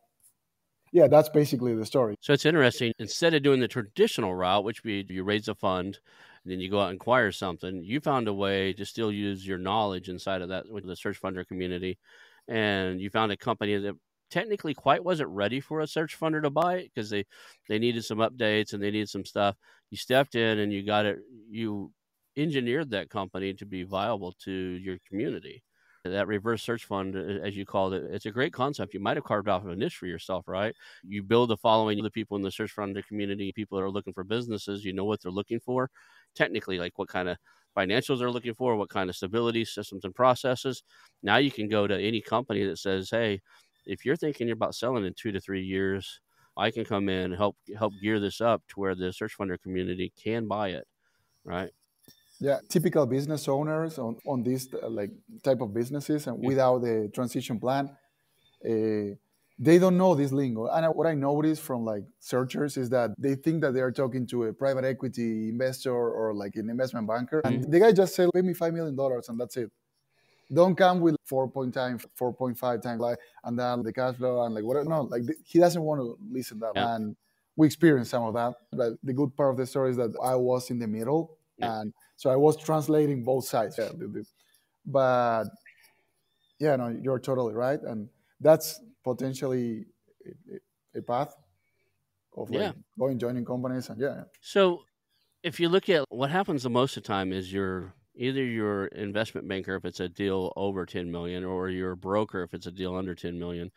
yeah, 0.91 1.07
that's 1.07 1.29
basically 1.29 1.75
the 1.75 1.85
story. 1.85 2.15
So 2.19 2.33
it's 2.33 2.45
interesting. 2.45 2.93
Instead 2.99 3.33
of 3.35 3.43
doing 3.43 3.59
the 3.59 3.67
traditional 3.67 4.35
route, 4.35 4.63
which 4.63 4.83
be 4.83 5.05
you 5.07 5.23
raise 5.23 5.47
a 5.47 5.55
fund, 5.55 5.99
then 6.45 6.60
you 6.60 6.69
go 6.69 6.79
out 6.82 6.89
and 6.89 6.99
acquire 6.99 7.32
something. 7.32 7.84
You 7.84 7.99
found 7.99 8.27
a 8.27 8.34
way 8.34 8.73
to 8.73 8.86
still 8.86 9.12
use 9.12 9.45
your 9.47 9.58
knowledge 9.58 10.10
inside 10.10 10.41
of 10.41 10.49
that 10.49 10.69
with 10.69 10.86
the 10.86 10.95
search 10.95 11.21
funder 11.21 11.45
community, 11.47 11.97
and 12.47 12.99
you 12.99 13.10
found 13.10 13.32
a 13.32 13.38
company 13.38 13.77
that 13.77 13.95
technically 14.29 14.73
quite 14.73 15.03
wasn't 15.03 15.29
ready 15.29 15.60
for 15.60 15.82
a 15.82 15.88
search 15.88 16.19
funder 16.19 16.41
to 16.41 16.49
buy 16.49 16.75
it 16.77 16.91
because 16.93 17.10
they 17.10 17.25
they 17.69 17.79
needed 17.79 18.03
some 18.03 18.17
updates 18.17 18.73
and 18.73 18.82
they 18.82 18.91
needed 18.91 19.10
some 19.10 19.25
stuff. 19.25 19.56
You 19.91 19.97
stepped 19.97 20.36
in 20.36 20.60
and 20.60 20.73
you 20.73 20.84
got 20.84 21.06
it. 21.06 21.19
You 21.49 21.91
engineered 22.36 22.89
that 22.91 23.10
company 23.10 23.53
to 23.53 23.65
be 23.65 23.84
viable 23.84 24.34
to 24.43 24.51
your 24.51 24.97
community. 25.08 25.63
That 26.06 26.27
reverse 26.27 26.62
search 26.62 26.84
fund, 26.84 27.15
uh, 27.15 27.19
as 27.45 27.56
you 27.56 27.65
called 27.65 27.93
it, 27.93 28.03
it's 28.12 28.25
a 28.25 28.32
great 28.32 28.51
concept. 28.51 28.93
You 28.93 28.99
might 28.99 29.15
have 29.15 29.23
carved 29.23 29.47
off 29.47 29.63
a 29.65 29.73
niche 29.75 29.95
for 29.95 30.06
yourself, 30.06 30.47
right? 30.49 30.75
You 31.03 31.23
build 31.23 31.49
a 31.51 31.58
following 31.58 31.97
of 31.99 32.03
the 32.03 32.12
people 32.12 32.36
in 32.36 32.43
the 32.43 32.51
search 32.51 32.75
funder 32.75 33.06
community, 33.08 33.53
people 33.53 33.77
that 33.77 33.86
are 33.86 33.89
looking 33.89 34.12
for 34.13 34.25
businesses. 34.25 34.84
You 34.84 34.91
know 34.91 35.06
what 35.06 35.21
they're 35.21 35.32
looking 35.32 35.62
for, 35.62 35.89
technically 36.36 36.80
like 36.80 36.98
what 36.98 37.10
kind 37.10 37.30
of 37.30 37.38
financials 37.78 38.19
they're 38.19 38.32
looking 38.32 38.54
for, 38.54 38.76
what 38.76 38.89
kind 38.89 39.10
of 39.10 39.15
stability 39.15 39.65
systems 39.65 40.06
and 40.06 40.13
processes. 40.15 40.84
Now 41.24 41.38
you 41.38 41.52
can 41.52 41.67
go 41.69 41.88
to 41.88 42.00
any 42.00 42.22
company 42.22 42.65
that 42.65 42.78
says, 42.78 43.10
"Hey, 43.10 43.41
if 43.86 44.06
you're 44.06 44.15
thinking 44.15 44.48
you're 44.48 44.56
about 44.56 44.76
selling 44.76 45.06
in 45.06 45.13
two 45.15 45.32
to 45.32 45.39
three 45.39 45.63
years, 45.63 46.19
I 46.58 46.72
can 46.72 46.86
come 46.86 47.10
in 47.10 47.32
and 47.32 47.36
help 47.36 47.58
help 47.78 47.93
gear 48.02 48.19
this 48.19 48.41
up 48.41 48.63
to 48.69 48.80
where 48.80 48.96
the 48.96 49.12
search 49.13 49.38
funder 49.38 49.60
community 49.62 50.13
can 50.22 50.48
buy 50.48 50.69
it." 50.69 50.88
Right. 51.46 51.72
Yeah, 52.39 52.60
typical 52.67 53.06
business 53.06 53.48
owners 53.48 53.98
on, 53.98 54.17
on 54.28 54.43
this 54.43 54.67
uh, 54.74 54.89
like 54.89 55.12
type 55.43 55.62
of 55.62 55.74
businesses 55.74 56.28
and 56.28 56.39
without 56.43 56.80
the 56.82 57.10
transition 57.13 57.60
plan, 57.60 57.89
uh, 58.65 59.15
they 59.59 59.77
don't 59.77 59.97
know 59.97 60.15
this 60.15 60.31
lingo. 60.31 60.67
And 60.67 60.85
what 60.95 61.05
I 61.05 61.13
noticed 61.13 61.61
from 61.61 61.85
like 61.85 62.03
searchers 62.19 62.75
is 62.75 62.89
that 62.89 63.11
they 63.17 63.35
think 63.35 63.61
that 63.61 63.73
they 63.73 63.81
are 63.81 63.91
talking 63.91 64.25
to 64.27 64.45
a 64.45 64.53
private 64.53 64.83
equity 64.83 65.49
investor 65.49 65.93
or 65.93 66.33
like 66.33 66.55
an 66.55 66.69
investment 66.69 67.07
banker. 67.07 67.41
And 67.45 67.61
mm-hmm. 67.61 67.71
the 67.71 67.79
guy 67.79 67.91
just 67.91 68.15
said, 68.15 68.29
pay 68.33 68.41
me 68.41 68.53
$5 68.53 68.73
million 68.73 68.97
and 69.27 69.39
that's 69.39 69.57
it. 69.57 69.71
Don't 70.51 70.75
come 70.75 70.99
with 70.99 71.15
4.5 71.29 71.71
times, 71.71 72.05
4.5 72.19 72.81
times, 72.81 72.99
like, 72.99 73.17
and 73.43 73.57
then 73.57 73.81
the 73.83 73.93
cash 73.93 74.15
flow 74.15 74.43
and 74.43 74.53
like 74.53 74.63
whatever. 74.63 74.89
No, 74.89 75.03
like 75.03 75.23
he 75.43 75.59
doesn't 75.59 75.81
want 75.81 76.01
to 76.01 76.17
listen 76.31 76.57
to 76.59 76.65
that. 76.65 76.71
Yeah. 76.75 76.95
And 76.95 77.15
we 77.55 77.67
experienced 77.67 78.11
some 78.11 78.23
of 78.23 78.33
that. 78.33 78.55
But 78.71 78.93
the 79.03 79.13
good 79.13 79.35
part 79.37 79.51
of 79.51 79.57
the 79.57 79.65
story 79.65 79.91
is 79.91 79.97
that 79.97 80.13
I 80.21 80.35
was 80.35 80.69
in 80.69 80.79
the 80.79 80.87
middle. 80.87 81.37
Yeah. 81.57 81.79
And 81.79 81.93
so 82.17 82.29
I 82.29 82.35
was 82.35 82.57
translating 82.57 83.23
both 83.23 83.45
sides. 83.45 83.77
Yeah. 83.79 83.89
But 84.85 85.45
yeah, 86.59 86.75
no, 86.75 86.89
you're 87.01 87.19
totally 87.19 87.53
right. 87.53 87.79
And 87.81 88.09
that's 88.41 88.81
potentially 89.03 89.85
a, 90.25 90.99
a 90.99 91.01
path 91.01 91.35
of 92.35 92.49
like 92.49 92.59
yeah. 92.59 92.71
going 92.97 93.19
joining 93.19 93.45
companies 93.45 93.89
and 93.89 93.99
yeah. 93.99 94.23
So 94.41 94.83
if 95.43 95.59
you 95.59 95.69
look 95.69 95.89
at 95.89 96.05
what 96.09 96.29
happens 96.29 96.63
the 96.63 96.69
most 96.69 96.97
of 96.97 97.03
the 97.03 97.07
time 97.07 97.31
is 97.31 97.51
you're 97.51 97.93
either 98.15 98.43
your 98.43 98.87
investment 98.87 99.47
banker 99.47 99.75
if 99.75 99.85
it's 99.85 99.99
a 99.99 100.09
deal 100.09 100.53
over 100.55 100.85
10 100.85 101.11
million 101.11 101.43
or 101.43 101.69
your 101.69 101.95
broker 101.95 102.43
if 102.43 102.53
it's 102.53 102.67
a 102.67 102.71
deal 102.71 102.95
under 102.95 103.15
10 103.15 103.37
million 103.37 103.71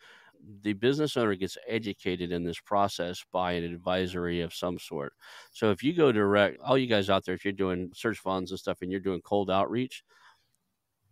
the 0.63 0.73
business 0.73 1.17
owner 1.17 1.35
gets 1.35 1.57
educated 1.67 2.31
in 2.31 2.43
this 2.43 2.59
process 2.59 3.23
by 3.31 3.53
an 3.53 3.63
advisory 3.63 4.41
of 4.41 4.53
some 4.53 4.79
sort. 4.79 5.13
So 5.51 5.71
if 5.71 5.83
you 5.83 5.93
go 5.93 6.11
direct, 6.11 6.59
all 6.61 6.77
you 6.77 6.87
guys 6.87 7.09
out 7.09 7.25
there, 7.25 7.35
if 7.35 7.43
you're 7.43 7.51
doing 7.53 7.91
search 7.93 8.19
funds 8.19 8.51
and 8.51 8.59
stuff 8.59 8.77
and 8.81 8.91
you're 8.91 8.99
doing 8.99 9.21
cold 9.21 9.49
outreach, 9.49 10.03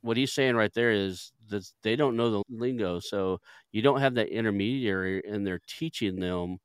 what 0.05 0.17
he's 0.17 0.31
saying 0.31 0.55
right 0.55 0.73
there 0.73 0.91
is 0.91 1.31
that 1.49 1.67
they 1.81 1.95
don't 1.95 2.15
know 2.15 2.29
the 2.29 2.43
lingo. 2.49 2.99
So 2.99 3.39
you 3.71 3.81
don't 3.81 3.99
have 3.99 4.15
that 4.15 4.29
intermediary 4.29 5.23
and 5.27 5.45
they're 5.45 5.61
teaching 5.67 6.19
them 6.19 6.59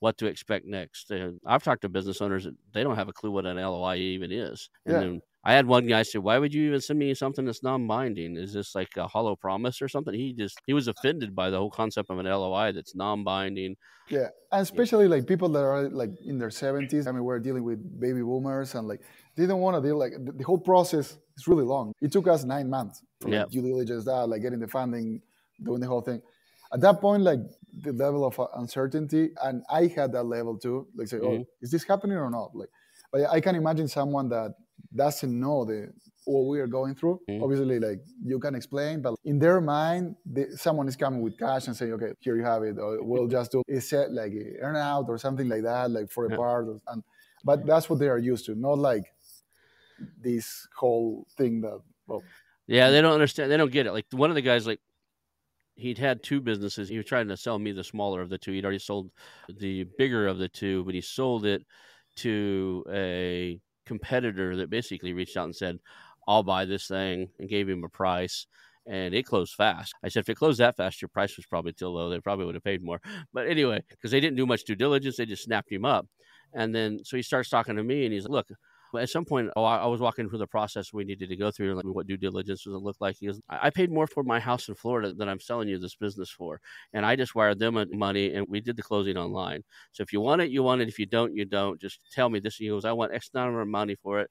what 0.00 0.18
to 0.18 0.26
expect 0.26 0.66
next. 0.66 1.10
Uh, 1.12 1.30
I've 1.46 1.62
talked 1.62 1.82
to 1.82 1.88
business 1.88 2.20
owners 2.20 2.44
that 2.44 2.54
they 2.72 2.82
don't 2.82 2.96
have 2.96 3.08
a 3.08 3.12
clue 3.12 3.30
what 3.30 3.46
an 3.46 3.58
LOI 3.58 3.96
even 3.96 4.32
is. 4.32 4.68
And 4.86 4.94
yeah. 4.94 5.00
then 5.00 5.22
I 5.44 5.52
had 5.54 5.66
one 5.66 5.86
guy 5.86 6.02
say, 6.02 6.18
"Why 6.18 6.38
would 6.38 6.52
you 6.52 6.66
even 6.66 6.80
send 6.80 6.98
me 6.98 7.14
something 7.14 7.46
that's 7.46 7.62
non-binding? 7.62 8.36
Is 8.36 8.52
this 8.52 8.74
like 8.74 8.96
a 8.96 9.06
hollow 9.06 9.36
promise 9.36 9.80
or 9.80 9.88
something?" 9.88 10.12
He 10.12 10.34
just 10.34 10.58
he 10.66 10.74
was 10.74 10.88
offended 10.88 11.34
by 11.34 11.48
the 11.48 11.56
whole 11.56 11.70
concept 11.70 12.10
of 12.10 12.18
an 12.18 12.26
LOI 12.26 12.72
that's 12.72 12.94
non-binding. 12.94 13.76
Yeah, 14.08 14.28
and 14.52 14.62
especially 14.62 15.04
yeah. 15.04 15.12
like 15.12 15.26
people 15.26 15.48
that 15.50 15.62
are 15.62 15.88
like 15.88 16.10
in 16.26 16.38
their 16.38 16.50
seventies. 16.50 17.06
I 17.06 17.12
mean, 17.12 17.24
we're 17.24 17.38
dealing 17.38 17.64
with 17.64 17.78
baby 18.00 18.20
boomers, 18.20 18.74
and 18.74 18.86
like 18.86 19.00
they 19.36 19.46
don't 19.46 19.60
want 19.60 19.76
to 19.76 19.86
deal 19.86 19.98
like 19.98 20.12
the, 20.18 20.44
whole 20.44 20.58
process 20.58 21.16
is 21.40 21.48
really 21.48 21.64
long. 21.64 21.92
It 22.00 22.12
took 22.12 22.28
us 22.28 22.44
nine 22.44 22.68
months 22.68 23.02
for 23.20 23.28
yeah. 23.28 23.42
like, 23.42 23.50
due 23.50 23.62
diligence, 23.62 24.04
that 24.04 24.28
like 24.28 24.42
getting 24.42 24.60
the 24.60 24.68
funding, 24.68 25.20
doing 25.62 25.80
the 25.80 25.86
whole 25.86 26.00
thing. 26.02 26.20
At 26.72 26.80
that 26.82 27.00
point, 27.00 27.22
like 27.22 27.40
the 27.82 27.92
level 27.92 28.24
of 28.24 28.40
uncertainty, 28.56 29.30
and 29.42 29.62
I 29.70 29.86
had 29.88 30.12
that 30.12 30.24
level 30.24 30.56
too. 30.56 30.86
Like 30.94 31.08
say, 31.08 31.18
oh, 31.18 31.26
mm-hmm. 31.26 31.42
oh, 31.42 31.46
is 31.60 31.70
this 31.70 31.84
happening 31.84 32.16
or 32.16 32.30
not? 32.30 32.54
Like, 32.54 32.68
but 33.12 33.28
I 33.28 33.40
can 33.40 33.56
imagine 33.56 33.88
someone 33.88 34.28
that 34.28 34.54
doesn't 34.94 35.38
know 35.38 35.64
the 35.64 35.92
what 36.26 36.42
we 36.42 36.60
are 36.60 36.66
going 36.66 36.94
through. 36.94 37.20
Mm-hmm. 37.28 37.42
Obviously, 37.42 37.80
like 37.80 38.00
you 38.24 38.38
can 38.38 38.54
explain, 38.54 39.02
but 39.02 39.14
in 39.24 39.38
their 39.38 39.60
mind, 39.60 40.14
someone 40.54 40.86
is 40.86 40.96
coming 40.96 41.20
with 41.22 41.38
cash 41.38 41.66
and 41.66 41.76
saying, 41.76 41.92
"Okay, 41.94 42.12
here 42.20 42.36
you 42.36 42.44
have 42.44 42.62
it," 42.62 42.78
or 42.78 43.02
we'll 43.02 43.26
just 43.26 43.52
do 43.52 43.62
a 43.68 43.80
set 43.80 44.12
like 44.12 44.32
earn 44.60 44.76
out 44.76 45.06
or 45.08 45.18
something 45.18 45.48
like 45.48 45.62
that, 45.62 45.90
like 45.90 46.10
for 46.10 46.26
a 46.26 46.30
yeah. 46.30 46.36
part. 46.36 46.66
And 46.88 47.02
but 47.44 47.66
that's 47.66 47.88
what 47.88 47.98
they 47.98 48.08
are 48.08 48.18
used 48.18 48.46
to, 48.46 48.54
not 48.54 48.78
like 48.78 49.04
this 50.20 50.66
whole 50.76 51.26
thing 51.36 51.60
that. 51.62 51.80
Well, 52.06 52.22
yeah, 52.66 52.90
they 52.90 53.00
don't 53.00 53.14
understand. 53.14 53.50
They 53.50 53.56
don't 53.56 53.72
get 53.72 53.86
it. 53.86 53.92
Like 53.92 54.06
one 54.10 54.30
of 54.30 54.36
the 54.36 54.42
guys, 54.42 54.66
like 54.66 54.80
he'd 55.74 55.98
had 55.98 56.22
two 56.22 56.40
businesses. 56.40 56.88
He 56.88 56.96
was 56.96 57.06
trying 57.06 57.28
to 57.28 57.36
sell 57.36 57.58
me 57.58 57.72
the 57.72 57.84
smaller 57.84 58.20
of 58.20 58.28
the 58.28 58.38
two. 58.38 58.52
He'd 58.52 58.64
already 58.64 58.78
sold 58.78 59.10
the 59.48 59.84
bigger 59.98 60.26
of 60.26 60.38
the 60.38 60.48
two, 60.48 60.84
but 60.84 60.94
he 60.94 61.00
sold 61.00 61.46
it 61.46 61.64
to 62.16 62.84
a 62.92 63.60
competitor 63.86 64.56
that 64.56 64.70
basically 64.70 65.12
reached 65.12 65.36
out 65.36 65.44
and 65.44 65.56
said, 65.56 65.78
I'll 66.28 66.42
buy 66.42 66.64
this 66.64 66.86
thing 66.86 67.30
and 67.38 67.48
gave 67.48 67.68
him 67.68 67.82
a 67.82 67.88
price. 67.88 68.46
And 68.86 69.14
it 69.14 69.26
closed 69.26 69.54
fast. 69.54 69.94
I 70.02 70.08
said, 70.08 70.20
if 70.20 70.28
it 70.28 70.36
closed 70.36 70.60
that 70.60 70.76
fast, 70.76 71.00
your 71.00 71.08
price 71.08 71.36
was 71.36 71.46
probably 71.46 71.72
too 71.72 71.88
low. 71.88 72.10
They 72.10 72.20
probably 72.20 72.46
would 72.46 72.54
have 72.54 72.64
paid 72.64 72.82
more. 72.82 73.00
But 73.32 73.46
anyway, 73.46 73.82
because 73.88 74.10
they 74.10 74.20
didn't 74.20 74.36
do 74.36 74.46
much 74.46 74.64
due 74.64 74.74
diligence, 74.74 75.16
they 75.16 75.26
just 75.26 75.44
snapped 75.44 75.70
him 75.70 75.84
up. 75.84 76.06
And 76.52 76.74
then 76.74 77.00
so 77.04 77.16
he 77.16 77.22
starts 77.22 77.48
talking 77.48 77.76
to 77.76 77.84
me 77.84 78.04
and 78.04 78.12
he's 78.12 78.24
like, 78.24 78.48
look, 78.48 78.58
but 78.92 79.02
at 79.02 79.10
some 79.10 79.24
point, 79.24 79.50
oh, 79.56 79.64
I, 79.64 79.86
was 79.86 80.00
walking 80.00 80.28
through 80.28 80.38
the 80.38 80.46
process 80.46 80.92
we 80.92 81.04
needed 81.04 81.28
to 81.28 81.36
go 81.36 81.50
through, 81.50 81.74
like 81.74 81.84
what 81.84 82.06
due 82.06 82.16
diligence 82.16 82.64
does 82.64 82.74
it 82.74 82.78
look 82.78 82.96
like. 83.00 83.16
He 83.18 83.26
goes, 83.26 83.40
I, 83.48 83.66
I 83.66 83.70
paid 83.70 83.90
more 83.90 84.06
for 84.06 84.22
my 84.22 84.40
house 84.40 84.68
in 84.68 84.74
Florida 84.74 85.12
than 85.12 85.28
I'm 85.28 85.40
selling 85.40 85.68
you 85.68 85.78
this 85.78 85.94
business 85.94 86.30
for, 86.30 86.60
and 86.92 87.06
I 87.06 87.16
just 87.16 87.34
wired 87.34 87.58
them 87.58 87.84
money, 87.92 88.34
and 88.34 88.46
we 88.48 88.60
did 88.60 88.76
the 88.76 88.82
closing 88.82 89.16
online. 89.16 89.62
So 89.92 90.02
if 90.02 90.12
you 90.12 90.20
want 90.20 90.42
it, 90.42 90.50
you 90.50 90.62
want 90.62 90.80
it. 90.80 90.88
If 90.88 90.98
you 90.98 91.06
don't, 91.06 91.34
you 91.34 91.44
don't. 91.44 91.80
Just 91.80 92.00
tell 92.12 92.28
me 92.28 92.40
this. 92.40 92.56
He 92.56 92.68
goes, 92.68 92.84
I 92.84 92.92
want 92.92 93.14
X 93.14 93.30
number 93.34 93.60
of 93.60 93.68
money 93.68 93.96
for 94.02 94.20
it. 94.20 94.30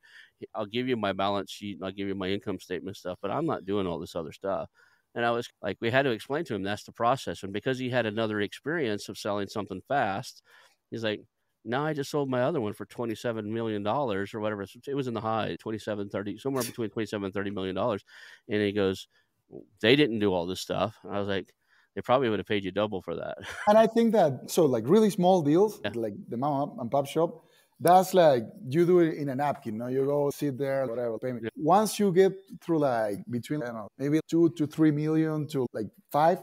I'll 0.56 0.66
give 0.66 0.88
you 0.88 0.98
my 0.98 1.14
balance 1.14 1.52
sheet. 1.52 1.80
I'll 1.84 1.92
give 1.92 2.08
you 2.08 2.16
my 2.16 2.30
income 2.30 2.60
statement 2.60 2.98
stuff, 2.98 3.18
but 3.22 3.32
I'm 3.32 3.46
not 3.46 3.66
doing 3.66 3.88
all 3.88 4.00
this 4.00 4.16
other 4.16 4.32
stuff. 4.32 4.70
And 5.16 5.26
I 5.26 5.32
was 5.32 5.50
like, 5.62 5.78
we 5.82 5.90
had 5.90 6.04
to 6.04 6.12
explain 6.12 6.46
to 6.46 6.56
him 6.56 6.64
that's 6.64 6.84
the 6.84 6.92
process. 6.92 7.44
And 7.44 7.52
because 7.52 7.80
he 7.80 7.90
had 7.90 8.06
another 8.06 8.42
experience 8.42 9.10
of 9.10 9.18
selling 9.18 9.48
something 9.48 9.82
fast, 9.88 10.44
he's 10.92 11.04
like, 11.04 11.22
now 11.66 11.86
I 11.86 11.94
just 11.94 12.10
sold 12.10 12.30
my 12.30 12.42
other 12.42 12.62
one 12.62 12.74
for 12.74 12.86
$27 12.86 13.46
million 13.46 13.86
or 13.86 14.26
whatever. 14.34 14.66
It 14.88 14.96
was 14.96 15.08
in 15.08 15.14
the 15.14 15.22
high 15.22 15.58
27, 15.60 16.10
30, 16.10 16.38
somewhere 16.38 16.64
between 16.64 16.90
27 16.90 17.26
and 17.26 17.34
30 17.34 17.52
million 17.52 17.76
dollars. 17.76 18.04
And 18.48 18.62
he 18.62 18.72
goes, 18.72 19.08
they 19.82 19.96
didn't 19.96 20.20
do 20.20 20.34
all 20.34 20.46
this 20.46 20.62
stuff. 20.62 20.98
And 21.04 21.14
I 21.14 21.20
was 21.20 21.28
like, 21.28 21.54
they 21.96 22.02
probably 22.02 22.30
would 22.30 22.40
have 22.40 22.48
paid 22.48 22.64
you 22.64 22.72
double 22.72 23.02
for 23.02 23.16
that. 23.16 23.38
And 23.68 23.78
I 23.78 23.88
think 23.88 24.14
that, 24.14 24.50
so 24.50 24.66
like 24.66 24.86
really 24.88 25.10
small 25.10 25.42
deals, 25.42 25.82
yeah. 25.84 25.92
like 25.96 26.14
the 26.30 26.38
mom 26.38 26.78
and 26.80 26.90
pop 26.90 27.08
shop, 27.08 27.44
that's 27.80 28.14
like 28.14 28.44
you 28.68 28.86
do 28.86 29.00
it 29.00 29.16
in 29.16 29.30
a 29.30 29.36
napkin, 29.36 29.78
no? 29.78 29.88
You 29.88 30.06
go 30.06 30.30
sit 30.32 30.58
there, 30.58 30.86
whatever, 30.86 31.18
payment. 31.18 31.46
Yeah. 31.46 31.50
Once 31.56 31.98
you 31.98 32.12
get 32.12 32.34
through 32.62 32.80
like 32.80 33.20
between, 33.30 33.64
I 33.64 33.68
don't 33.68 33.76
know, 33.76 33.88
maybe 33.98 34.20
two 34.28 34.50
to 34.58 34.68
three 34.68 34.92
million 34.92 35.48
to 35.48 35.66
like 35.74 35.88
five, 36.12 36.40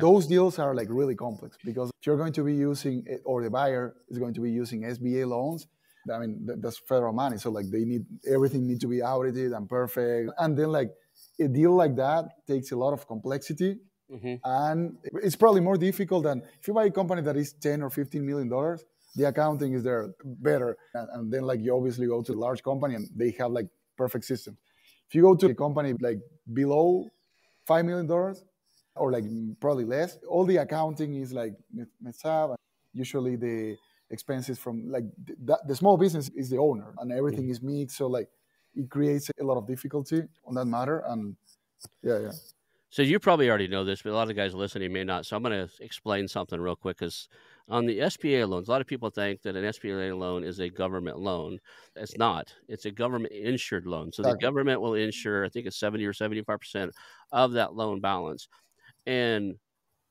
those 0.00 0.26
deals 0.26 0.58
are 0.58 0.74
like 0.74 0.88
really 0.90 1.14
complex 1.14 1.56
because 1.64 1.90
if 2.00 2.06
you're 2.06 2.16
going 2.16 2.32
to 2.34 2.44
be 2.44 2.54
using, 2.54 3.04
or 3.24 3.42
the 3.42 3.50
buyer 3.50 3.94
is 4.08 4.18
going 4.18 4.34
to 4.34 4.40
be 4.40 4.50
using 4.50 4.82
SBA 4.82 5.26
loans, 5.26 5.66
I 6.12 6.18
mean, 6.18 6.46
that's 6.60 6.78
federal 6.78 7.12
money. 7.12 7.36
So 7.36 7.50
like 7.50 7.66
they 7.70 7.84
need, 7.84 8.04
everything 8.26 8.66
needs 8.66 8.80
to 8.80 8.88
be 8.88 9.02
audited 9.02 9.52
and 9.52 9.68
perfect. 9.68 10.30
And 10.38 10.56
then 10.56 10.72
like 10.72 10.90
a 11.40 11.48
deal 11.48 11.74
like 11.74 11.96
that 11.96 12.24
takes 12.46 12.72
a 12.72 12.76
lot 12.76 12.92
of 12.92 13.06
complexity. 13.06 13.76
Mm-hmm. 14.10 14.34
And 14.44 14.96
it's 15.22 15.36
probably 15.36 15.60
more 15.60 15.76
difficult 15.76 16.24
than 16.24 16.42
if 16.58 16.66
you 16.66 16.74
buy 16.74 16.86
a 16.86 16.90
company 16.90 17.22
that 17.22 17.36
is 17.36 17.52
10 17.52 17.82
or 17.82 17.90
15 17.90 18.26
million 18.26 18.48
dollars, 18.48 18.84
the 19.14 19.28
accounting 19.28 19.74
is 19.74 19.82
there 19.82 20.10
better. 20.24 20.76
And, 20.94 21.08
and 21.12 21.32
then 21.32 21.42
like 21.42 21.60
you 21.60 21.76
obviously 21.76 22.06
go 22.06 22.22
to 22.22 22.32
a 22.32 22.34
large 22.34 22.62
company 22.62 22.94
and 22.94 23.08
they 23.14 23.30
have 23.38 23.52
like 23.52 23.66
perfect 23.96 24.24
systems. 24.24 24.58
If 25.08 25.14
you 25.14 25.22
go 25.22 25.34
to 25.34 25.46
a 25.46 25.54
company 25.54 25.94
like 26.00 26.18
below 26.52 27.06
$5 27.68 27.84
million, 27.84 28.34
or 29.00 29.10
like 29.10 29.24
probably 29.60 29.84
less. 29.84 30.18
All 30.28 30.44
the 30.44 30.58
accounting 30.58 31.14
is 31.14 31.32
like 31.32 31.54
messed 32.00 32.26
up. 32.26 32.54
Usually 32.92 33.36
the 33.36 33.76
expenses 34.10 34.58
from 34.58 34.90
like 34.90 35.04
the, 35.44 35.58
the 35.66 35.74
small 35.74 35.96
business 35.96 36.28
is 36.36 36.50
the 36.50 36.58
owner 36.58 36.92
and 36.98 37.10
everything 37.10 37.46
mm. 37.46 37.50
is 37.50 37.62
mixed. 37.62 37.96
So 37.96 38.06
like 38.06 38.28
it 38.74 38.90
creates 38.90 39.30
a 39.40 39.44
lot 39.44 39.56
of 39.56 39.66
difficulty 39.66 40.22
on 40.46 40.54
that 40.54 40.66
matter. 40.66 41.02
And 41.08 41.34
yeah, 42.02 42.18
yeah. 42.18 42.32
So 42.90 43.02
you 43.02 43.20
probably 43.20 43.48
already 43.48 43.68
know 43.68 43.84
this, 43.84 44.02
but 44.02 44.10
a 44.10 44.14
lot 44.14 44.28
of 44.28 44.36
guys 44.36 44.52
listening 44.52 44.92
may 44.92 45.04
not. 45.04 45.24
So 45.24 45.36
I'm 45.36 45.42
going 45.44 45.66
to 45.66 45.72
explain 45.82 46.26
something 46.26 46.60
real 46.60 46.74
quick 46.74 46.98
because 46.98 47.28
on 47.68 47.86
the 47.86 48.00
SBA 48.00 48.48
loans, 48.48 48.66
a 48.66 48.72
lot 48.72 48.80
of 48.80 48.88
people 48.88 49.10
think 49.10 49.42
that 49.42 49.54
an 49.54 49.64
SBA 49.64 50.18
loan 50.18 50.42
is 50.42 50.58
a 50.58 50.68
government 50.68 51.16
loan. 51.16 51.58
It's 51.94 52.18
not. 52.18 52.52
It's 52.68 52.86
a 52.86 52.90
government 52.90 53.32
insured 53.32 53.86
loan. 53.86 54.10
So 54.12 54.22
the 54.22 54.34
government 54.34 54.80
will 54.80 54.94
insure, 54.94 55.44
I 55.44 55.48
think 55.48 55.66
it's 55.66 55.78
70 55.78 56.04
or 56.04 56.12
75% 56.12 56.90
of 57.30 57.52
that 57.52 57.74
loan 57.74 58.00
balance. 58.00 58.48
And 59.06 59.56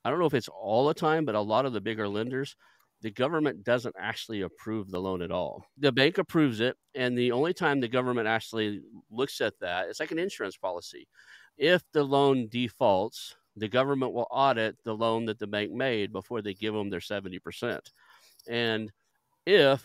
I 0.04 0.10
don't 0.10 0.18
know 0.18 0.26
if 0.26 0.34
it's 0.34 0.48
all 0.48 0.86
the 0.86 0.94
time, 0.94 1.24
but 1.24 1.34
a 1.34 1.40
lot 1.40 1.66
of 1.66 1.72
the 1.72 1.80
bigger 1.80 2.08
lenders, 2.08 2.56
the 3.02 3.10
government 3.10 3.64
doesn't 3.64 3.94
actually 3.98 4.42
approve 4.42 4.90
the 4.90 5.00
loan 5.00 5.22
at 5.22 5.30
all. 5.30 5.64
The 5.78 5.92
bank 5.92 6.18
approves 6.18 6.60
it, 6.60 6.76
and 6.94 7.16
the 7.16 7.32
only 7.32 7.54
time 7.54 7.80
the 7.80 7.88
government 7.88 8.28
actually 8.28 8.82
looks 9.10 9.40
at 9.40 9.58
that, 9.60 9.88
it's 9.88 10.00
like 10.00 10.10
an 10.10 10.18
insurance 10.18 10.56
policy. 10.56 11.08
If 11.56 11.82
the 11.92 12.04
loan 12.04 12.48
defaults, 12.50 13.36
the 13.56 13.68
government 13.68 14.12
will 14.12 14.26
audit 14.30 14.76
the 14.84 14.94
loan 14.94 15.26
that 15.26 15.38
the 15.38 15.46
bank 15.46 15.72
made 15.72 16.12
before 16.12 16.42
they 16.42 16.54
give 16.54 16.74
them 16.74 16.90
their 16.90 17.00
70%. 17.00 17.80
And 18.48 18.92
if 19.46 19.82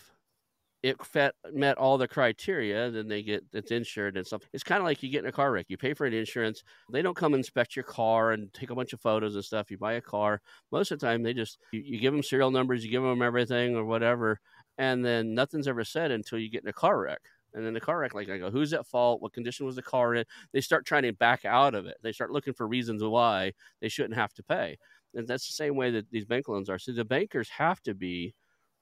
it 0.86 1.04
fet, 1.04 1.34
met 1.52 1.78
all 1.78 1.98
the 1.98 2.06
criteria, 2.06 2.90
then 2.92 3.08
they 3.08 3.22
get 3.22 3.44
it's 3.52 3.72
insured 3.72 4.16
and 4.16 4.24
stuff. 4.24 4.42
It's 4.52 4.62
kind 4.62 4.80
of 4.80 4.84
like 4.84 5.02
you 5.02 5.10
get 5.10 5.24
in 5.24 5.28
a 5.28 5.32
car 5.32 5.50
wreck. 5.50 5.66
You 5.68 5.76
pay 5.76 5.94
for 5.94 6.06
an 6.06 6.14
insurance. 6.14 6.62
They 6.92 7.02
don't 7.02 7.16
come 7.16 7.34
inspect 7.34 7.74
your 7.74 7.82
car 7.82 8.32
and 8.32 8.52
take 8.54 8.70
a 8.70 8.74
bunch 8.74 8.92
of 8.92 9.00
photos 9.00 9.34
and 9.34 9.44
stuff. 9.44 9.70
You 9.70 9.78
buy 9.78 9.94
a 9.94 10.00
car. 10.00 10.40
Most 10.70 10.92
of 10.92 11.00
the 11.00 11.06
time, 11.06 11.24
they 11.24 11.34
just 11.34 11.58
you, 11.72 11.80
you 11.80 11.98
give 11.98 12.12
them 12.12 12.22
serial 12.22 12.52
numbers, 12.52 12.84
you 12.84 12.90
give 12.90 13.02
them 13.02 13.20
everything 13.20 13.74
or 13.74 13.84
whatever, 13.84 14.38
and 14.78 15.04
then 15.04 15.34
nothing's 15.34 15.66
ever 15.66 15.82
said 15.82 16.12
until 16.12 16.38
you 16.38 16.48
get 16.48 16.62
in 16.62 16.68
a 16.68 16.72
car 16.72 17.00
wreck. 17.00 17.20
And 17.54 17.64
then 17.66 17.74
the 17.74 17.80
car 17.80 17.98
wreck, 17.98 18.14
like 18.14 18.30
I 18.30 18.38
go, 18.38 18.50
who's 18.50 18.72
at 18.72 18.86
fault? 18.86 19.20
What 19.22 19.32
condition 19.32 19.66
was 19.66 19.76
the 19.76 19.82
car 19.82 20.14
in? 20.14 20.24
They 20.52 20.60
start 20.60 20.86
trying 20.86 21.02
to 21.02 21.12
back 21.12 21.44
out 21.44 21.74
of 21.74 21.86
it. 21.86 21.96
They 22.02 22.12
start 22.12 22.30
looking 22.30 22.52
for 22.52 22.68
reasons 22.68 23.02
why 23.02 23.54
they 23.80 23.88
shouldn't 23.88 24.14
have 24.14 24.34
to 24.34 24.42
pay. 24.44 24.78
And 25.14 25.26
that's 25.26 25.46
the 25.48 25.54
same 25.54 25.74
way 25.74 25.90
that 25.92 26.10
these 26.10 26.26
bank 26.26 26.48
loans 26.48 26.68
are. 26.68 26.78
So 26.78 26.92
the 26.92 27.04
bankers 27.04 27.48
have 27.48 27.80
to 27.84 27.94
be 27.94 28.34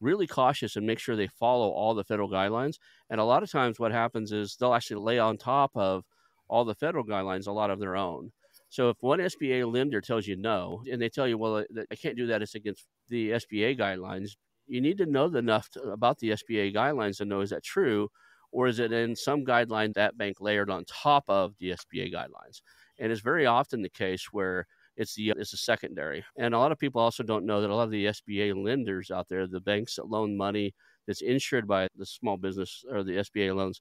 really 0.04 0.26
cautious 0.26 0.76
and 0.76 0.86
make 0.86 0.98
sure 0.98 1.16
they 1.16 1.26
follow 1.26 1.68
all 1.70 1.94
the 1.94 2.04
federal 2.04 2.28
guidelines. 2.28 2.76
And 3.10 3.20
a 3.20 3.24
lot 3.24 3.42
of 3.42 3.50
times, 3.50 3.78
what 3.78 3.92
happens 3.92 4.32
is 4.32 4.56
they'll 4.56 4.74
actually 4.74 5.02
lay 5.02 5.18
on 5.18 5.36
top 5.36 5.72
of 5.74 6.04
all 6.48 6.64
the 6.64 6.74
federal 6.74 7.04
guidelines 7.04 7.46
a 7.46 7.52
lot 7.52 7.70
of 7.70 7.80
their 7.80 7.96
own. 7.96 8.30
So 8.68 8.90
if 8.90 8.96
one 9.00 9.20
SBA 9.20 9.72
lender 9.72 10.00
tells 10.00 10.26
you 10.26 10.36
no, 10.36 10.82
and 10.90 11.00
they 11.00 11.08
tell 11.08 11.28
you, 11.28 11.38
well, 11.38 11.64
I 11.90 11.94
can't 11.94 12.16
do 12.16 12.26
that, 12.26 12.42
it's 12.42 12.54
against 12.54 12.86
the 13.08 13.30
SBA 13.30 13.78
guidelines, 13.78 14.30
you 14.66 14.80
need 14.80 14.98
to 14.98 15.06
know 15.06 15.26
enough 15.26 15.68
to, 15.70 15.82
about 15.82 16.18
the 16.18 16.30
SBA 16.30 16.74
guidelines 16.74 17.18
to 17.18 17.24
know 17.24 17.40
is 17.40 17.50
that 17.50 17.62
true, 17.62 18.08
or 18.52 18.66
is 18.66 18.78
it 18.78 18.92
in 18.92 19.14
some 19.14 19.44
guideline 19.44 19.94
that 19.94 20.16
bank 20.16 20.40
layered 20.40 20.70
on 20.70 20.84
top 20.86 21.24
of 21.28 21.54
the 21.58 21.70
SBA 21.70 22.12
guidelines? 22.12 22.62
And 22.98 23.10
it's 23.10 23.20
very 23.20 23.46
often 23.46 23.82
the 23.82 23.88
case 23.88 24.28
where 24.32 24.66
it's 24.96 25.14
the 25.14 25.32
it's 25.36 25.52
a 25.52 25.56
secondary. 25.56 26.24
And 26.36 26.54
a 26.54 26.58
lot 26.58 26.72
of 26.72 26.78
people 26.78 27.00
also 27.00 27.22
don't 27.22 27.46
know 27.46 27.60
that 27.60 27.70
a 27.70 27.74
lot 27.74 27.84
of 27.84 27.90
the 27.90 28.06
SBA 28.06 28.62
lenders 28.62 29.10
out 29.10 29.28
there, 29.28 29.46
the 29.46 29.60
banks 29.60 29.96
that 29.96 30.08
loan 30.08 30.36
money 30.36 30.74
that's 31.06 31.22
insured 31.22 31.66
by 31.66 31.88
the 31.96 32.06
small 32.06 32.36
business 32.36 32.84
or 32.90 33.02
the 33.02 33.18
SBA 33.18 33.54
loans, 33.54 33.80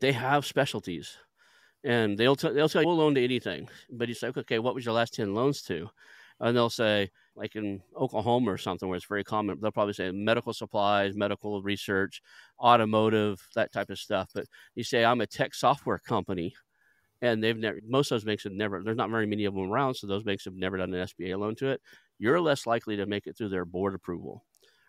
they 0.00 0.12
have 0.12 0.46
specialties. 0.46 1.16
And 1.84 2.18
they'll, 2.18 2.34
they'll 2.34 2.68
tell 2.68 2.82
you, 2.82 2.88
we'll 2.88 2.96
loan 2.96 3.14
to 3.14 3.22
anything. 3.22 3.68
But 3.90 4.08
you 4.08 4.14
say, 4.14 4.32
okay, 4.36 4.58
what 4.58 4.74
was 4.74 4.84
your 4.84 4.94
last 4.94 5.14
10 5.14 5.34
loans 5.34 5.62
to? 5.62 5.88
And 6.40 6.56
they'll 6.56 6.70
say, 6.70 7.10
like 7.34 7.54
in 7.54 7.80
Oklahoma 7.96 8.52
or 8.52 8.58
something 8.58 8.88
where 8.88 8.96
it's 8.96 9.06
very 9.06 9.24
common, 9.24 9.58
they'll 9.60 9.70
probably 9.70 9.94
say 9.94 10.10
medical 10.10 10.52
supplies, 10.52 11.14
medical 11.14 11.62
research, 11.62 12.22
automotive, 12.60 13.40
that 13.54 13.72
type 13.72 13.90
of 13.90 13.98
stuff. 13.98 14.30
But 14.34 14.46
you 14.74 14.84
say, 14.84 15.04
I'm 15.04 15.20
a 15.20 15.26
tech 15.26 15.54
software 15.54 15.98
company, 15.98 16.54
and 17.22 17.42
they've 17.42 17.56
never, 17.56 17.80
most 17.86 18.10
of 18.10 18.16
those 18.16 18.24
banks 18.24 18.44
have 18.44 18.52
never, 18.52 18.82
there's 18.82 18.96
not 18.96 19.10
very 19.10 19.26
many 19.26 19.44
of 19.44 19.54
them 19.54 19.70
around, 19.70 19.94
so 19.94 20.06
those 20.06 20.22
banks 20.22 20.44
have 20.44 20.54
never 20.54 20.76
done 20.76 20.92
an 20.92 21.06
SBA 21.06 21.38
loan 21.38 21.54
to 21.56 21.68
it. 21.68 21.80
You're 22.18 22.40
less 22.40 22.66
likely 22.66 22.96
to 22.96 23.06
make 23.06 23.26
it 23.26 23.36
through 23.36 23.50
their 23.50 23.64
board 23.64 23.94
approval. 23.94 24.44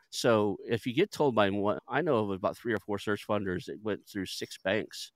So 0.09 0.57
if 0.65 0.85
you 0.85 0.93
get 0.93 1.11
told 1.11 1.35
by 1.35 1.49
one, 1.49 1.79
I 1.87 2.01
know 2.01 2.17
of 2.17 2.29
about 2.31 2.57
three 2.57 2.73
or 2.73 2.79
four 2.79 2.97
search 2.99 3.27
funders 3.27 3.65
that 3.65 3.81
went 3.83 4.07
through 4.07 4.25
six 4.27 4.57
banks 4.63 5.11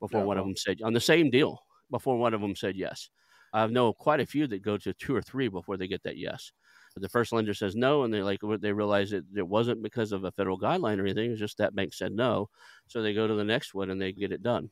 before 0.00 0.20
yeah, 0.20 0.26
one 0.26 0.38
of 0.38 0.44
them 0.44 0.56
said 0.56 0.82
on 0.82 0.92
the 0.92 1.00
same 1.00 1.30
deal 1.30 1.60
before 1.90 2.18
one 2.18 2.34
of 2.34 2.40
them 2.40 2.56
said 2.56 2.76
yes. 2.76 3.08
I 3.52 3.66
know 3.66 3.92
quite 3.92 4.20
a 4.20 4.26
few 4.26 4.46
that 4.48 4.62
go 4.62 4.76
to 4.78 4.94
two 4.94 5.14
or 5.14 5.22
three 5.22 5.48
before 5.48 5.76
they 5.76 5.86
get 5.86 6.02
that 6.04 6.16
yes. 6.16 6.52
The 6.96 7.08
first 7.08 7.32
lender 7.32 7.54
says 7.54 7.74
no, 7.74 8.02
and 8.02 8.12
they 8.12 8.22
like 8.22 8.40
they 8.60 8.72
realize 8.72 9.10
that 9.10 9.24
it 9.34 9.46
wasn't 9.46 9.82
because 9.82 10.12
of 10.12 10.24
a 10.24 10.32
federal 10.32 10.58
guideline 10.58 10.98
or 10.98 11.02
anything. 11.02 11.30
It's 11.30 11.40
just 11.40 11.58
that 11.58 11.74
bank 11.74 11.94
said 11.94 12.12
no, 12.12 12.50
so 12.86 13.00
they 13.00 13.14
go 13.14 13.26
to 13.26 13.34
the 13.34 13.44
next 13.44 13.74
one 13.74 13.90
and 13.90 14.00
they 14.00 14.12
get 14.12 14.32
it 14.32 14.42
done. 14.42 14.70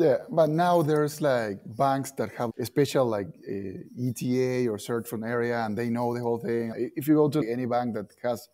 Yeah, 0.00 0.16
but 0.30 0.48
now 0.48 0.80
there's 0.80 1.20
like 1.20 1.58
banks 1.66 2.10
that 2.12 2.30
have 2.38 2.52
a 2.58 2.64
special 2.64 3.04
like 3.04 3.28
uh, 3.46 4.06
ETA 4.08 4.66
or 4.70 4.78
search 4.78 5.08
fund 5.08 5.24
area, 5.24 5.58
and 5.64 5.76
they 5.76 5.90
know 5.90 6.14
the 6.14 6.22
whole 6.22 6.38
thing. 6.38 6.72
If 6.96 7.06
you 7.06 7.16
go 7.16 7.28
to 7.28 7.40
any 7.46 7.66
bank 7.66 7.92
that 7.96 8.08
has 8.22 8.48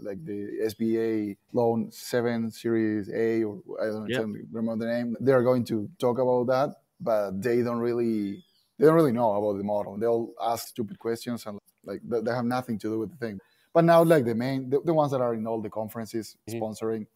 like 0.00 0.24
the 0.24 0.38
SBA 0.70 1.36
loan 1.52 1.90
seven 1.90 2.52
series 2.52 3.10
A 3.10 3.42
or 3.42 3.62
I 3.82 3.86
don't 3.86 4.08
yep. 4.08 4.26
remember 4.52 4.86
the 4.86 4.92
name, 4.92 5.16
they're 5.18 5.42
going 5.42 5.64
to 5.64 5.90
talk 5.98 6.20
about 6.20 6.46
that, 6.54 6.76
but 7.00 7.42
they 7.42 7.62
don't 7.62 7.80
really 7.80 8.44
they 8.78 8.86
don't 8.86 8.94
really 8.94 9.12
know 9.12 9.32
about 9.32 9.58
the 9.58 9.64
model. 9.64 9.98
They'll 9.98 10.30
ask 10.40 10.68
stupid 10.68 11.00
questions 11.00 11.44
and 11.46 11.58
like 11.84 12.00
they 12.04 12.30
have 12.30 12.44
nothing 12.44 12.78
to 12.78 12.88
do 12.90 12.98
with 13.00 13.10
the 13.10 13.16
thing. 13.16 13.40
But 13.74 13.84
now, 13.84 14.04
like 14.04 14.24
the 14.24 14.36
main, 14.36 14.70
the, 14.70 14.80
the 14.84 14.94
ones 14.94 15.10
that 15.10 15.20
are 15.20 15.34
in 15.34 15.48
all 15.48 15.60
the 15.60 15.70
conferences 15.70 16.36
mm-hmm. 16.48 16.62
sponsoring, 16.62 17.06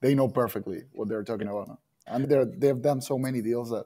they 0.00 0.16
know 0.16 0.28
perfectly 0.28 0.82
what 0.92 1.08
they're 1.08 1.22
talking 1.22 1.46
about, 1.46 1.78
and 2.06 2.28
they're 2.28 2.44
they've 2.44 2.80
done 2.80 3.00
so 3.00 3.18
many 3.18 3.42
deals 3.42 3.70
that 3.70 3.84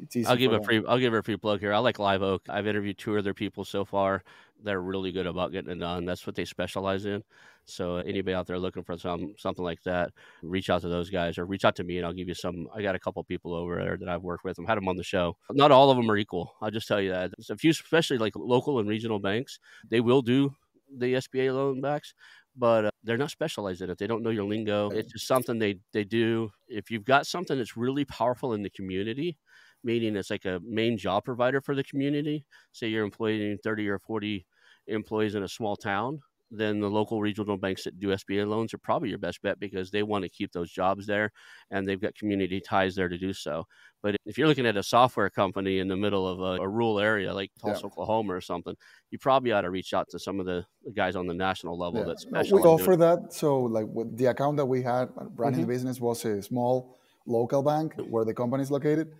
it's 0.00 0.16
easy 0.16 0.26
I'll 0.26 0.36
give 0.36 0.52
a 0.52 0.62
free. 0.62 0.82
I'll 0.86 0.98
give 0.98 1.14
a 1.14 1.22
free 1.22 1.36
plug 1.36 1.60
here. 1.60 1.72
I 1.72 1.78
like 1.78 1.98
Live 1.98 2.22
Oak. 2.22 2.42
I've 2.48 2.66
interviewed 2.66 2.98
two 2.98 3.16
other 3.18 3.34
people 3.34 3.64
so 3.64 3.84
far. 3.84 4.22
They're 4.62 4.80
really 4.80 5.12
good 5.12 5.26
about 5.26 5.52
getting 5.52 5.70
it 5.70 5.78
done. 5.78 6.04
That's 6.04 6.26
what 6.26 6.36
they 6.36 6.44
specialize 6.44 7.04
in. 7.04 7.22
So 7.64 7.96
anybody 7.96 8.34
out 8.34 8.46
there 8.46 8.58
looking 8.58 8.82
for 8.82 8.96
some 8.96 9.34
something 9.36 9.64
like 9.64 9.82
that, 9.82 10.10
reach 10.42 10.70
out 10.70 10.80
to 10.82 10.88
those 10.88 11.10
guys 11.10 11.36
or 11.36 11.44
reach 11.44 11.64
out 11.64 11.76
to 11.76 11.84
me, 11.84 11.98
and 11.98 12.06
I'll 12.06 12.12
give 12.12 12.28
you 12.28 12.34
some. 12.34 12.68
I 12.74 12.82
got 12.82 12.94
a 12.94 12.98
couple 12.98 13.22
people 13.24 13.54
over 13.54 13.76
there 13.76 13.96
that 13.96 14.08
I've 14.08 14.22
worked 14.22 14.44
with. 14.44 14.58
I've 14.58 14.66
had 14.66 14.78
them 14.78 14.88
on 14.88 14.96
the 14.96 15.04
show. 15.04 15.36
Not 15.50 15.70
all 15.70 15.90
of 15.90 15.96
them 15.96 16.10
are 16.10 16.16
equal. 16.16 16.54
I'll 16.62 16.70
just 16.70 16.88
tell 16.88 17.00
you 17.00 17.10
that. 17.10 17.32
There's 17.36 17.50
a 17.50 17.56
few, 17.56 17.70
especially 17.70 18.18
like 18.18 18.34
local 18.36 18.78
and 18.78 18.88
regional 18.88 19.18
banks, 19.18 19.58
they 19.88 20.00
will 20.00 20.22
do 20.22 20.54
the 20.96 21.14
SBA 21.14 21.54
loan 21.54 21.80
backs, 21.80 22.14
but 22.56 22.86
uh, 22.86 22.90
they're 23.04 23.16
not 23.16 23.30
specialized 23.30 23.82
in 23.82 23.90
it. 23.90 23.98
They 23.98 24.06
don't 24.06 24.22
know 24.22 24.30
your 24.30 24.44
lingo. 24.44 24.90
It's 24.90 25.12
just 25.12 25.26
something 25.26 25.58
they 25.58 25.80
they 25.92 26.04
do. 26.04 26.50
If 26.68 26.90
you've 26.90 27.04
got 27.04 27.26
something 27.26 27.56
that's 27.58 27.76
really 27.76 28.04
powerful 28.04 28.54
in 28.54 28.62
the 28.62 28.70
community, 28.70 29.38
meaning 29.84 30.16
it's 30.16 30.30
like 30.30 30.44
a 30.44 30.60
main 30.64 30.98
job 30.98 31.24
provider 31.24 31.60
for 31.60 31.74
the 31.74 31.84
community. 31.84 32.44
Say 32.72 32.88
you're 32.88 33.04
employing 33.04 33.58
30 33.62 33.88
or 33.88 33.98
40 33.98 34.46
employees 34.86 35.34
in 35.34 35.42
a 35.42 35.48
small 35.48 35.76
town, 35.76 36.20
then 36.50 36.80
the 36.80 36.88
local 36.88 37.20
regional 37.20 37.56
banks 37.56 37.84
that 37.84 37.98
do 37.98 38.08
SBA 38.08 38.48
loans 38.48 38.72
are 38.72 38.78
probably 38.78 39.10
your 39.10 39.18
best 39.18 39.42
bet 39.42 39.60
because 39.60 39.90
they 39.90 40.02
want 40.02 40.24
to 40.24 40.30
keep 40.30 40.52
those 40.52 40.70
jobs 40.70 41.06
there 41.06 41.30
and 41.70 41.86
they've 41.86 42.00
got 42.00 42.14
community 42.14 42.60
ties 42.60 42.94
there 42.94 43.08
to 43.08 43.18
do 43.18 43.32
so. 43.32 43.66
But 44.02 44.16
if 44.24 44.38
you're 44.38 44.46
looking 44.46 44.66
at 44.66 44.76
a 44.76 44.82
software 44.82 45.28
company 45.28 45.80
in 45.80 45.88
the 45.88 45.96
middle 45.96 46.26
of 46.26 46.40
a, 46.40 46.62
a 46.62 46.68
rural 46.68 47.00
area 47.00 47.34
like 47.34 47.50
Tulsa, 47.60 47.80
yeah. 47.82 47.86
Oklahoma 47.86 48.34
or 48.34 48.40
something, 48.40 48.74
you 49.10 49.18
probably 49.18 49.52
ought 49.52 49.62
to 49.62 49.70
reach 49.70 49.92
out 49.92 50.08
to 50.10 50.18
some 50.18 50.40
of 50.40 50.46
the, 50.46 50.64
guys 50.94 51.16
on 51.16 51.26
the 51.26 51.34
national 51.34 51.78
level 51.78 52.00
yeah. 52.00 52.06
that 52.06 52.20
specialize. 52.20 52.52
We 52.52 52.62
offer 52.62 52.96
that. 52.96 53.32
So, 53.32 53.58
like 53.58 53.86
the 54.14 54.26
account 54.26 54.56
that 54.56 54.64
we 54.64 54.80
had 54.80 55.10
running 55.36 55.60
mm-hmm. 55.60 55.62
the 55.62 55.66
business 55.66 56.00
was 56.00 56.24
a 56.24 56.40
small 56.42 56.98
local 57.26 57.62
bank 57.62 57.94
where 58.08 58.24
the 58.24 58.32
company 58.32 58.62
is 58.62 58.70
located 58.70 59.12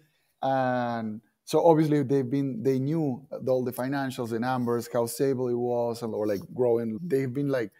and 0.43 1.21
so 1.49 1.65
obviously 1.65 2.03
they've 2.03 2.29
been 2.29 2.63
they 2.63 2.79
knew 2.79 3.27
all 3.49 3.65
the 3.65 3.73
financials 3.73 4.29
the 4.29 4.39
numbers 4.39 4.87
how 4.93 5.07
stable 5.07 5.49
it 5.49 5.55
was 5.55 6.03
or 6.03 6.27
like 6.27 6.43
growing. 6.55 6.99
They've 7.03 7.33
been 7.33 7.49
like 7.49 7.71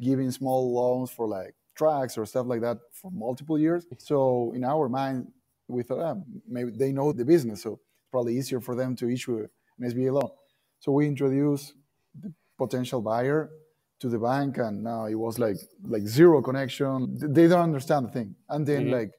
giving 0.00 0.30
small 0.30 0.72
loans 0.74 1.10
for 1.10 1.28
like 1.28 1.54
tracks 1.76 2.16
or 2.16 2.24
stuff 2.24 2.46
like 2.46 2.62
that 2.62 2.78
for 2.94 3.10
multiple 3.10 3.58
years. 3.58 3.84
So 3.98 4.52
in 4.56 4.64
our 4.64 4.88
mind 4.88 5.26
we 5.68 5.82
thought 5.82 6.00
ah, 6.00 6.14
maybe 6.48 6.70
they 6.70 6.92
know 6.92 7.12
the 7.12 7.26
business 7.26 7.64
so 7.64 7.72
it's 7.72 8.10
probably 8.10 8.38
easier 8.38 8.58
for 8.58 8.74
them 8.74 8.96
to 8.96 9.10
issue 9.10 9.46
an 9.78 9.90
sba 9.90 10.10
loan. 10.14 10.30
So 10.78 10.90
we 10.92 11.06
introduced 11.06 11.74
the 12.22 12.32
potential 12.56 13.02
buyer 13.02 13.50
to 14.00 14.08
the 14.08 14.18
bank 14.18 14.56
and 14.56 14.82
now 14.82 15.04
it 15.04 15.18
was 15.26 15.38
like 15.38 15.58
like 15.94 16.06
zero 16.06 16.40
connection. 16.40 17.18
They 17.36 17.48
don't 17.48 17.68
understand 17.70 18.06
the 18.06 18.12
thing. 18.12 18.34
And 18.48 18.66
then 18.66 18.84
mm-hmm. 18.84 18.98
like 18.98 19.10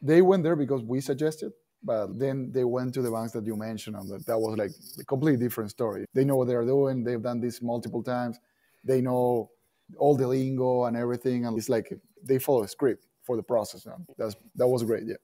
they 0.00 0.22
went 0.22 0.44
there 0.44 0.54
because 0.54 0.84
we 0.84 1.00
suggested 1.00 1.50
but 1.86 2.18
then 2.18 2.50
they 2.52 2.64
went 2.64 2.92
to 2.94 3.02
the 3.02 3.10
banks 3.10 3.32
that 3.32 3.46
you 3.46 3.56
mentioned, 3.56 3.96
and 3.96 4.08
that, 4.10 4.26
that 4.26 4.38
was 4.38 4.58
like 4.58 4.72
a 4.98 5.04
completely 5.04 5.38
different 5.38 5.70
story. 5.70 6.04
They 6.12 6.24
know 6.24 6.36
what 6.36 6.48
they're 6.48 6.64
doing. 6.64 7.04
They've 7.04 7.22
done 7.22 7.40
this 7.40 7.62
multiple 7.62 8.02
times. 8.02 8.38
They 8.84 9.00
know 9.00 9.50
all 9.96 10.16
the 10.16 10.26
lingo 10.26 10.84
and 10.84 10.96
everything, 10.96 11.46
and 11.46 11.56
it's 11.56 11.68
like 11.68 11.96
they 12.22 12.40
follow 12.40 12.64
a 12.64 12.68
script 12.68 13.06
for 13.22 13.36
the 13.36 13.42
process. 13.42 13.86
And 13.86 14.04
that's 14.18 14.34
that 14.56 14.66
was 14.66 14.82
great. 14.82 15.04
Yeah. 15.06 15.14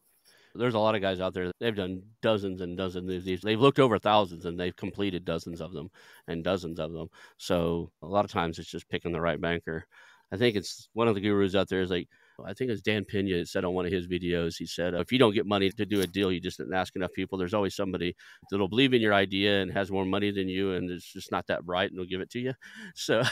There's 0.54 0.74
a 0.74 0.78
lot 0.78 0.94
of 0.94 1.00
guys 1.00 1.18
out 1.18 1.34
there. 1.34 1.50
They've 1.58 1.74
done 1.74 2.02
dozens 2.20 2.60
and 2.60 2.76
dozens 2.76 3.10
of 3.10 3.24
these. 3.24 3.40
They've 3.40 3.60
looked 3.60 3.80
over 3.80 3.98
thousands 3.98 4.44
and 4.44 4.60
they've 4.60 4.76
completed 4.76 5.24
dozens 5.24 5.62
of 5.62 5.72
them 5.72 5.90
and 6.28 6.44
dozens 6.44 6.78
of 6.78 6.92
them. 6.92 7.08
So 7.38 7.90
a 8.02 8.06
lot 8.06 8.26
of 8.26 8.30
times 8.30 8.58
it's 8.58 8.70
just 8.70 8.88
picking 8.88 9.12
the 9.12 9.20
right 9.20 9.40
banker. 9.40 9.86
I 10.30 10.36
think 10.36 10.56
it's 10.56 10.88
one 10.92 11.08
of 11.08 11.14
the 11.14 11.22
gurus 11.22 11.54
out 11.54 11.68
there 11.70 11.80
is 11.80 11.90
like 11.90 12.08
I 12.46 12.54
think 12.54 12.70
it's 12.70 12.82
Dan 12.82 13.04
Pena 13.04 13.44
said 13.46 13.64
on 13.64 13.74
one 13.74 13.86
of 13.86 13.92
his 13.92 14.06
videos, 14.06 14.56
he 14.58 14.66
said, 14.66 14.94
uh, 14.94 14.98
if 14.98 15.12
you 15.12 15.18
don't 15.18 15.34
get 15.34 15.46
money 15.46 15.70
to 15.70 15.86
do 15.86 16.00
a 16.00 16.06
deal, 16.06 16.32
you 16.32 16.40
just 16.40 16.58
didn't 16.58 16.74
ask 16.74 16.96
enough 16.96 17.12
people. 17.12 17.38
There's 17.38 17.54
always 17.54 17.74
somebody 17.74 18.14
that'll 18.50 18.68
believe 18.68 18.94
in 18.94 19.02
your 19.02 19.14
idea 19.14 19.62
and 19.62 19.72
has 19.72 19.90
more 19.90 20.04
money 20.04 20.30
than 20.30 20.48
you, 20.48 20.72
and 20.72 20.90
it's 20.90 21.12
just 21.12 21.30
not 21.30 21.46
that 21.46 21.64
bright 21.64 21.90
and 21.90 21.98
they'll 21.98 22.06
give 22.06 22.20
it 22.20 22.30
to 22.30 22.40
you. 22.40 22.54
So 22.94 23.22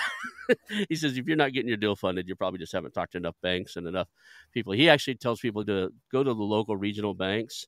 he 0.88 0.96
says, 0.96 1.16
if 1.16 1.26
you're 1.26 1.36
not 1.36 1.52
getting 1.52 1.68
your 1.68 1.76
deal 1.76 1.94
funded, 1.94 2.26
you 2.28 2.34
probably 2.34 2.58
just 2.58 2.72
haven't 2.72 2.92
talked 2.92 3.12
to 3.12 3.18
enough 3.18 3.36
banks 3.42 3.76
and 3.76 3.86
enough 3.86 4.08
people. 4.52 4.72
He 4.72 4.88
actually 4.88 5.16
tells 5.16 5.40
people 5.40 5.64
to 5.66 5.90
go 6.10 6.24
to 6.24 6.34
the 6.34 6.42
local 6.42 6.76
regional 6.76 7.14
banks 7.14 7.66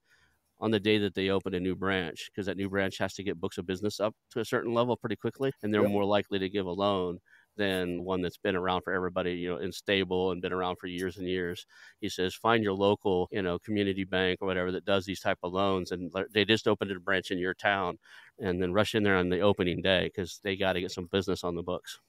on 0.62 0.70
the 0.70 0.80
day 0.80 0.96
that 0.98 1.14
they 1.14 1.28
open 1.28 1.54
a 1.54 1.60
new 1.60 1.74
branch 1.74 2.30
because 2.30 2.46
that 2.46 2.56
new 2.56 2.70
branch 2.70 2.96
has 2.98 3.14
to 3.14 3.24
get 3.24 3.40
books 3.40 3.58
of 3.58 3.66
business 3.66 3.98
up 3.98 4.14
to 4.30 4.40
a 4.40 4.44
certain 4.44 4.72
level 4.72 4.96
pretty 4.96 5.16
quickly 5.16 5.52
and 5.62 5.74
they're 5.74 5.88
more 5.88 6.04
likely 6.04 6.38
to 6.38 6.48
give 6.48 6.66
a 6.66 6.70
loan 6.70 7.18
than 7.56 8.04
one 8.04 8.22
that's 8.22 8.38
been 8.38 8.56
around 8.56 8.82
for 8.82 8.92
everybody, 8.92 9.32
you 9.32 9.50
know, 9.50 9.56
and 9.56 9.74
stable 9.74 10.30
and 10.30 10.42
been 10.42 10.52
around 10.52 10.76
for 10.76 10.86
years 10.86 11.18
and 11.18 11.28
years. 11.28 11.66
He 12.00 12.08
says, 12.08 12.34
find 12.34 12.62
your 12.62 12.74
local, 12.74 13.28
you 13.30 13.42
know, 13.42 13.58
community 13.58 14.04
bank 14.04 14.38
or 14.40 14.46
whatever 14.46 14.72
that 14.72 14.84
does 14.84 15.04
these 15.04 15.20
type 15.20 15.38
of 15.42 15.52
loans, 15.52 15.92
and 15.92 16.12
they 16.32 16.44
just 16.44 16.68
opened 16.68 16.90
a 16.90 17.00
branch 17.00 17.30
in 17.30 17.38
your 17.38 17.54
town, 17.54 17.98
and 18.38 18.62
then 18.62 18.72
rush 18.72 18.94
in 18.94 19.02
there 19.02 19.16
on 19.16 19.28
the 19.28 19.40
opening 19.40 19.82
day 19.82 20.04
because 20.04 20.40
they 20.42 20.56
got 20.56 20.74
to 20.74 20.80
get 20.80 20.92
some 20.92 21.06
business 21.06 21.44
on 21.44 21.54
the 21.54 21.62
books. 21.62 22.00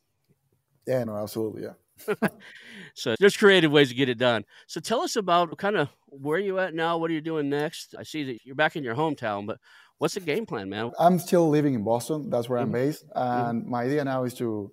Yeah, 0.88 1.04
no, 1.04 1.16
absolutely, 1.16 1.64
yeah. 1.64 2.28
so 2.96 3.16
there's 3.20 3.38
creative 3.38 3.72
ways 3.72 3.90
to 3.90 3.96
get 3.96 4.10
it 4.10 4.18
done. 4.18 4.44
So 4.68 4.80
tell 4.80 5.02
us 5.02 5.16
about 5.16 5.58
kind 5.58 5.78
of 5.78 5.90
where 6.08 6.40
you 6.40 6.60
at 6.60 6.74
now. 6.74 6.98
What 6.98 7.12
are 7.12 7.14
you 7.14 7.22
doing 7.22 7.50
next? 7.50 7.96
I 7.98 8.04
see 8.04 8.24
that 8.24 8.46
you're 8.46 8.56
back 8.56 8.76
in 8.76 8.84
your 8.84 8.96
hometown, 8.96 9.46
but 9.46 9.60
what's 9.98 10.16
the 10.16 10.20
game 10.20 10.46
plan, 10.46 10.70
man? 10.70 10.92
I'm 11.00 11.20
still 11.20 11.50
living 11.50 11.74
in 11.74 11.84
Boston. 11.84 12.30
That's 12.30 12.50
where 12.50 12.60
mm-hmm. 12.60 12.76
I'm 12.76 12.82
based, 12.82 13.06
and 13.16 13.62
mm-hmm. 13.62 13.72
my 13.72 13.84
idea 13.84 14.04
now 14.04 14.24
is 14.24 14.34
to 14.36 14.72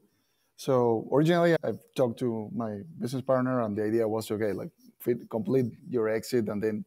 so 0.60 1.08
originally, 1.10 1.54
I 1.64 1.72
talked 1.96 2.18
to 2.18 2.50
my 2.54 2.80
business 3.00 3.22
partner, 3.22 3.62
and 3.62 3.74
the 3.74 3.82
idea 3.82 4.06
was 4.06 4.30
okay, 4.30 4.52
like 4.52 4.68
fit, 5.00 5.30
complete 5.30 5.72
your 5.88 6.10
exit 6.10 6.50
and 6.50 6.62
then 6.62 6.84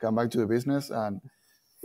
come 0.00 0.16
back 0.16 0.28
to 0.32 0.38
the 0.38 0.46
business. 0.46 0.90
And 0.90 1.20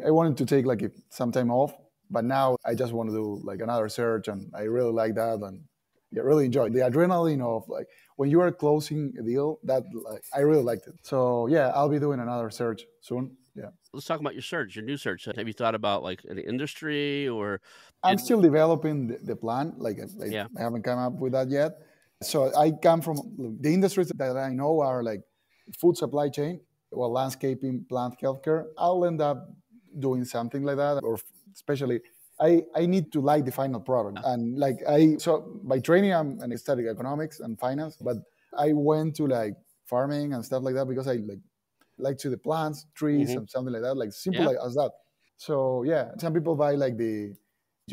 I 0.03 0.09
wanted 0.09 0.35
to 0.37 0.47
take 0.47 0.65
like 0.65 0.81
some 1.11 1.31
time 1.31 1.51
off, 1.51 1.75
but 2.09 2.25
now 2.25 2.57
I 2.65 2.73
just 2.73 2.91
want 2.91 3.09
to 3.09 3.15
do 3.15 3.39
like 3.43 3.61
another 3.61 3.87
search, 3.87 4.29
and 4.29 4.51
I 4.55 4.61
really 4.63 4.91
like 4.91 5.13
that, 5.13 5.37
and 5.43 5.61
I 6.15 6.21
really 6.21 6.45
enjoy 6.45 6.69
the 6.69 6.79
adrenaline 6.79 7.43
of 7.43 7.69
like 7.69 7.85
when 8.15 8.31
you 8.31 8.41
are 8.41 8.51
closing 8.51 9.13
a 9.19 9.21
deal. 9.21 9.59
That 9.63 9.83
like, 9.93 10.23
I 10.33 10.39
really 10.39 10.63
liked 10.63 10.87
it. 10.87 10.95
So 11.03 11.45
yeah, 11.45 11.67
I'll 11.75 11.87
be 11.87 11.99
doing 11.99 12.19
another 12.19 12.49
search 12.49 12.81
soon. 13.01 13.37
Let's 13.97 14.05
talk 14.05 14.19
about 14.19 14.35
your 14.35 14.43
search, 14.43 14.75
your 14.75 14.85
new 14.85 14.95
search. 14.95 15.25
Have 15.25 15.47
you 15.47 15.53
thought 15.53 15.73
about 15.73 16.03
like 16.03 16.21
an 16.29 16.37
industry 16.37 17.27
or? 17.27 17.59
I'm 18.03 18.19
still 18.19 18.39
developing 18.39 19.07
the, 19.07 19.17
the 19.23 19.35
plan. 19.35 19.73
Like 19.75 19.97
I, 19.99 20.25
yeah. 20.25 20.45
I 20.55 20.61
haven't 20.61 20.83
come 20.83 20.99
up 20.99 21.13
with 21.13 21.31
that 21.31 21.49
yet. 21.49 21.71
So 22.21 22.55
I 22.55 22.69
come 22.69 23.01
from 23.01 23.57
the 23.59 23.73
industries 23.73 24.09
that 24.09 24.37
I 24.37 24.49
know 24.53 24.81
are 24.81 25.01
like 25.01 25.21
food 25.79 25.97
supply 25.97 26.29
chain, 26.29 26.61
well, 26.91 27.11
landscaping, 27.11 27.85
plant 27.89 28.13
healthcare. 28.21 28.65
I'll 28.77 29.03
end 29.03 29.19
up 29.19 29.49
doing 29.97 30.25
something 30.25 30.61
like 30.61 30.77
that, 30.77 30.99
or 31.01 31.17
especially 31.55 32.01
I, 32.39 32.61
I 32.75 32.85
need 32.85 33.11
to 33.13 33.19
like 33.19 33.45
the 33.45 33.51
final 33.51 33.79
product. 33.79 34.19
And 34.25 34.59
like 34.59 34.77
I, 34.87 35.15
so 35.17 35.59
by 35.63 35.79
training, 35.79 36.13
I'm 36.13 36.39
an 36.41 36.55
study 36.59 36.87
economics 36.87 37.39
and 37.39 37.59
finance, 37.59 37.97
but 37.99 38.17
I 38.55 38.73
went 38.73 39.15
to 39.15 39.25
like 39.25 39.55
farming 39.87 40.33
and 40.33 40.45
stuff 40.45 40.61
like 40.61 40.75
that 40.75 40.87
because 40.87 41.07
I 41.07 41.13
like 41.13 41.39
like 41.97 42.17
to 42.19 42.29
the 42.29 42.37
plants, 42.37 42.85
trees, 42.95 43.29
mm-hmm. 43.29 43.39
and 43.39 43.49
something 43.49 43.73
like 43.73 43.83
that, 43.83 43.95
like 43.95 44.11
simple 44.11 44.41
yeah. 44.41 44.47
like 44.47 44.57
as 44.65 44.75
that. 44.75 44.91
So 45.37 45.83
yeah, 45.83 46.11
some 46.17 46.33
people 46.33 46.55
buy 46.55 46.71
like 46.71 46.97
the 46.97 47.33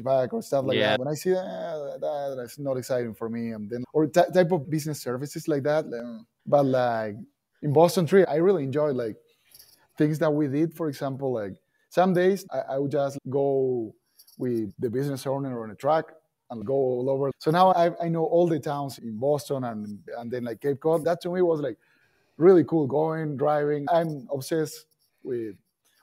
back 0.03 0.33
or 0.33 0.43
stuff 0.43 0.65
like 0.65 0.77
yeah. 0.77 0.91
that. 0.91 0.99
When 0.99 1.09
I 1.09 1.15
see 1.15 1.31
that, 1.31 1.45
eh, 1.45 1.99
that, 2.01 2.35
that's 2.37 2.59
not 2.59 2.77
exciting 2.77 3.15
for 3.15 3.29
me. 3.29 3.53
And 3.53 3.71
then 3.71 3.85
or 3.93 4.07
t- 4.07 4.23
type 4.33 4.51
of 4.51 4.69
business 4.69 5.01
services 5.01 5.47
like 5.47 5.63
that. 5.65 5.85
But 6.47 6.67
like 6.67 7.17
in 7.63 7.73
Boston 7.73 8.07
Tree, 8.07 8.25
I 8.25 8.37
really 8.37 8.65
enjoy 8.65 8.91
like 8.93 9.17
things 9.97 10.19
that 10.19 10.31
we 10.31 10.49
did. 10.49 10.75
For 10.75 10.89
example, 10.89 11.33
like 11.33 11.55
some 11.91 12.13
days 12.13 12.45
I, 12.51 12.75
I 12.75 12.79
would 12.79 12.91
just 12.91 13.19
go 13.31 13.95
with 14.39 14.73
the 14.79 14.91
business 14.91 15.27
owner 15.27 15.63
on 15.63 15.71
a 15.71 15.75
truck 15.77 16.13
and 16.51 16.67
go 16.67 16.75
all 16.75 17.09
over. 17.09 17.31
So 17.39 17.51
now 17.51 17.73
I, 17.73 17.91
I 18.03 18.09
know 18.09 18.25
all 18.25 18.49
the 18.49 18.59
towns 18.59 18.99
in 18.99 19.19
Boston 19.19 19.65
and 19.65 20.01
and 20.19 20.31
then 20.31 20.45
like 20.45 20.61
Cape 20.61 20.81
Cod. 20.81 21.05
That 21.05 21.21
to 21.23 21.31
me 21.31 21.43
was 21.43 21.61
like 21.61 21.79
really 22.37 22.65
cool. 22.65 22.87
Going 22.87 23.37
driving. 23.37 23.87
I'm 23.91 24.27
obsessed 24.33 24.87
with 25.23 25.57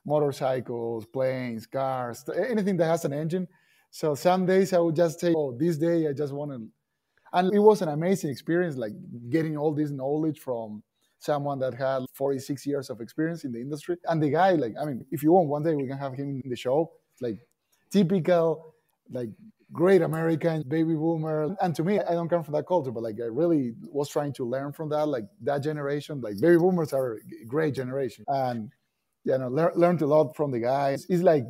motorcycles, 0.06 1.06
planes, 1.06 1.66
cars, 1.66 2.24
anything 2.50 2.78
that 2.78 2.86
has 2.86 3.06
an 3.06 3.14
engine. 3.14 3.48
So 3.92 4.16
some 4.16 4.46
days 4.46 4.74
I 4.74 4.80
would 4.80 4.96
just 4.96 5.20
say, 5.20 5.34
oh, 5.36 5.56
this 5.58 5.78
day 5.78 6.08
I 6.08 6.14
just 6.14 6.34
want 6.34 6.52
to. 6.52 6.68
And 7.34 7.54
it 7.54 7.60
was 7.60 7.82
an 7.82 7.90
amazing 7.90 8.30
experience, 8.30 8.76
like 8.76 8.94
getting 9.30 9.58
all 9.58 9.74
this 9.74 9.92
knowledge 9.92 10.40
from 10.40 10.84
someone 11.20 11.60
that 11.60 11.74
had 11.74 12.04
46 12.14 12.66
years 12.66 12.90
of 12.90 13.00
experience 13.00 13.46
in 13.46 13.52
the 13.52 13.60
industry. 13.62 13.96
And 14.06 14.22
the 14.22 14.30
guy, 14.30 14.54
like, 14.54 14.74
I 14.82 14.86
mean, 14.86 15.06
if 15.12 15.24
you 15.24 15.32
want, 15.32 15.48
one 15.48 15.64
day 15.64 15.76
we 15.76 15.88
can 15.88 15.98
have 15.98 16.14
him 16.14 16.42
in 16.44 16.50
the 16.50 16.56
show. 16.56 16.92
Like, 17.22 17.38
typical, 17.92 18.74
like, 19.10 19.30
great 19.72 20.02
American 20.02 20.64
baby 20.68 20.94
boomer. 20.94 21.56
And 21.62 21.76
to 21.76 21.84
me, 21.84 22.00
I 22.00 22.12
don't 22.12 22.30
come 22.30 22.44
from 22.44 22.54
that 22.56 22.68
culture, 22.68 22.92
but 22.92 23.04
like, 23.04 23.16
I 23.22 23.26
really 23.26 23.74
was 23.82 24.10
trying 24.10 24.34
to 24.34 24.46
learn 24.46 24.74
from 24.74 24.90
that. 24.90 25.08
Like, 25.08 25.26
that 25.42 25.64
generation, 25.64 26.22
like, 26.22 26.40
baby 26.40 26.58
boomers 26.58 26.94
are 26.94 27.14
a 27.16 27.46
great 27.46 27.76
generation. 27.76 28.26
And, 28.28 28.72
you 29.24 29.38
know, 29.38 29.48
lear- 29.48 29.74
learned 29.76 30.02
a 30.02 30.08
lot 30.08 30.36
from 30.36 30.52
the 30.52 30.60
guys. 30.60 31.06
It's 31.10 31.24
like, 31.24 31.46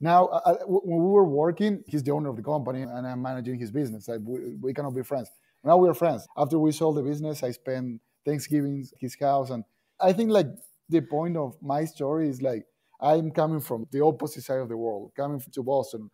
now, 0.00 0.26
uh, 0.26 0.40
uh 0.44 0.56
when 0.66 1.02
we 1.02 1.10
were 1.10 1.28
working, 1.28 1.82
he's 1.86 2.02
the 2.02 2.12
owner 2.12 2.28
of 2.28 2.36
the 2.36 2.42
company 2.42 2.82
and 2.82 3.06
I'm 3.06 3.22
managing 3.22 3.58
his 3.58 3.70
business. 3.70 4.08
Like, 4.08 4.20
we, 4.22 4.54
we 4.60 4.74
cannot 4.74 4.94
be 4.94 5.02
friends. 5.02 5.30
Now 5.64 5.76
we're 5.78 5.94
friends. 5.94 6.28
After 6.36 6.58
we 6.58 6.70
sold 6.72 6.96
the 6.96 7.02
business, 7.02 7.42
I 7.42 7.50
spent 7.50 8.00
Thanksgiving 8.24 8.86
his 9.00 9.16
house. 9.20 9.50
And 9.50 9.64
I 10.00 10.12
think 10.12 10.30
like 10.30 10.46
the 10.88 11.00
point 11.00 11.36
of 11.36 11.56
my 11.60 11.84
story 11.84 12.28
is 12.28 12.40
like 12.40 12.64
I'm 13.00 13.30
coming 13.30 13.60
from 13.60 13.86
the 13.90 14.02
opposite 14.02 14.42
side 14.42 14.60
of 14.60 14.68
the 14.68 14.76
world, 14.76 15.12
coming 15.16 15.42
to 15.52 15.62
Boston. 15.62 16.10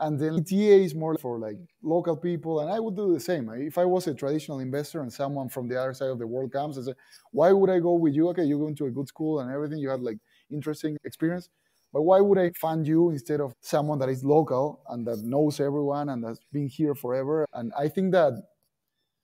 And 0.00 0.18
then 0.18 0.34
ETA 0.34 0.82
is 0.84 0.94
more 0.94 1.16
for 1.16 1.38
like 1.38 1.56
local 1.82 2.16
people, 2.16 2.60
and 2.60 2.70
I 2.70 2.80
would 2.80 2.96
do 2.96 3.12
the 3.14 3.20
same. 3.20 3.48
If 3.50 3.78
I 3.78 3.84
was 3.84 4.06
a 4.08 4.14
traditional 4.14 4.58
investor 4.58 5.00
and 5.02 5.12
someone 5.12 5.48
from 5.48 5.68
the 5.68 5.80
other 5.80 5.94
side 5.94 6.08
of 6.10 6.18
the 6.18 6.26
world 6.26 6.52
comes 6.52 6.76
and 6.76 6.86
say, 6.86 6.94
"Why 7.30 7.52
would 7.52 7.70
I 7.70 7.78
go 7.78 7.94
with 7.94 8.14
you? 8.14 8.28
Okay, 8.30 8.44
you're 8.44 8.58
going 8.58 8.74
to 8.76 8.86
a 8.86 8.90
good 8.90 9.06
school 9.08 9.40
and 9.40 9.50
everything. 9.52 9.78
You 9.78 9.90
had 9.90 10.00
like 10.00 10.18
interesting 10.50 10.96
experience, 11.04 11.48
but 11.92 12.02
why 12.02 12.20
would 12.20 12.38
I 12.38 12.50
fund 12.60 12.86
you 12.88 13.10
instead 13.10 13.40
of 13.40 13.54
someone 13.60 13.98
that 14.00 14.08
is 14.08 14.24
local 14.24 14.82
and 14.88 15.06
that 15.06 15.18
knows 15.22 15.60
everyone 15.60 16.08
and 16.08 16.24
has 16.24 16.40
been 16.52 16.66
here 16.68 16.94
forever?" 16.96 17.46
And 17.52 17.72
I 17.78 17.88
think 17.88 18.12
that 18.12 18.32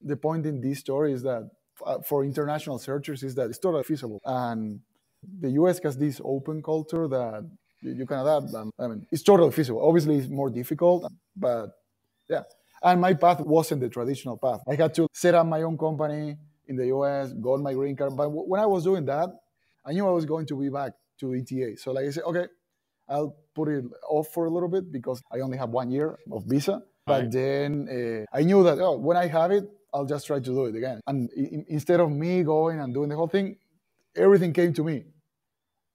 the 0.01 0.17
point 0.17 0.47
in 0.47 0.61
this 0.61 0.79
story 0.79 1.13
is 1.13 1.23
that 1.23 1.51
uh, 1.85 2.01
for 2.01 2.25
international 2.25 2.79
searchers 2.79 3.23
is 3.23 3.35
that 3.35 3.49
it's 3.51 3.59
totally 3.59 3.85
feasible. 3.85 4.21
And 4.25 4.81
the 5.41 5.51
US 5.53 5.79
has 5.83 5.97
this 5.97 6.21
open 6.25 6.63
culture 6.63 7.07
that 7.09 7.51
you 7.83 8.07
can 8.07 8.19
adapt. 8.19 8.53
And, 8.55 8.73
I 8.79 8.87
mean, 8.89 9.07
it's 9.11 9.23
totally 9.23 9.53
feasible. 9.53 9.87
Obviously, 9.87 10.17
it's 10.17 10.29
more 10.29 10.51
difficult, 10.51 11.11
but 11.37 11.71
yeah. 12.29 12.43
And 12.83 13.01
my 13.01 13.15
path 13.15 13.41
wasn't 13.41 13.83
the 13.83 13.89
traditional 13.89 14.39
path. 14.39 14.61
I 14.69 14.75
had 14.75 14.95
to 14.95 15.07
set 15.13 15.35
up 15.35 15.47
my 15.47 15.63
own 15.63 15.77
company 15.77 16.37
in 16.67 16.77
the 16.77 16.87
US, 16.87 17.33
got 17.35 17.61
my 17.61 17.75
green 17.75 17.97
card. 17.97 18.17
But 18.17 18.31
when 18.31 18.61
I 18.61 18.67
was 18.67 18.85
doing 18.85 19.05
that, 19.07 19.29
I 19.85 19.93
knew 19.93 20.07
I 20.07 20.11
was 20.11 20.25
going 20.25 20.47
to 20.47 20.57
be 20.59 20.69
back 20.71 20.93
to 21.21 21.35
ETA. 21.35 21.77
So 21.77 21.93
like 21.93 22.07
I 22.07 22.11
said, 22.11 22.25
okay, 22.25 22.47
I'll 23.09 23.37
put 23.55 23.69
it 23.69 23.85
off 24.09 24.29
for 24.29 24.47
a 24.47 24.51
little 24.51 24.69
bit 24.69 24.91
because 24.91 25.23
I 25.33 25.41
only 25.41 25.59
have 25.59 25.71
one 25.71 25.91
year 25.91 26.19
of 26.31 26.45
visa. 26.45 26.83
But 27.07 27.23
right. 27.23 27.31
then 27.31 28.27
uh, 28.33 28.37
I 28.37 28.43
knew 28.43 28.63
that 28.63 28.79
oh, 28.79 28.97
when 28.97 29.17
I 29.17 29.27
have 29.27 29.51
it, 29.51 29.65
I'll 29.93 30.07
just 30.07 30.27
try 30.27 30.37
to 30.37 30.43
do 30.43 30.67
it 30.67 30.77
again. 30.77 31.01
And 31.07 31.29
in, 31.33 31.65
instead 31.69 32.01
of 32.01 32.11
me 32.11 32.43
going 32.45 32.81
and 32.81 32.95
doing 32.95 33.09
the 33.09 33.17
whole 33.17 33.27
thing, 33.27 33.57
everything 34.17 34.53
came 34.53 34.73
to 34.75 34.85
me. 34.85 35.05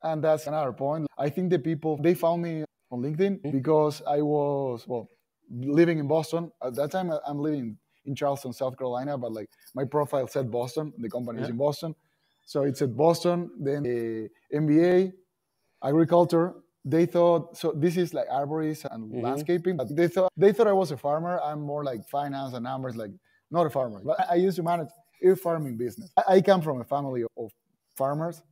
And 0.05 0.23
that's 0.23 0.45
another 0.45 0.71
point. 0.71 1.07
I 1.17 1.29
think 1.29 1.49
the 1.49 1.57
people, 1.57 1.97
they 1.97 2.13
found 2.13 2.43
me 2.43 2.63
on 2.91 3.01
LinkedIn 3.01 3.39
mm-hmm. 3.39 3.51
because 3.51 4.03
I 4.07 4.21
was, 4.21 4.87
well, 4.87 5.09
living 5.49 5.97
in 5.97 6.07
Boston. 6.07 6.51
At 6.63 6.75
that 6.75 6.91
time, 6.91 7.11
I'm 7.27 7.39
living 7.39 7.77
in 8.05 8.15
Charleston, 8.15 8.53
South 8.53 8.77
Carolina, 8.77 9.17
but 9.17 9.33
like 9.33 9.49
my 9.73 9.83
profile 9.83 10.27
said 10.27 10.51
Boston. 10.51 10.93
The 10.99 11.09
company 11.09 11.41
is 11.41 11.49
in 11.49 11.57
Boston. 11.57 11.95
So 12.45 12.63
it 12.63 12.77
said 12.77 12.95
Boston, 12.95 13.49
then 13.59 13.81
the 13.81 14.29
MBA, 14.53 15.11
agriculture. 15.83 16.53
They 16.87 17.07
thought 17.07 17.57
so. 17.57 17.71
This 17.71 17.97
is 17.97 18.13
like 18.13 18.29
arborist 18.29 18.85
and 18.91 19.11
mm-hmm. 19.11 19.21
landscaping, 19.21 19.75
but 19.75 19.95
they 19.95 20.07
thought 20.07 20.31
they 20.37 20.53
thought 20.53 20.67
I 20.67 20.71
was 20.71 20.91
a 20.91 20.97
farmer. 20.97 21.39
I'm 21.41 21.61
more 21.61 21.83
like 21.83 22.07
finance 22.07 22.53
and 22.53 22.63
numbers, 22.63 22.95
like 22.95 23.09
not 23.49 23.65
a 23.65 23.71
farmer, 23.71 24.03
but 24.05 24.17
I 24.29 24.35
used 24.35 24.57
to 24.57 24.63
manage 24.63 24.89
a 25.23 25.35
farming 25.35 25.77
business. 25.77 26.11
I 26.27 26.41
come 26.41 26.61
from 26.61 26.81
a 26.81 26.83
family 26.83 27.23
of 27.23 27.51
farmers, 27.95 28.43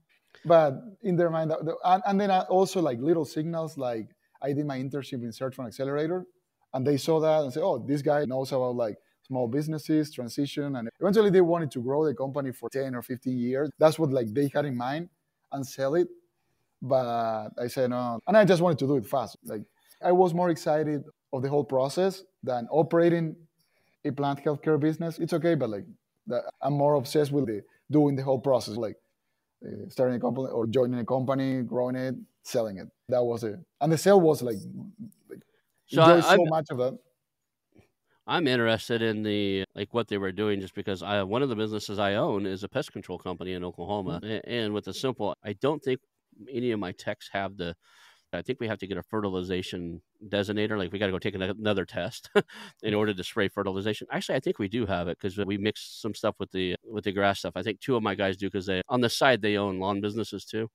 but 0.46 0.76
in 1.02 1.16
their 1.16 1.30
mind, 1.30 1.54
and, 1.84 2.04
and 2.06 2.20
then 2.20 2.32
I 2.32 2.42
also 2.42 2.82
like 2.82 3.00
little 3.00 3.26
signals, 3.26 3.78
like 3.78 4.08
I 4.42 4.54
did 4.54 4.66
my 4.66 4.78
internship 4.78 5.24
in 5.24 5.32
Search 5.32 5.56
Fund 5.56 5.68
Accelerator, 5.68 6.26
and 6.74 6.86
they 6.86 6.98
saw 6.98 7.20
that 7.20 7.44
and 7.44 7.54
said, 7.54 7.64
oh, 7.64 7.84
this 7.86 8.02
guy 8.02 8.26
knows 8.26 8.52
about 8.52 8.76
like 8.76 8.98
small 9.26 9.48
businesses, 9.48 10.12
transition, 10.12 10.76
and 10.76 10.90
eventually 11.00 11.30
they 11.30 11.42
wanted 11.42 11.72
to 11.72 11.82
grow 11.82 12.06
the 12.06 12.14
company 12.14 12.52
for 12.52 12.70
10 12.70 12.96
or 12.96 13.02
15 13.02 13.38
years. 13.38 13.70
That's 13.78 13.98
what 13.98 14.12
like 14.12 14.34
they 14.34 14.50
had 14.54 14.66
in 14.66 14.76
mind 14.76 15.10
and 15.52 15.66
sell 15.66 15.96
it. 15.96 16.08
But 16.82 17.52
I 17.58 17.68
said 17.68 17.92
no, 17.92 18.20
and 18.28 18.36
I 18.36 18.44
just 18.44 18.62
wanted 18.62 18.80
to 18.80 18.88
do 18.88 18.98
it 18.98 19.06
fast. 19.06 19.38
Like 19.46 19.62
I 20.04 20.12
was 20.12 20.34
more 20.34 20.50
excited 20.50 21.04
of 21.32 21.42
the 21.42 21.50
whole 21.50 21.64
process 21.64 22.24
than 22.44 22.68
operating 22.70 23.36
a 24.06 24.12
plant 24.12 24.44
healthcare 24.44 24.80
business, 24.80 25.20
it's 25.20 25.34
okay, 25.34 25.56
but 25.56 25.70
like 25.70 25.86
I'm 26.62 26.74
more 26.74 26.96
obsessed 26.96 27.32
with 27.32 27.48
the, 27.48 27.64
doing 27.90 28.16
the 28.16 28.24
whole 28.24 28.40
process, 28.40 28.76
like 28.76 28.96
uh, 28.96 29.03
starting 29.90 30.16
a 30.16 30.20
company 30.20 30.48
or 30.48 30.68
joining 30.68 31.00
a 31.00 31.06
company, 31.06 31.62
growing 31.62 31.96
it, 31.96 32.16
selling 32.44 32.78
it. 32.78 32.88
That 33.10 33.24
was 33.24 33.44
it, 33.44 33.60
and 33.82 33.92
the 33.92 33.98
sale 33.98 34.20
was 34.20 34.42
like, 34.42 34.58
like 35.30 35.42
so, 35.86 36.02
I, 36.02 36.20
so 36.22 36.46
much 36.46 36.68
of 36.72 36.78
that. 36.78 36.98
I'm 38.26 38.48
interested 38.48 39.02
in 39.02 39.24
the 39.24 39.66
like 39.76 39.94
what 39.94 40.08
they 40.08 40.18
were 40.18 40.32
doing 40.32 40.62
just 40.62 40.76
because 40.76 41.04
I 41.04 41.24
one 41.24 41.42
of 41.42 41.50
the 41.50 41.56
businesses 41.56 42.00
I 42.00 42.16
own 42.16 42.46
is 42.46 42.64
a 42.64 42.70
pest 42.70 42.94
control 42.94 43.18
company 43.18 43.54
in 43.54 43.64
Oklahoma, 43.64 44.22
mm-hmm. 44.24 44.50
and 44.50 44.74
with 44.74 44.86
the 44.86 44.94
simple, 44.94 45.36
I 45.44 45.54
don't 45.54 45.84
think 45.84 46.00
any 46.52 46.72
of 46.72 46.80
my 46.80 46.94
techs 46.94 47.30
have 47.34 47.58
the 47.58 47.76
I 48.34 48.42
think 48.42 48.60
we 48.60 48.68
have 48.68 48.80
to 48.80 48.88
get 48.88 48.98
a 48.98 49.04
fertilization 49.04 50.02
designator. 50.28 50.78
Like 50.78 50.92
we 50.92 51.00
got 51.00 51.08
to 51.08 51.12
go 51.12 51.20
take 51.20 51.36
another 51.36 51.86
test 51.86 52.30
in 52.84 52.94
order 52.94 53.14
to 53.14 53.24
spray 53.24 53.48
fertilization. 53.48 54.08
Actually, 54.12 54.36
I 54.36 54.40
think 54.40 54.60
we 54.60 54.68
do 54.68 54.86
have 54.86 55.08
it 55.08 55.18
because 55.20 55.38
we 55.38 55.58
mix 55.58 56.00
some 56.02 56.14
stuff 56.14 56.36
with 56.40 56.52
the 56.52 56.76
with 56.84 57.04
the 57.04 57.12
grass 57.12 57.40
stuff. 57.40 57.54
I 57.56 57.64
think 57.64 57.80
two 57.80 57.96
of 57.96 58.04
my 58.04 58.16
guys 58.16 58.38
do 58.38 58.48
because 58.48 58.66
they 58.66 58.82
on 58.90 59.02
the 59.02 59.10
side 59.10 59.42
they 59.42 59.58
own 59.58 59.80
lawn 59.80 60.02
businesses 60.02 60.46
too. 60.46 60.70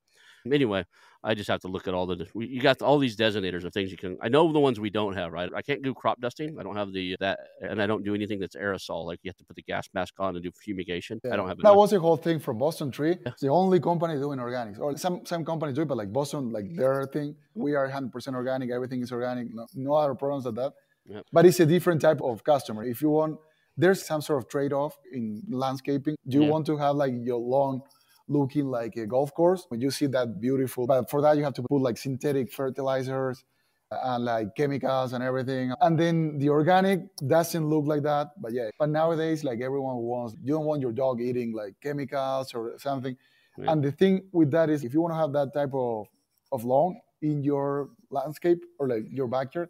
Anyway, 0.52 0.84
I 1.22 1.34
just 1.34 1.48
have 1.48 1.60
to 1.60 1.68
look 1.68 1.88
at 1.88 1.94
all 1.94 2.06
the. 2.06 2.26
You 2.34 2.60
got 2.60 2.80
all 2.82 2.98
these 2.98 3.16
designators 3.16 3.64
of 3.64 3.72
things 3.72 3.90
you 3.90 3.96
can. 3.96 4.16
I 4.22 4.28
know 4.28 4.52
the 4.52 4.60
ones 4.60 4.78
we 4.78 4.90
don't 4.90 5.14
have, 5.14 5.32
right? 5.32 5.50
I 5.54 5.62
can't 5.62 5.82
do 5.82 5.92
crop 5.94 6.20
dusting. 6.20 6.56
I 6.58 6.62
don't 6.62 6.76
have 6.76 6.92
the 6.92 7.16
that, 7.20 7.38
and 7.60 7.82
I 7.82 7.86
don't 7.86 8.04
do 8.04 8.14
anything 8.14 8.38
that's 8.38 8.56
aerosol. 8.56 9.04
Like 9.04 9.18
you 9.22 9.28
have 9.30 9.36
to 9.36 9.44
put 9.44 9.56
the 9.56 9.62
gas 9.62 9.88
mask 9.94 10.14
on 10.18 10.36
and 10.36 10.42
do 10.44 10.50
fumigation. 10.52 11.20
Yeah. 11.24 11.34
I 11.34 11.36
don't 11.36 11.48
have. 11.48 11.58
That 11.58 11.74
was 11.74 11.90
the 11.90 12.00
whole 12.00 12.16
thing 12.16 12.38
from 12.38 12.58
Boston 12.58 12.90
Tree. 12.90 13.16
Yeah. 13.20 13.32
It's 13.32 13.42
the 13.42 13.48
only 13.48 13.80
company 13.80 14.14
doing 14.14 14.38
organics, 14.38 14.78
or 14.78 14.96
some 14.96 15.26
some 15.26 15.44
companies 15.44 15.74
do 15.74 15.82
it, 15.82 15.88
but 15.88 15.98
like 15.98 16.12
Boston, 16.12 16.50
like 16.50 16.66
their 16.76 17.06
thing, 17.06 17.34
we 17.54 17.74
are 17.74 17.88
100% 17.88 18.34
organic. 18.34 18.70
Everything 18.70 19.02
is 19.02 19.10
organic. 19.12 19.52
No, 19.52 19.66
no 19.74 19.94
other 19.94 20.14
problems 20.14 20.46
at 20.46 20.54
that. 20.54 20.72
Yeah. 21.06 21.20
But 21.32 21.46
it's 21.46 21.58
a 21.60 21.66
different 21.66 22.00
type 22.00 22.20
of 22.22 22.44
customer. 22.44 22.84
If 22.84 23.02
you 23.02 23.10
want, 23.10 23.38
there's 23.76 24.04
some 24.04 24.20
sort 24.20 24.42
of 24.42 24.48
trade-off 24.48 24.96
in 25.12 25.42
landscaping. 25.48 26.16
Do 26.28 26.40
you 26.40 26.50
want 26.50 26.66
to 26.66 26.76
have 26.76 26.96
like 26.96 27.12
your 27.22 27.38
lawn? 27.38 27.82
Looking 28.28 28.66
like 28.66 28.96
a 28.96 29.06
golf 29.06 29.34
course. 29.34 29.66
When 29.68 29.80
you 29.80 29.90
see 29.90 30.06
that 30.06 30.40
beautiful, 30.40 30.86
but 30.86 31.10
for 31.10 31.20
that 31.22 31.36
you 31.36 31.44
have 31.44 31.54
to 31.54 31.62
put 31.62 31.80
like 31.80 31.96
synthetic 31.96 32.52
fertilizers 32.52 33.44
and 33.90 34.24
like 34.24 34.54
chemicals 34.54 35.12
and 35.12 35.24
everything. 35.24 35.72
And 35.80 35.98
then 35.98 36.38
the 36.38 36.50
organic 36.50 37.00
doesn't 37.26 37.66
look 37.66 37.86
like 37.86 38.02
that, 38.02 38.28
but 38.40 38.52
yeah. 38.52 38.70
But 38.78 38.90
nowadays, 38.90 39.44
like 39.44 39.60
everyone 39.60 39.96
wants, 39.96 40.36
you 40.42 40.52
don't 40.52 40.66
want 40.66 40.82
your 40.82 40.92
dog 40.92 41.20
eating 41.20 41.54
like 41.54 41.74
chemicals 41.82 42.52
or 42.54 42.74
something. 42.78 43.16
Yeah. 43.56 43.72
And 43.72 43.82
the 43.82 43.92
thing 43.92 44.28
with 44.32 44.50
that 44.52 44.70
is, 44.70 44.84
if 44.84 44.92
you 44.92 45.00
want 45.00 45.12
to 45.12 45.18
have 45.18 45.32
that 45.32 45.52
type 45.54 45.74
of 45.74 46.06
of 46.52 46.64
lawn 46.64 47.00
in 47.20 47.42
your 47.42 47.90
landscape 48.10 48.64
or 48.78 48.88
like 48.88 49.04
your 49.10 49.26
backyard, 49.26 49.68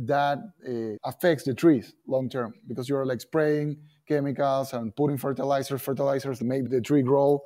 that 0.00 0.38
uh, 0.68 1.08
affects 1.08 1.44
the 1.44 1.54
trees 1.54 1.94
long 2.06 2.28
term 2.28 2.52
because 2.66 2.88
you're 2.88 3.06
like 3.06 3.20
spraying 3.20 3.76
chemicals 4.06 4.72
and 4.72 4.94
putting 4.96 5.16
fertilizers, 5.16 5.80
fertilizers 5.80 6.38
to 6.38 6.44
make 6.44 6.68
the 6.68 6.80
tree 6.80 7.02
grow 7.02 7.40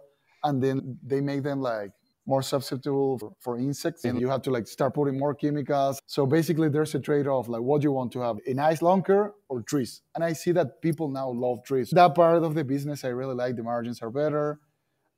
and 0.44 0.62
then 0.62 0.98
they 1.04 1.20
make 1.20 1.42
them 1.42 1.60
like 1.60 1.90
more 2.24 2.42
susceptible 2.42 3.18
for, 3.18 3.32
for, 3.40 3.58
insects 3.58 4.04
and 4.04 4.20
you 4.20 4.28
have 4.28 4.42
to 4.42 4.50
like 4.50 4.68
start 4.68 4.94
putting 4.94 5.18
more 5.18 5.34
chemicals 5.34 6.00
so 6.06 6.24
basically 6.24 6.68
there's 6.68 6.94
a 6.94 7.00
trade-off 7.00 7.48
like 7.48 7.60
what 7.60 7.80
do 7.80 7.86
you 7.86 7.92
want 7.92 8.12
to 8.12 8.20
have 8.20 8.36
a 8.46 8.54
nice 8.54 8.80
lawn 8.80 9.02
care 9.02 9.32
or 9.48 9.60
trees 9.62 10.02
and 10.14 10.22
i 10.22 10.32
see 10.32 10.52
that 10.52 10.80
people 10.80 11.08
now 11.08 11.28
love 11.28 11.64
trees 11.64 11.90
that 11.90 12.14
part 12.14 12.42
of 12.42 12.54
the 12.54 12.62
business 12.62 13.04
i 13.04 13.08
really 13.08 13.34
like 13.34 13.56
the 13.56 13.62
margins 13.62 14.00
are 14.02 14.10
better 14.10 14.60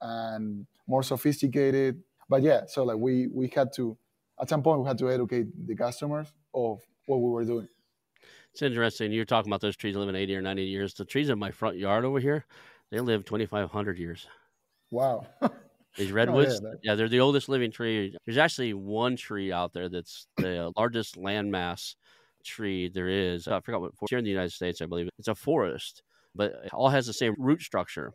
and 0.00 0.66
more 0.86 1.02
sophisticated 1.02 2.02
but 2.30 2.40
yeah 2.40 2.62
so 2.66 2.84
like 2.84 2.96
we 2.96 3.26
we 3.26 3.52
had 3.54 3.70
to 3.70 3.98
at 4.40 4.48
some 4.48 4.62
point 4.62 4.80
we 4.80 4.88
had 4.88 4.98
to 4.98 5.10
educate 5.10 5.46
the 5.66 5.76
customers 5.76 6.32
of 6.54 6.80
what 7.06 7.18
we 7.18 7.30
were 7.30 7.44
doing. 7.44 7.68
It's 8.52 8.62
interesting. 8.62 9.12
You're 9.12 9.24
talking 9.24 9.50
about 9.50 9.60
those 9.60 9.76
trees 9.76 9.96
living 9.96 10.14
80 10.14 10.36
or 10.36 10.42
90 10.42 10.62
years. 10.62 10.94
The 10.94 11.04
trees 11.04 11.28
in 11.28 11.38
my 11.38 11.50
front 11.50 11.76
yard 11.76 12.04
over 12.04 12.20
here, 12.20 12.46
they 12.90 13.00
live 13.00 13.24
2,500 13.24 13.98
years. 13.98 14.28
Wow. 14.94 15.26
These 15.96 16.12
redwoods, 16.12 16.60
oh, 16.62 16.68
yeah, 16.68 16.78
yeah, 16.82 16.94
they're 16.94 17.08
the 17.08 17.20
oldest 17.20 17.48
living 17.48 17.70
tree. 17.70 18.16
There's 18.24 18.38
actually 18.38 18.74
one 18.74 19.16
tree 19.16 19.52
out 19.52 19.72
there 19.72 19.88
that's 19.88 20.26
the 20.36 20.72
largest 20.76 21.16
landmass 21.16 21.96
tree 22.44 22.88
there 22.88 23.08
is. 23.08 23.48
I 23.48 23.60
forgot 23.60 23.80
what 23.80 23.92
here 24.08 24.18
in 24.18 24.24
the 24.24 24.30
United 24.30 24.52
States, 24.52 24.80
I 24.80 24.86
believe 24.86 25.08
it's 25.18 25.28
a 25.28 25.34
forest, 25.34 26.02
but 26.34 26.52
it 26.64 26.72
all 26.72 26.88
has 26.88 27.06
the 27.06 27.12
same 27.12 27.34
root 27.38 27.60
structure. 27.60 28.12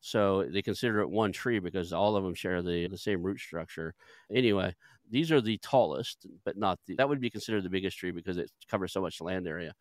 So 0.00 0.44
they 0.44 0.62
consider 0.62 1.00
it 1.00 1.10
one 1.10 1.32
tree 1.32 1.58
because 1.58 1.92
all 1.92 2.14
of 2.14 2.24
them 2.24 2.34
share 2.34 2.62
the, 2.62 2.86
the 2.88 2.98
same 2.98 3.22
root 3.22 3.40
structure. 3.40 3.94
Anyway, 4.32 4.74
these 5.10 5.32
are 5.32 5.40
the 5.40 5.58
tallest, 5.58 6.26
but 6.44 6.56
not 6.56 6.78
the, 6.86 6.94
that 6.96 7.08
would 7.08 7.20
be 7.20 7.30
considered 7.30 7.64
the 7.64 7.70
biggest 7.70 7.98
tree 7.98 8.12
because 8.12 8.36
it 8.38 8.50
covers 8.70 8.92
so 8.92 9.00
much 9.00 9.20
land 9.20 9.48
area. 9.48 9.72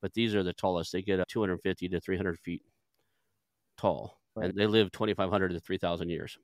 But 0.00 0.14
these 0.14 0.34
are 0.34 0.42
the 0.42 0.54
tallest. 0.54 0.92
They 0.92 1.02
get 1.02 1.26
250 1.28 1.88
to 1.88 2.00
300 2.00 2.38
feet 2.38 2.62
tall, 3.76 4.18
right. 4.36 4.50
and 4.50 4.58
they 4.58 4.66
live 4.66 4.92
2,500 4.92 5.48
to 5.48 5.60
3,000 5.60 6.08
years. 6.08 6.38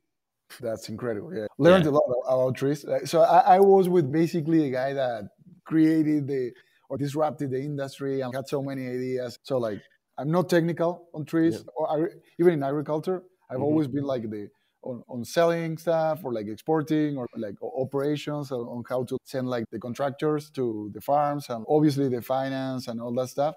That's 0.60 0.88
incredible. 0.88 1.34
Yeah, 1.34 1.46
learned 1.58 1.84
yeah. 1.84 1.90
a 1.90 1.92
lot 1.92 2.02
about 2.26 2.56
trees. 2.56 2.84
So 3.04 3.22
I, 3.22 3.56
I 3.56 3.60
was 3.60 3.88
with 3.88 4.12
basically 4.12 4.66
a 4.66 4.70
guy 4.70 4.92
that 4.92 5.28
created 5.64 6.26
the 6.26 6.52
or 6.88 6.98
disrupted 6.98 7.50
the 7.50 7.58
industry 7.58 8.20
and 8.20 8.34
had 8.34 8.48
so 8.48 8.62
many 8.62 8.86
ideas. 8.86 9.38
So 9.44 9.58
like 9.58 9.80
I'm 10.18 10.30
not 10.30 10.50
technical 10.50 11.08
on 11.14 11.24
trees 11.24 11.54
yeah. 11.54 11.62
or 11.74 12.10
even 12.38 12.54
in 12.54 12.62
agriculture. 12.62 13.22
I've 13.48 13.56
mm-hmm. 13.56 13.64
always 13.64 13.88
been 13.88 14.04
like 14.04 14.28
the 14.28 14.48
on, 14.82 15.02
on 15.08 15.24
selling 15.24 15.78
stuff 15.78 16.20
or 16.24 16.32
like 16.32 16.48
exporting 16.48 17.16
or 17.16 17.26
like 17.36 17.54
operations 17.62 18.50
on, 18.50 18.60
on 18.60 18.82
how 18.88 19.04
to 19.04 19.16
send 19.24 19.48
like 19.48 19.64
the 19.70 19.78
contractors 19.78 20.50
to 20.50 20.90
the 20.92 21.00
farms 21.00 21.48
and 21.48 21.64
obviously 21.68 22.08
the 22.08 22.20
finance 22.20 22.88
and 22.88 23.00
all 23.00 23.14
that 23.14 23.28
stuff. 23.28 23.54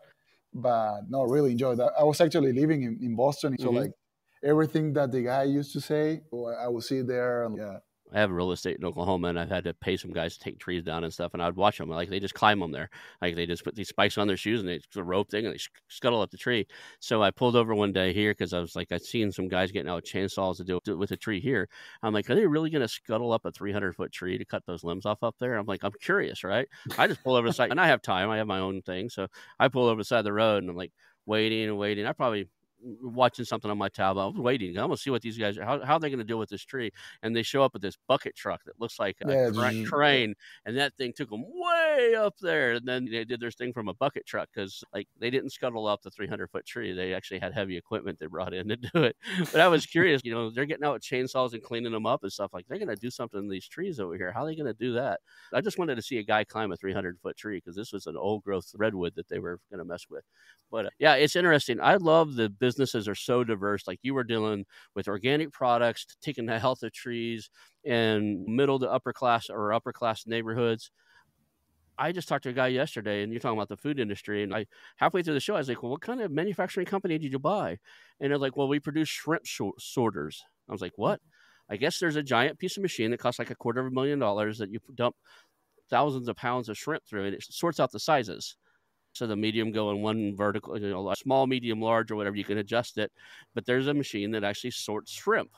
But 0.53 1.01
no, 1.09 1.23
really 1.23 1.51
enjoyed 1.51 1.79
that. 1.79 1.91
I 1.99 2.03
was 2.03 2.21
actually 2.21 2.53
living 2.53 2.83
in, 2.83 2.99
in 3.01 3.15
Boston, 3.15 3.57
so 3.59 3.67
mm-hmm. 3.67 3.77
like 3.77 3.91
everything 4.46 4.93
that 4.93 5.12
the 5.12 5.24
guy 5.24 5.43
used 5.43 5.74
to 5.74 5.82
say, 5.82 6.22
I 6.34 6.68
would 6.68 6.84
sit 6.84 7.08
there 7.08 7.50
yeah, 7.58 7.80
I 8.14 8.20
have 8.20 8.32
real 8.32 8.52
estate 8.52 8.78
in 8.78 8.86
Oklahoma, 8.86 9.30
and 9.30 9.39
I've 9.39 9.50
had 9.50 9.64
to 9.64 9.74
pay 9.74 9.98
some 9.98 10.12
guys 10.12 10.38
to 10.38 10.39
take 10.39 10.60
trees 10.60 10.84
down 10.84 11.04
and 11.04 11.12
stuff. 11.12 11.34
And 11.34 11.41
I 11.41 11.48
would 11.48 11.56
watch 11.56 11.80
them, 11.80 11.89
like 11.89 12.10
they 12.10 12.20
just 12.20 12.36
climb 12.36 12.60
them 12.60 12.72
there, 12.72 12.89
like 13.22 13.36
they 13.36 13.46
just 13.46 13.64
put 13.64 13.76
these 13.76 13.89
spikes 13.89 14.18
on 14.18 14.28
their 14.28 14.38
shoes 14.38 14.60
and 14.60 14.70
they 14.70 14.80
a 14.96 15.04
rope 15.04 15.30
thing 15.30 15.46
and 15.46 15.54
they 15.54 15.60
scuttle 15.88 16.22
up 16.22 16.30
the 16.30 16.38
tree. 16.38 16.68
So 17.00 17.24
I 17.24 17.32
pulled 17.32 17.56
over 17.56 17.74
one 17.74 17.91
day 17.91 18.14
here 18.14 18.32
because 18.32 18.54
I 18.54 18.60
was 18.60 18.76
like, 18.76 18.91
I'd 18.91 19.02
seen 19.02 19.32
some 19.32 19.48
guys 19.48 19.72
getting 19.72 19.89
out 19.89 20.06
chainsaws 20.06 20.58
to 20.58 20.64
do 20.64 20.80
it 20.86 20.93
with 20.93 21.12
a 21.12 21.18
tree 21.18 21.41
here. 21.41 21.68
I'm 22.04 22.14
like, 22.14 22.30
are 22.30 22.36
they 22.36 22.46
really 22.46 22.70
going 22.70 22.84
to 22.84 22.88
scuttle 22.88 23.34
up 23.34 23.46
a 23.46 23.52
300 23.52 23.96
foot 23.96 24.12
tree 24.12 24.38
to 24.38 24.46
cut 24.46 24.66
those 24.66 24.84
limbs 24.84 25.06
off 25.06 25.24
up 25.24 25.36
there? 25.39 25.56
I'm 25.56 25.66
like, 25.66 25.84
I'm 25.84 25.93
curious, 26.00 26.43
right? 26.43 26.68
I 26.98 27.08
just 27.08 27.24
pull 27.24 27.36
over 27.36 27.48
the 27.48 27.54
side, 27.54 27.72
and 27.72 27.82
I 27.82 27.88
have 27.88 28.02
time. 28.02 28.30
I 28.30 28.38
have 28.38 28.48
my 28.48 28.60
own 28.60 28.82
thing, 28.84 29.10
so 29.10 29.28
I 29.60 29.68
pull 29.68 29.88
over 29.88 30.00
the 30.00 30.06
side 30.06 30.20
of 30.20 30.26
the 30.26 30.34
road 30.34 30.64
and 30.64 30.70
I'm 30.70 30.78
like 30.78 30.93
waiting 31.26 31.64
and 31.64 31.78
waiting. 31.78 32.06
I 32.06 32.14
probably 32.14 32.48
watching 33.01 33.45
something 33.45 33.69
on 33.69 33.77
my 33.77 33.89
tablet. 33.89 34.23
I 34.23 34.27
was 34.27 34.38
waiting. 34.38 34.77
I'm 34.77 34.88
gonna 34.88 34.97
see 34.97 35.09
what 35.09 35.21
these 35.21 35.38
guys 35.38 35.57
are. 35.57 35.65
How, 35.65 35.83
how 35.83 35.93
are 35.95 35.99
they 35.99 36.09
gonna 36.09 36.23
deal 36.23 36.39
with 36.39 36.49
this 36.49 36.63
tree? 36.63 36.91
And 37.23 37.36
they 37.36 37.43
show 37.43 37.63
up 37.63 37.73
with 37.73 37.81
this 37.81 37.97
bucket 38.07 38.36
truck 38.36 38.63
that 38.65 38.79
looks 38.79 38.99
like 38.99 39.17
a 39.25 39.51
yeah, 39.51 39.83
crane, 39.86 40.36
and 40.65 40.77
that 40.77 40.95
thing 40.97 41.13
took 41.13 41.29
them 41.29 41.43
way 41.45 42.15
up 42.15 42.38
there. 42.39 42.73
And 42.73 42.88
then 42.88 43.05
they 43.05 43.23
did 43.23 43.39
their 43.39 43.51
thing 43.51 43.73
from 43.73 43.88
a 43.88 43.93
bucket 43.93 44.25
truck 44.25 44.49
because 44.53 44.83
like 44.93 45.07
they 45.19 45.29
didn't 45.29 45.51
scuttle 45.51 45.88
up 45.88 46.01
the 46.01 46.11
300 46.11 46.49
foot 46.51 46.65
tree. 46.65 46.93
They 46.93 47.13
actually 47.13 47.39
had 47.39 47.53
heavy 47.53 47.77
equipment 47.77 48.19
they 48.19 48.27
brought 48.27 48.53
in 48.53 48.67
to 48.69 48.75
do 48.75 49.03
it. 49.03 49.15
But 49.51 49.61
I 49.61 49.67
was 49.67 49.86
curious. 49.86 50.21
You 50.23 50.33
know, 50.33 50.49
they're 50.49 50.65
getting 50.65 50.86
out 50.86 50.93
with 50.93 51.03
chainsaws 51.03 51.53
and 51.53 51.63
cleaning 51.63 51.91
them 51.91 52.05
up 52.05 52.23
and 52.23 52.31
stuff. 52.31 52.53
Like 52.53 52.67
they're 52.67 52.79
gonna 52.79 52.95
do 52.95 53.09
something 53.09 53.39
in 53.39 53.49
these 53.49 53.67
trees 53.67 53.99
over 53.99 54.15
here. 54.15 54.31
How 54.31 54.43
are 54.43 54.47
they 54.47 54.55
gonna 54.55 54.73
do 54.73 54.93
that? 54.93 55.19
I 55.53 55.61
just 55.61 55.77
wanted 55.77 55.95
to 55.95 56.01
see 56.01 56.17
a 56.17 56.23
guy 56.23 56.43
climb 56.43 56.71
a 56.71 56.77
300 56.77 57.19
foot 57.19 57.38
tree 57.38 57.57
because 57.57 57.75
this 57.75 57.91
was 57.91 58.07
an 58.07 58.17
old 58.17 58.43
growth 58.43 58.71
redwood 58.75 59.13
that 59.15 59.29
they 59.29 59.39
were 59.39 59.59
gonna 59.71 59.86
mess 59.86 60.05
with. 60.09 60.23
But 60.71 60.88
uh, 60.88 60.89
yeah, 60.99 61.15
it's 61.15 61.36
interesting. 61.36 61.79
I 61.81 61.95
love 61.95 62.36
the 62.36 62.49
businesses 62.76 63.07
are 63.07 63.15
so 63.15 63.43
diverse. 63.43 63.88
Like 63.88 63.99
you 64.03 64.13
were 64.13 64.23
dealing 64.23 64.65
with 64.95 65.07
organic 65.07 65.51
products, 65.51 66.05
taking 66.21 66.45
the 66.45 66.59
health 66.59 66.84
of 66.84 66.91
trees 66.91 67.49
in 67.84 68.45
middle 68.47 68.80
to 68.80 68.91
upper 68.91 69.13
class 69.13 69.49
or 69.49 69.73
upper 69.73 69.93
class 69.93 70.26
neighborhoods. 70.28 70.91
I 71.97 72.11
just 72.11 72.28
talked 72.28 72.43
to 72.43 72.49
a 72.49 72.53
guy 72.53 72.67
yesterday, 72.67 73.23
and 73.23 73.32
you're 73.32 73.39
talking 73.39 73.57
about 73.57 73.69
the 73.69 73.78
food 73.78 73.99
industry. 73.99 74.43
And 74.43 74.53
I 74.53 74.65
halfway 74.97 75.23
through 75.23 75.36
the 75.36 75.39
show, 75.39 75.55
I 75.55 75.59
was 75.59 75.69
like, 75.69 75.82
"Well, 75.82 75.91
what 75.91 76.01
kind 76.01 76.21
of 76.21 76.32
manufacturing 76.32 76.86
company 76.86 77.17
did 77.17 77.32
you 77.32 77.39
buy?" 77.39 77.80
And 78.19 78.32
they're 78.32 78.38
like, 78.38 78.57
"Well, 78.57 78.67
we 78.67 78.80
produce 78.80 79.07
shrimp 79.09 79.45
sorters." 79.80 80.43
I 80.67 80.71
was 80.73 80.82
like, 80.82 80.97
"What?" 80.97 81.21
I 81.69 81.78
guess 81.78 81.99
there's 81.99 82.17
a 82.17 82.23
giant 82.23 82.59
piece 82.59 82.78
of 82.78 82.84
machine 82.84 83.11
that 83.11 83.19
costs 83.19 83.39
like 83.39 83.49
a 83.49 83.55
quarter 83.55 83.80
of 83.82 83.88
a 83.88 83.91
million 83.91 84.19
dollars 84.19 84.57
that 84.59 84.69
you 84.71 84.80
dump 84.93 85.15
thousands 85.89 86.28
of 86.28 86.36
pounds 86.36 86.69
of 86.69 86.78
shrimp 86.78 87.05
through, 87.05 87.26
and 87.26 87.36
it 87.36 87.43
sorts 87.43 87.80
out 87.80 87.91
the 87.91 87.99
sizes. 87.99 88.57
So 89.16 89.28
the 89.28 89.36
medium 89.36 89.72
go 89.72 89.91
in 89.91 90.01
one 90.01 90.36
vertical, 90.36 90.78
you 90.78 90.89
know, 90.89 91.13
small, 91.18 91.47
medium, 91.47 91.82
large, 91.82 92.11
or 92.11 92.16
whatever. 92.16 92.36
You 92.36 92.43
can 92.43 92.57
adjust 92.57 92.97
it, 92.97 93.11
but 93.53 93.66
there's 93.66 93.88
a 93.88 93.93
machine 93.93 94.32
that 94.32 94.43
actually 94.43 94.72
sorts 94.72 95.11
shrimp. 95.11 95.51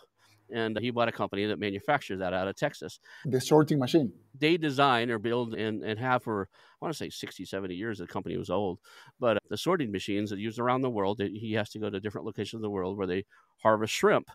And 0.50 0.80
he 0.80 0.92
bought 0.92 1.10
a 1.10 1.12
company 1.12 1.46
that 1.46 1.60
manufactures 1.60 2.20
that 2.20 2.34
out 2.34 2.48
of 2.48 2.56
Texas. 2.56 3.00
The 3.26 3.42
sorting 3.42 3.80
machine. 3.80 4.14
They 4.40 4.56
design 4.56 5.10
or 5.10 5.20
build 5.20 5.56
and, 5.56 5.84
and 5.84 6.00
have 6.00 6.24
for, 6.24 6.48
I 6.82 6.86
want 6.86 6.94
to 6.94 6.98
say 6.98 7.10
60, 7.10 7.44
70 7.44 7.76
years. 7.76 7.98
The 7.98 8.08
company 8.08 8.38
was 8.38 8.50
old. 8.50 8.80
But 9.20 9.40
the 9.50 9.58
sorting 9.58 9.92
machines 9.92 10.30
that 10.30 10.40
used 10.40 10.60
around 10.60 10.84
the 10.84 10.90
world, 10.90 11.20
he 11.20 11.54
has 11.54 11.70
to 11.72 11.80
go 11.80 11.90
to 11.90 12.00
different 12.00 12.26
locations 12.26 12.60
of 12.60 12.62
the 12.62 12.70
world 12.70 12.98
where 12.98 13.08
they 13.08 13.26
harvest 13.62 13.94
shrimp 13.94 14.30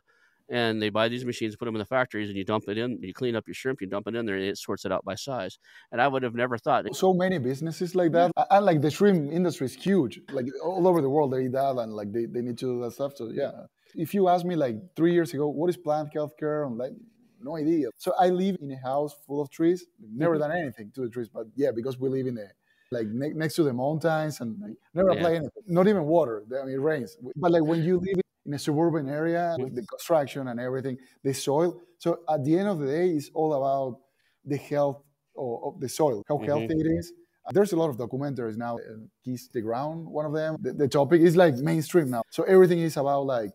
and 0.52 0.82
they 0.82 0.90
buy 0.90 1.08
these 1.08 1.24
machines, 1.24 1.56
put 1.56 1.64
them 1.64 1.74
in 1.74 1.78
the 1.78 1.86
factories, 1.86 2.28
and 2.28 2.36
you 2.36 2.44
dump 2.44 2.64
it 2.68 2.76
in. 2.76 2.98
You 3.00 3.14
clean 3.14 3.34
up 3.34 3.48
your 3.48 3.54
shrimp, 3.54 3.80
you 3.80 3.86
dump 3.86 4.06
it 4.06 4.14
in 4.14 4.26
there, 4.26 4.36
and 4.36 4.44
it 4.44 4.58
sorts 4.58 4.84
it 4.84 4.92
out 4.92 5.02
by 5.02 5.14
size. 5.14 5.58
And 5.90 6.00
I 6.00 6.06
would 6.06 6.22
have 6.22 6.34
never 6.34 6.58
thought. 6.58 6.84
So 6.94 7.14
many 7.14 7.38
businesses 7.38 7.94
like 7.94 8.12
that, 8.12 8.30
and 8.50 8.66
like 8.66 8.82
the 8.82 8.90
shrimp 8.90 9.32
industry 9.32 9.64
is 9.64 9.74
huge. 9.74 10.20
Like 10.30 10.46
all 10.62 10.86
over 10.86 11.00
the 11.00 11.08
world, 11.08 11.32
they 11.32 11.46
eat 11.46 11.52
that, 11.52 11.76
and 11.78 11.94
like 11.94 12.12
they, 12.12 12.26
they 12.26 12.42
need 12.42 12.58
to 12.58 12.66
do 12.66 12.82
that 12.82 12.92
stuff. 12.92 13.16
So 13.16 13.30
yeah, 13.32 13.52
if 13.94 14.12
you 14.12 14.28
ask 14.28 14.44
me 14.44 14.54
like 14.54 14.76
three 14.94 15.14
years 15.14 15.32
ago, 15.32 15.48
what 15.48 15.70
is 15.70 15.78
plant 15.78 16.10
healthcare? 16.14 16.66
I'm 16.66 16.76
like, 16.76 16.92
no 17.40 17.56
idea. 17.56 17.88
So 17.96 18.12
I 18.20 18.28
live 18.28 18.58
in 18.60 18.70
a 18.72 18.76
house 18.76 19.16
full 19.26 19.40
of 19.40 19.50
trees. 19.50 19.86
Never 20.00 20.34
mm-hmm. 20.34 20.42
done 20.42 20.52
anything 20.52 20.92
to 20.96 21.00
the 21.00 21.08
trees, 21.08 21.30
but 21.32 21.46
yeah, 21.56 21.70
because 21.74 21.98
we 21.98 22.10
live 22.10 22.26
in 22.26 22.36
a 22.36 22.48
like 22.90 23.06
ne- 23.06 23.32
next 23.32 23.54
to 23.54 23.62
the 23.62 23.72
mountains 23.72 24.42
and 24.42 24.60
like, 24.60 24.76
never 24.92 25.12
yeah. 25.12 25.18
apply 25.18 25.30
anything. 25.30 25.62
Not 25.66 25.88
even 25.88 26.04
water. 26.04 26.44
I 26.60 26.66
mean, 26.66 26.74
it 26.74 26.80
rains. 26.80 27.16
But 27.36 27.52
like 27.52 27.64
when 27.64 27.82
you 27.82 27.98
live 27.98 28.20
in 28.46 28.54
a 28.54 28.58
suburban 28.58 29.08
area 29.08 29.56
with 29.58 29.74
the 29.74 29.82
construction 29.82 30.48
and 30.48 30.58
everything, 30.58 30.98
the 31.22 31.32
soil. 31.32 31.80
So 31.98 32.20
at 32.28 32.44
the 32.44 32.58
end 32.58 32.68
of 32.68 32.78
the 32.80 32.86
day, 32.86 33.10
it's 33.10 33.30
all 33.34 33.54
about 33.54 34.00
the 34.44 34.56
health 34.56 35.02
of, 35.36 35.80
the 35.80 35.88
soil, 35.88 36.22
how 36.28 36.36
mm-hmm. 36.36 36.46
healthy 36.46 36.74
it 36.74 36.86
is. 36.86 37.12
There's 37.50 37.72
a 37.72 37.76
lot 37.76 37.90
of 37.90 37.96
documentaries 37.96 38.56
now. 38.56 38.76
Uh, 38.76 39.06
Kiss 39.24 39.48
the 39.48 39.60
Ground, 39.60 40.06
one 40.06 40.26
of 40.26 40.32
them. 40.32 40.56
The, 40.60 40.72
the, 40.72 40.88
topic 40.88 41.22
is 41.22 41.36
like 41.36 41.54
mainstream 41.56 42.10
now. 42.10 42.22
So 42.30 42.44
everything 42.44 42.78
is 42.78 42.96
about 42.96 43.26
like 43.26 43.50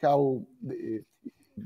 how 0.00 0.42
the, 0.62 1.02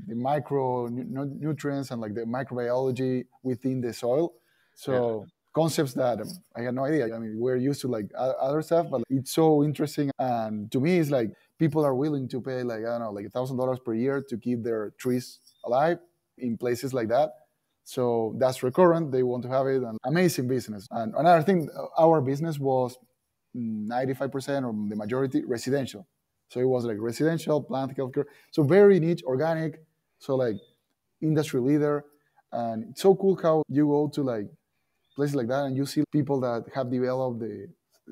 the 0.07 0.15
micro 0.15 0.87
nutrients 0.87 1.91
and 1.91 2.01
like 2.01 2.15
the 2.15 2.21
microbiology 2.21 3.25
within 3.43 3.81
the 3.81 3.93
soil. 3.93 4.33
So 4.73 5.21
yeah 5.21 5.29
concepts 5.53 5.93
that 5.93 6.21
um, 6.21 6.29
I 6.55 6.61
had 6.61 6.75
no 6.75 6.85
idea. 6.85 7.13
I 7.15 7.19
mean, 7.19 7.39
we're 7.39 7.57
used 7.57 7.81
to 7.81 7.87
like 7.87 8.07
other 8.15 8.61
stuff, 8.61 8.87
but 8.89 9.01
it's 9.09 9.31
so 9.31 9.63
interesting. 9.63 10.11
And 10.19 10.71
to 10.71 10.79
me, 10.79 10.99
it's 10.99 11.09
like 11.09 11.31
people 11.59 11.85
are 11.85 11.93
willing 11.93 12.27
to 12.29 12.41
pay 12.41 12.63
like 12.63 12.79
I 12.79 12.97
don't 12.97 13.01
know, 13.01 13.11
like 13.11 13.25
a 13.25 13.29
thousand 13.29 13.57
dollars 13.57 13.79
per 13.79 13.93
year 13.93 14.23
to 14.29 14.37
keep 14.37 14.63
their 14.63 14.93
trees 14.97 15.39
alive 15.65 15.99
in 16.37 16.57
places 16.57 16.93
like 16.93 17.09
that. 17.09 17.29
So 17.83 18.35
that's 18.37 18.63
recurrent. 18.63 19.11
They 19.11 19.23
want 19.23 19.43
to 19.43 19.49
have 19.49 19.67
it. 19.67 19.81
And 19.83 19.97
amazing 20.05 20.47
business. 20.47 20.87
And 20.91 21.13
another 21.15 21.41
thing, 21.41 21.69
our 21.97 22.21
business 22.21 22.59
was 22.59 22.97
95% 23.55 24.63
or 24.63 24.89
the 24.89 24.95
majority 24.95 25.43
residential. 25.43 26.07
So 26.49 26.59
it 26.59 26.67
was 26.67 26.85
like 26.85 26.97
residential, 26.99 27.61
plant 27.61 27.97
healthcare. 27.97 28.25
So 28.51 28.63
very 28.63 28.99
niche, 28.99 29.23
organic. 29.23 29.81
So 30.19 30.35
like 30.35 30.57
industry 31.21 31.61
leader. 31.61 32.05
And 32.51 32.85
it's 32.91 33.01
so 33.01 33.15
cool 33.15 33.37
how 33.41 33.63
you 33.67 33.87
go 33.87 34.07
to 34.07 34.23
like 34.23 34.47
places 35.15 35.35
like 35.35 35.47
that 35.47 35.65
and 35.65 35.75
you 35.75 35.85
see 35.85 36.03
people 36.11 36.39
that 36.41 36.65
have 36.73 36.89
developed 36.89 37.39
the 37.39 37.67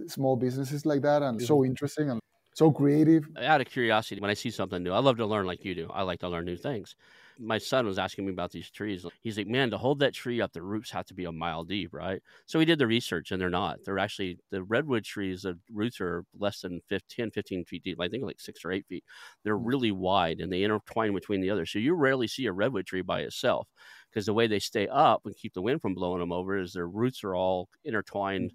small 0.07 0.35
businesses 0.35 0.85
like 0.85 1.01
that 1.01 1.21
and 1.23 1.41
so 1.41 1.57
mm-hmm. 1.57 1.71
interesting 1.71 2.09
and 2.09 2.19
so 2.57 2.71
creative. 2.71 3.29
Out 3.39 3.61
of 3.61 3.67
curiosity, 3.67 4.19
when 4.19 4.31
I 4.31 4.33
see 4.33 4.49
something 4.49 4.81
new, 4.81 4.91
I 4.91 4.97
love 4.97 5.17
to 5.17 5.27
learn 5.27 5.45
like 5.45 5.63
you 5.63 5.75
do. 5.75 5.87
I 5.93 6.01
like 6.01 6.21
to 6.21 6.29
learn 6.29 6.45
new 6.45 6.57
things. 6.57 6.95
My 7.37 7.59
son 7.59 7.85
was 7.85 7.99
asking 7.99 8.25
me 8.25 8.33
about 8.33 8.51
these 8.51 8.71
trees. 8.71 9.05
He's 9.21 9.37
like, 9.37 9.45
man, 9.45 9.69
to 9.69 9.77
hold 9.77 9.99
that 9.99 10.15
tree 10.15 10.41
up, 10.41 10.53
the 10.53 10.63
roots 10.63 10.89
have 10.89 11.05
to 11.05 11.13
be 11.13 11.25
a 11.25 11.31
mile 11.31 11.63
deep, 11.63 11.93
right? 11.93 12.19
So 12.47 12.57
we 12.57 12.65
did 12.65 12.79
the 12.79 12.87
research, 12.87 13.29
and 13.29 13.39
they're 13.39 13.51
not. 13.51 13.85
They're 13.85 13.99
actually, 13.99 14.39
the 14.49 14.63
redwood 14.63 15.03
trees, 15.03 15.43
the 15.43 15.59
roots 15.71 16.01
are 16.01 16.25
less 16.39 16.61
than 16.61 16.81
15, 16.89 17.29
15 17.29 17.63
feet 17.65 17.83
deep. 17.83 18.01
I 18.01 18.07
think 18.07 18.23
like 18.23 18.39
six 18.39 18.65
or 18.65 18.71
eight 18.71 18.87
feet. 18.87 19.03
They're 19.43 19.55
mm. 19.55 19.61
really 19.63 19.91
wide, 19.91 20.39
and 20.39 20.51
they 20.51 20.63
intertwine 20.63 21.13
between 21.13 21.41
the 21.41 21.51
other. 21.51 21.67
So 21.67 21.77
you 21.77 21.93
rarely 21.93 22.25
see 22.25 22.47
a 22.47 22.51
redwood 22.51 22.87
tree 22.87 23.03
by 23.03 23.19
itself 23.19 23.67
because 24.09 24.25
the 24.25 24.33
way 24.33 24.47
they 24.47 24.57
stay 24.57 24.87
up 24.87 25.21
and 25.25 25.37
keep 25.37 25.53
the 25.53 25.61
wind 25.61 25.79
from 25.79 25.93
blowing 25.93 26.21
them 26.21 26.31
over 26.31 26.57
is 26.57 26.73
their 26.73 26.87
roots 26.87 27.23
are 27.23 27.35
all 27.35 27.69
intertwined 27.85 28.51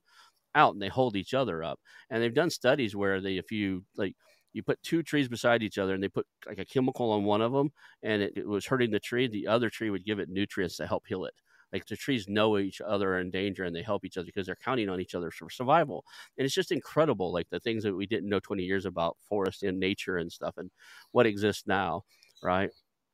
out 0.54 0.72
and 0.74 0.82
they 0.82 0.88
hold 0.88 1.16
each 1.16 1.34
other 1.34 1.62
up. 1.62 1.80
And 2.10 2.22
they've 2.22 2.34
done 2.34 2.50
studies 2.50 2.94
where 2.96 3.20
they, 3.20 3.36
if 3.36 3.50
you 3.52 3.84
like, 3.96 4.14
you 4.52 4.62
put 4.62 4.82
two 4.82 5.02
trees 5.02 5.28
beside 5.28 5.62
each 5.62 5.78
other 5.78 5.94
and 5.94 6.02
they 6.02 6.08
put 6.08 6.26
like 6.46 6.58
a 6.58 6.64
chemical 6.64 7.10
on 7.12 7.24
one 7.24 7.40
of 7.40 7.52
them 7.52 7.70
and 8.02 8.22
it, 8.22 8.32
it 8.36 8.46
was 8.46 8.66
hurting 8.66 8.90
the 8.90 9.00
tree, 9.00 9.26
the 9.26 9.46
other 9.48 9.70
tree 9.70 9.90
would 9.90 10.04
give 10.04 10.18
it 10.18 10.28
nutrients 10.28 10.76
to 10.76 10.86
help 10.86 11.06
heal 11.06 11.24
it. 11.24 11.34
like 11.72 11.86
the 11.86 11.96
trees 11.96 12.28
know 12.28 12.58
each 12.58 12.80
other 12.82 13.14
are 13.14 13.20
in 13.20 13.30
danger 13.30 13.64
and 13.64 13.74
they 13.74 13.82
help 13.82 14.04
each 14.04 14.18
other 14.18 14.26
because 14.26 14.46
they're 14.46 14.56
counting 14.62 14.90
on 14.90 15.00
each 15.00 15.14
other 15.14 15.30
for 15.30 15.48
survival. 15.48 16.04
And 16.36 16.44
it's 16.44 16.54
just 16.54 16.70
incredible, 16.72 17.32
like 17.32 17.48
the 17.50 17.60
things 17.60 17.82
that 17.84 17.96
we 17.96 18.06
didn't 18.06 18.28
know 18.28 18.40
20 18.40 18.64
years 18.64 18.84
about 18.84 19.16
forest 19.28 19.62
and 19.62 19.80
nature 19.80 20.18
and 20.18 20.30
stuff 20.30 20.54
and 20.58 20.70
what 21.12 21.26
exists 21.26 21.66
now, 21.66 22.02
right? 22.42 22.70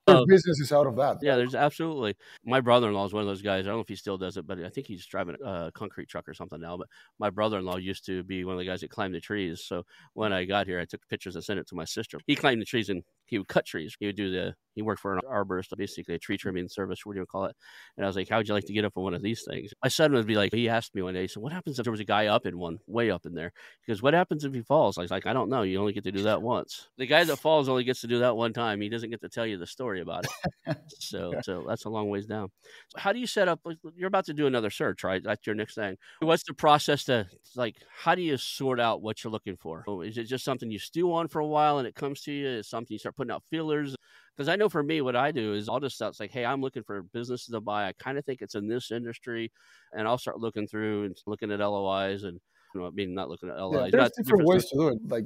Uh, 0.09 0.25
business 0.27 0.61
is 0.61 0.73
out 0.73 0.87
of 0.87 0.97
that. 0.97 1.19
Yeah, 1.23 1.37
there's 1.37 1.55
absolutely. 1.55 2.17
My 2.45 2.61
brother-in-law 2.61 3.07
is 3.07 3.13
one 3.13 3.23
of 3.23 3.29
those 3.29 3.43
guys. 3.43 3.67
I 3.67 3.69
don't 3.69 3.77
know 3.77 3.83
if 3.83 3.89
he 3.89 3.97
still 3.97 4.19
does 4.19 4.37
it, 4.37 4.47
but 4.47 4.59
I 4.63 4.69
think 4.69 4.87
he's 4.87 5.07
driving 5.07 5.37
a 5.45 5.71
concrete 5.73 6.09
truck 6.09 6.29
or 6.29 6.35
something 6.35 6.61
now. 6.61 6.77
But 6.77 6.89
my 7.19 7.31
brother-in-law 7.31 7.77
used 7.77 8.07
to 8.07 8.23
be 8.25 8.45
one 8.45 8.55
of 8.55 8.59
the 8.59 8.65
guys 8.65 8.81
that 8.81 8.91
climbed 8.91 9.15
the 9.15 9.21
trees. 9.21 9.63
So 9.65 9.85
when 10.15 10.33
I 10.33 10.45
got 10.45 10.67
here, 10.67 10.81
I 10.81 10.85
took 10.85 11.07
pictures 11.09 11.35
and 11.35 11.45
sent 11.45 11.61
it 11.61 11.69
to 11.69 11.75
my 11.75 11.85
sister. 11.85 12.19
He 12.27 12.37
climbed 12.37 12.61
the 12.61 12.67
trees 12.67 12.89
and 12.89 13.03
he 13.29 13.39
would 13.39 13.49
cut 13.49 13.67
trees. 13.67 13.97
He 13.99 14.07
would 14.07 14.17
do 14.17 14.31
the. 14.31 14.55
He 14.75 14.83
worked 14.83 15.01
for 15.01 15.15
an 15.15 15.21
arborist, 15.29 15.77
basically 15.77 16.15
a 16.15 16.19
tree 16.21 16.37
mm-hmm. 16.37 16.43
trimming 16.43 16.69
service. 16.69 17.01
What 17.05 17.15
do 17.15 17.21
you 17.21 17.27
call 17.27 17.47
it? 17.47 17.57
And 17.97 18.07
I 18.07 18.09
was 18.09 18.17
like, 18.17 18.29
"How 18.29 18.37
would 18.37 18.47
you 18.47 18.55
like 18.55 18.67
to 18.67 18.73
get 18.73 18.85
up 18.85 18.93
on 18.97 19.03
one 19.03 19.15
of 19.15 19.23
these 19.23 19.45
things?" 19.49 19.73
My 19.83 19.89
son 19.89 20.13
would 20.13 20.27
be 20.27 20.37
like, 20.37 20.53
he 20.53 20.69
asked 20.69 20.95
me 20.95 21.03
one 21.03 21.15
day, 21.15 21.23
he 21.23 21.29
said, 21.29 21.43
"What 21.43 21.53
happens 21.53 21.79
if 21.79 21.85
there 21.85 21.91
was 21.91 22.01
a 22.01 22.05
guy 22.05 22.27
up 22.27 22.47
in 22.47 22.59
one, 22.59 22.79
way 22.87 23.11
up 23.11 23.27
in 23.27 23.35
there?" 23.35 23.53
Because 23.85 24.03
what 24.03 24.15
happens 24.15 24.45
if 24.45 24.55
he 24.55 24.63
falls? 24.63 24.97
I 24.97 25.03
was 25.03 25.11
like, 25.11 25.27
"I 25.27 25.33
don't 25.33 25.51
know. 25.51 25.63
You 25.63 25.81
only 25.81 25.93
get 25.93 26.05
to 26.05 26.13
do 26.13 26.23
that 26.23 26.43
once. 26.43 26.89
The 26.97 27.07
guy 27.07 27.25
that 27.25 27.37
falls 27.39 27.69
only 27.69 27.85
gets 27.85 28.01
to 28.03 28.07
do 28.07 28.21
that 28.21 28.37
one 28.37 28.53
time. 28.53 28.81
He 28.81 28.89
doesn't 28.89 29.11
get 29.11 29.21
to 29.23 29.29
tell 29.29 29.47
you 29.47 29.59
the 29.59 29.67
story 29.67 30.01
about 30.01 30.25
it." 30.67 30.77
so, 30.99 31.35
so 31.43 31.65
that's 31.67 31.85
a 31.85 31.91
long 31.91 32.09
ways 32.09 32.27
down. 32.27 32.51
So 32.89 33.01
how 33.01 33.13
do 33.13 33.19
you 33.19 33.27
set 33.27 33.49
up? 33.49 33.61
You're 33.97 34.09
about 34.09 34.27
to 34.27 34.35
do 34.35 34.47
another 34.47 34.71
search, 34.71 35.03
right? 35.03 35.23
That's 35.23 35.45
your 35.47 35.57
next 35.57 35.75
thing. 35.75 35.97
What's 36.21 36.45
the 36.45 36.55
process 36.55 37.05
to 37.05 37.27
like? 37.57 37.77
How 37.93 38.15
do 38.15 38.23
you 38.23 38.37
sort 38.37 38.79
out 38.79 39.03
what 39.03 39.25
you're 39.25 39.33
looking 39.33 39.57
for? 39.57 39.85
Oh, 39.89 40.03
is 40.03 40.19
it 40.19 40.25
just 40.25 40.45
something 40.45 40.71
you 40.71 40.79
stew 40.79 41.13
on 41.13 41.27
for 41.27 41.41
a 41.41 41.47
while 41.47 41.79
and 41.79 41.89
it 41.89 41.95
comes 41.95 42.23
to 42.23 42.33
you? 42.33 42.49
Is 42.49 42.69
something 42.69 42.95
you 42.95 42.99
start 42.99 43.17
putting 43.19 43.33
out 43.33 43.43
feelers? 43.51 43.95
Because 44.37 44.49
I 44.49 44.57
know 44.57 44.69
for 44.69 44.83
me, 44.83 45.01
what 45.01 45.17
I 45.17 45.33
do 45.33 45.53
is 45.53 45.69
I'll 45.69 45.81
just 45.81 45.97
start 45.97 46.19
like, 46.21 46.31
hey, 46.31 46.45
I'm 46.45 46.61
looking 46.61 46.85
for 46.85 47.03
businesses 47.03 47.49
to 47.49 47.61
buy. 47.61 47.89
I 47.89 47.93
kind 47.99 48.17
of 48.17 48.25
think 48.25 48.41
it's 48.41 48.55
in 48.55 48.69
this 48.69 48.91
industry, 48.91 49.53
and 49.93 50.07
I'll 50.07 50.19
start 50.19 50.39
looking 50.39 50.67
through 50.67 51.05
and 51.05 51.17
looking 51.27 51.51
at 51.51 51.59
LOIs 51.59 52.23
and 52.23 52.41
you 52.75 52.81
know, 52.81 52.87
I 52.87 52.91
mean, 52.91 53.15
not 53.15 53.29
looking 53.29 53.49
at 53.49 53.57
LOIs. 53.57 53.91
Yeah, 53.93 54.01
there's 54.01 54.13
different 54.17 54.47
ways 54.47 54.67
to 54.67 54.77
do 54.77 54.89
it. 54.89 54.99
Like 55.09 55.25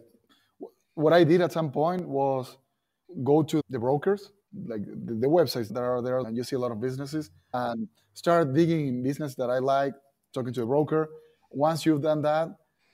what 0.95 1.12
I 1.12 1.24
did 1.24 1.40
at 1.40 1.53
some 1.53 1.70
point 1.70 2.09
was 2.09 2.57
go 3.22 3.43
to 3.43 3.61
the 3.68 3.78
brokers, 3.78 4.32
like 4.66 4.84
the, 4.84 5.14
the 5.14 5.26
websites 5.26 5.68
that 5.68 5.80
are 5.80 6.03
there, 6.03 6.18
and 6.18 6.36
you 6.36 6.45
see 6.45 6.57
a 6.57 6.59
lot 6.59 6.72
of 6.72 6.80
businesses, 6.80 7.30
and 7.53 7.88
start 8.14 8.55
digging 8.55 8.88
in 8.88 9.03
business 9.03 9.34
that 9.36 9.51
I 9.51 9.59
like, 9.59 9.95
talking 10.34 10.53
to 10.55 10.62
a 10.62 10.66
broker. 10.66 11.11
Once 11.51 11.84
you've 11.84 12.03
done 12.03 12.22
that, 12.22 12.49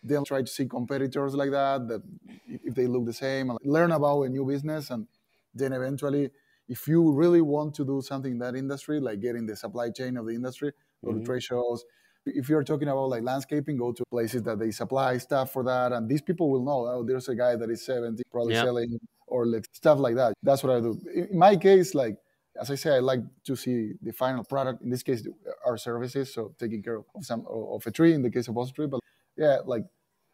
then 0.08 0.24
try 0.24 0.42
to 0.42 0.46
see 0.46 0.66
competitors 0.66 1.34
like 1.34 1.50
that, 1.50 1.88
that 1.88 2.02
if 2.46 2.74
they 2.74 2.86
look 2.86 3.06
the 3.06 3.12
same, 3.12 3.50
and 3.50 3.58
learn 3.64 3.92
about 3.92 4.22
a 4.22 4.28
new 4.28 4.44
business, 4.44 4.90
and 4.90 5.06
then 5.54 5.72
eventually, 5.72 6.30
if 6.68 6.86
you 6.86 7.12
really 7.12 7.40
want 7.40 7.74
to 7.74 7.84
do 7.84 8.00
something 8.02 8.32
in 8.32 8.38
that 8.38 8.54
industry, 8.54 9.00
like 9.00 9.20
getting 9.20 9.46
the 9.46 9.56
supply 9.56 9.90
chain 9.90 10.16
of 10.16 10.26
the 10.26 10.34
industry, 10.34 10.72
go 11.04 11.10
mm-hmm. 11.10 11.20
to 11.20 11.26
trade 11.26 11.42
shows. 11.42 11.84
If 12.26 12.48
you're 12.48 12.64
talking 12.64 12.88
about 12.88 13.08
like 13.08 13.22
landscaping, 13.22 13.78
go 13.78 13.92
to 13.92 14.04
places 14.10 14.42
that 14.42 14.58
they 14.58 14.70
supply 14.70 15.18
stuff 15.18 15.52
for 15.52 15.64
that, 15.64 15.92
and 15.92 16.08
these 16.08 16.22
people 16.22 16.50
will 16.50 16.64
know. 16.64 16.86
Oh, 16.86 17.04
there's 17.04 17.28
a 17.28 17.34
guy 17.34 17.56
that 17.56 17.70
is 17.70 17.84
70, 17.84 18.22
probably 18.30 18.54
yep. 18.54 18.64
selling 18.64 18.98
or 19.26 19.46
like 19.46 19.66
stuff 19.72 19.98
like 19.98 20.16
that. 20.16 20.34
That's 20.42 20.62
what 20.62 20.76
I 20.76 20.80
do. 20.80 20.98
In 21.14 21.38
my 21.38 21.56
case, 21.56 21.94
like 21.94 22.16
as 22.60 22.70
I 22.70 22.74
say, 22.74 22.96
I 22.96 22.98
like 22.98 23.20
to 23.44 23.56
see 23.56 23.92
the 24.02 24.12
final 24.12 24.44
product. 24.44 24.82
In 24.82 24.90
this 24.90 25.02
case, 25.02 25.26
our 25.64 25.76
services, 25.76 26.34
so 26.34 26.54
taking 26.58 26.82
care 26.82 26.96
of 26.96 27.04
some 27.20 27.46
of 27.48 27.86
a 27.86 27.90
tree 27.90 28.14
in 28.14 28.22
the 28.22 28.30
case 28.30 28.48
of 28.48 28.56
a 28.56 28.66
tree. 28.66 28.86
But 28.86 29.00
yeah, 29.36 29.58
like 29.64 29.84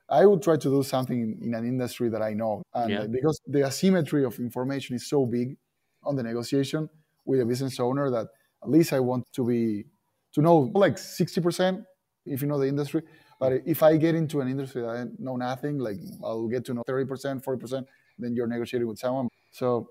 I 0.08 0.26
would 0.26 0.42
try 0.42 0.56
to 0.56 0.68
do 0.68 0.82
something 0.82 1.18
in, 1.18 1.38
in 1.42 1.54
an 1.54 1.66
industry 1.66 2.08
that 2.10 2.22
I 2.22 2.34
know, 2.34 2.62
and 2.74 2.90
yeah. 2.90 3.06
because 3.06 3.40
the 3.46 3.66
asymmetry 3.66 4.24
of 4.24 4.38
information 4.38 4.96
is 4.96 5.08
so 5.08 5.24
big 5.26 5.56
on 6.02 6.16
the 6.16 6.22
negotiation 6.22 6.88
with 7.24 7.40
a 7.40 7.46
business 7.46 7.80
owner 7.80 8.10
that 8.10 8.26
at 8.62 8.70
least 8.70 8.92
I 8.92 9.00
want 9.00 9.24
to 9.32 9.46
be 9.46 9.86
to 10.34 10.42
know 10.42 10.70
like 10.74 10.98
sixty 10.98 11.40
percent 11.40 11.84
if 12.26 12.42
you 12.42 12.48
know 12.48 12.58
the 12.58 12.68
industry. 12.68 13.02
But 13.40 13.62
if 13.66 13.82
I 13.82 13.96
get 13.96 14.14
into 14.14 14.40
an 14.40 14.48
industry 14.48 14.82
that 14.82 14.88
I 14.88 15.04
know 15.18 15.36
nothing, 15.36 15.78
like 15.78 15.96
I'll 16.22 16.48
get 16.48 16.64
to 16.66 16.74
know 16.74 16.82
thirty 16.86 17.06
percent, 17.06 17.42
forty 17.42 17.60
percent, 17.60 17.86
then 18.18 18.34
you're 18.34 18.46
negotiating 18.46 18.88
with 18.88 18.98
someone. 18.98 19.28
So 19.50 19.88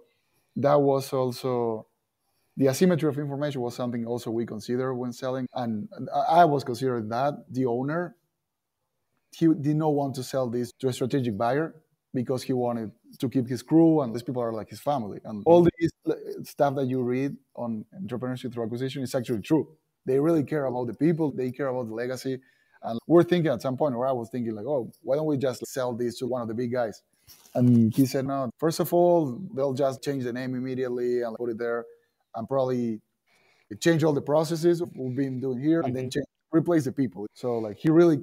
that 0.57 0.79
was 0.79 1.11
also 1.11 1.87
the 2.55 2.67
asymmetry 2.67 3.09
of 3.09 3.17
information 3.17 3.61
was 3.61 3.75
something 3.75 4.05
also 4.05 4.29
we 4.29 4.45
consider 4.45 4.93
when 4.93 5.11
selling, 5.11 5.47
and 5.55 5.89
I 6.27 6.45
was 6.45 6.63
considering 6.63 7.09
that 7.09 7.33
the 7.49 7.65
owner 7.65 8.15
he 9.35 9.47
did 9.47 9.75
not 9.75 9.93
want 9.93 10.15
to 10.15 10.23
sell 10.23 10.49
this 10.49 10.71
to 10.79 10.87
a 10.87 10.93
strategic 10.93 11.37
buyer 11.37 11.75
because 12.13 12.43
he 12.43 12.53
wanted 12.53 12.91
to 13.19 13.29
keep 13.29 13.47
his 13.47 13.63
crew 13.63 14.01
and 14.01 14.13
these 14.13 14.23
people 14.23 14.41
are 14.41 14.53
like 14.53 14.69
his 14.69 14.79
family. 14.79 15.19
And 15.25 15.43
all 15.45 15.63
this 15.63 15.91
stuff 16.43 16.75
that 16.75 16.85
you 16.85 17.01
read 17.01 17.35
on 17.55 17.85
entrepreneurship 17.99 18.53
through 18.53 18.63
acquisition 18.63 19.01
is 19.01 19.15
actually 19.15 19.41
true. 19.41 19.67
They 20.05 20.19
really 20.19 20.43
care 20.43 20.65
about 20.65 20.87
the 20.87 20.93
people. 20.93 21.31
They 21.31 21.51
care 21.51 21.67
about 21.67 21.87
the 21.87 21.93
legacy. 21.93 22.39
And 22.83 22.99
we're 23.07 23.23
thinking 23.23 23.51
at 23.51 23.61
some 23.61 23.77
point 23.77 23.97
where 23.97 24.07
i 24.07 24.11
was 24.11 24.29
thinking 24.29 24.53
like 24.53 24.65
oh 24.65 24.91
why 25.03 25.15
don't 25.15 25.25
we 25.25 25.37
just 25.37 25.65
sell 25.67 25.93
this 25.93 26.17
to 26.17 26.27
one 26.27 26.41
of 26.41 26.47
the 26.47 26.53
big 26.53 26.71
guys? 26.71 27.01
And 27.55 27.93
he 27.93 28.05
said 28.05 28.27
no 28.27 28.51
first 28.57 28.79
of 28.79 28.93
all 28.93 29.39
they'll 29.55 29.73
just 29.73 30.03
change 30.03 30.25
the 30.25 30.33
name 30.33 30.53
immediately 30.53 31.21
and 31.21 31.35
put 31.37 31.49
it 31.49 31.57
there 31.57 31.85
and 32.35 32.47
probably 32.47 32.99
change 33.79 34.03
all 34.03 34.13
the 34.13 34.21
processes 34.21 34.83
we've 34.95 35.15
been 35.15 35.39
doing 35.39 35.59
here 35.59 35.81
and 35.81 35.95
then 35.95 36.03
mm-hmm. 36.03 36.19
change, 36.19 36.27
replace 36.51 36.83
the 36.83 36.91
people. 36.91 37.25
So 37.33 37.57
like 37.57 37.77
he 37.77 37.89
really 37.89 38.19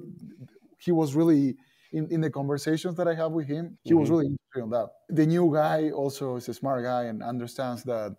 he 0.81 0.91
was 0.91 1.15
really 1.15 1.55
in, 1.91 2.07
in 2.09 2.21
the 2.21 2.29
conversations 2.29 2.95
that 2.95 3.07
I 3.07 3.13
have 3.15 3.31
with 3.31 3.47
him, 3.47 3.77
he 3.83 3.91
mm-hmm. 3.91 3.99
was 3.99 4.09
really 4.09 4.27
interested 4.27 4.63
on 4.63 4.69
that. 4.71 4.89
The 5.09 5.25
new 5.25 5.53
guy 5.53 5.91
also 5.91 6.37
is 6.37 6.47
a 6.49 6.53
smart 6.53 6.83
guy 6.83 7.03
and 7.03 7.21
understands 7.21 7.83
that 7.83 8.15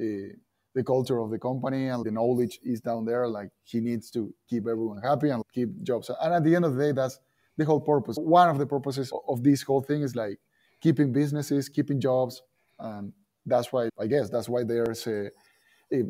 uh, 0.00 0.28
the 0.74 0.84
culture 0.84 1.18
of 1.18 1.30
the 1.30 1.38
company 1.38 1.88
and 1.88 2.04
the 2.04 2.10
knowledge 2.10 2.58
is 2.62 2.80
down 2.80 3.04
there. 3.04 3.28
Like 3.28 3.50
he 3.64 3.80
needs 3.80 4.10
to 4.12 4.34
keep 4.48 4.66
everyone 4.66 5.00
happy 5.02 5.30
and 5.30 5.42
keep 5.54 5.82
jobs. 5.82 6.10
And 6.20 6.34
at 6.34 6.44
the 6.44 6.54
end 6.54 6.64
of 6.64 6.74
the 6.74 6.84
day, 6.84 6.92
that's 6.92 7.18
the 7.56 7.64
whole 7.64 7.80
purpose. 7.80 8.16
One 8.16 8.48
of 8.48 8.58
the 8.58 8.66
purposes 8.66 9.12
of 9.28 9.42
this 9.42 9.62
whole 9.62 9.82
thing 9.82 10.02
is 10.02 10.14
like 10.16 10.38
keeping 10.80 11.12
businesses, 11.12 11.68
keeping 11.68 12.00
jobs, 12.00 12.42
and 12.78 13.12
that's 13.46 13.72
why 13.72 13.88
I 13.98 14.06
guess 14.06 14.28
that's 14.28 14.48
why 14.48 14.64
there's 14.64 15.06
a 15.06 15.30
a, 15.92 16.02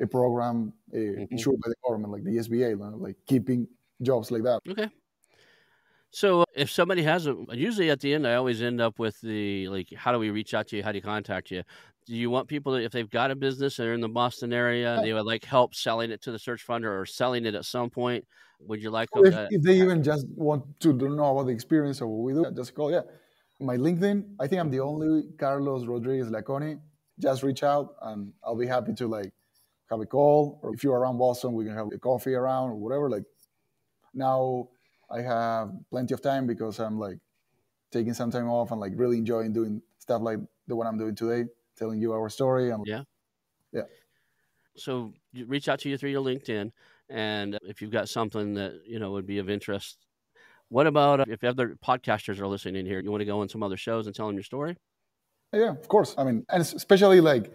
a 0.00 0.06
program 0.06 0.72
uh, 0.94 0.96
mm-hmm. 0.96 1.24
insured 1.30 1.60
by 1.60 1.68
the 1.68 1.74
government, 1.84 2.12
like 2.12 2.24
the 2.24 2.36
SBA, 2.38 3.00
like 3.00 3.16
keeping 3.26 3.66
jobs 4.02 4.30
like 4.30 4.42
that. 4.42 4.60
Okay. 4.68 4.88
So 6.10 6.42
uh, 6.42 6.44
if 6.54 6.70
somebody 6.70 7.02
has 7.02 7.26
a, 7.26 7.36
usually 7.52 7.90
at 7.90 8.00
the 8.00 8.14
end, 8.14 8.26
I 8.26 8.34
always 8.34 8.62
end 8.62 8.80
up 8.80 8.98
with 8.98 9.20
the 9.20 9.68
like, 9.68 9.92
how 9.94 10.12
do 10.12 10.18
we 10.18 10.30
reach 10.30 10.54
out 10.54 10.66
to 10.68 10.76
you? 10.76 10.82
How 10.82 10.92
do 10.92 10.98
you 10.98 11.02
contact 11.02 11.50
you? 11.50 11.62
Do 12.06 12.14
you 12.14 12.30
want 12.30 12.48
people 12.48 12.72
that 12.72 12.82
if 12.82 12.92
they've 12.92 13.10
got 13.10 13.30
a 13.30 13.36
business 13.36 13.78
and 13.78 13.86
they're 13.86 13.94
in 13.94 14.00
the 14.00 14.08
Boston 14.08 14.52
area, 14.52 14.98
they 15.02 15.12
would 15.12 15.26
like 15.26 15.44
help 15.44 15.74
selling 15.74 16.10
it 16.10 16.22
to 16.22 16.32
the 16.32 16.38
search 16.38 16.62
fund 16.62 16.86
or 16.86 17.04
selling 17.04 17.44
it 17.44 17.54
at 17.54 17.66
some 17.66 17.90
point? 17.90 18.26
Would 18.60 18.82
you 18.82 18.90
like? 18.90 19.10
If, 19.14 19.34
if 19.50 19.62
they 19.62 19.74
even 19.74 20.02
just 20.02 20.26
want 20.34 20.64
to 20.80 20.94
know 20.94 21.36
about 21.36 21.46
the 21.46 21.52
experience 21.52 22.00
of 22.00 22.08
what 22.08 22.24
we 22.24 22.32
do, 22.32 22.50
just 22.56 22.74
call. 22.74 22.90
Yeah, 22.90 23.02
my 23.60 23.76
LinkedIn. 23.76 24.24
I 24.40 24.46
think 24.46 24.60
I'm 24.60 24.70
the 24.70 24.80
only 24.80 25.24
Carlos 25.38 25.84
Rodriguez 25.84 26.30
Laconi. 26.30 26.80
Just 27.20 27.42
reach 27.42 27.62
out 27.62 27.94
and 28.02 28.32
I'll 28.42 28.56
be 28.56 28.66
happy 28.66 28.94
to 28.94 29.06
like 29.06 29.32
have 29.90 30.00
a 30.00 30.06
call. 30.06 30.60
Or 30.62 30.72
if 30.72 30.82
you're 30.82 30.98
around 30.98 31.18
Boston, 31.18 31.52
we 31.52 31.66
can 31.66 31.74
have 31.74 31.88
a 31.92 31.98
coffee 31.98 32.34
around 32.34 32.70
or 32.70 32.76
whatever. 32.76 33.10
Like 33.10 33.24
now 34.18 34.68
I 35.10 35.22
have 35.22 35.72
plenty 35.90 36.12
of 36.12 36.20
time 36.20 36.46
because 36.46 36.78
I'm 36.78 36.98
like 36.98 37.18
taking 37.90 38.12
some 38.12 38.30
time 38.30 38.48
off 38.48 38.70
and 38.70 38.80
like 38.80 38.92
really 38.96 39.16
enjoying 39.16 39.52
doing 39.52 39.80
stuff 39.98 40.20
like 40.20 40.38
the 40.66 40.76
one 40.76 40.86
I'm 40.86 40.98
doing 40.98 41.14
today, 41.14 41.48
telling 41.76 42.00
you 42.00 42.12
our 42.12 42.28
story. 42.28 42.70
And 42.70 42.86
yeah, 42.86 43.02
yeah. 43.72 43.82
So 44.76 45.12
reach 45.46 45.68
out 45.68 45.80
to 45.80 45.88
you 45.88 45.96
through 45.96 46.10
your 46.10 46.24
LinkedIn, 46.24 46.70
and 47.08 47.58
if 47.62 47.80
you've 47.80 47.90
got 47.90 48.08
something 48.08 48.54
that 48.54 48.80
you 48.86 48.98
know 48.98 49.12
would 49.12 49.26
be 49.26 49.38
of 49.38 49.48
interest. 49.48 49.96
What 50.70 50.86
about 50.86 51.26
if 51.30 51.42
other 51.44 51.78
podcasters 51.82 52.40
are 52.40 52.46
listening 52.46 52.76
in 52.76 52.84
here? 52.84 53.00
You 53.00 53.10
want 53.10 53.22
to 53.22 53.24
go 53.24 53.40
on 53.40 53.48
some 53.48 53.62
other 53.62 53.78
shows 53.78 54.06
and 54.06 54.14
tell 54.14 54.26
them 54.26 54.36
your 54.36 54.42
story? 54.42 54.76
Yeah, 55.50 55.70
of 55.70 55.88
course. 55.88 56.14
I 56.18 56.24
mean, 56.24 56.44
and 56.50 56.60
especially 56.60 57.22
like 57.22 57.50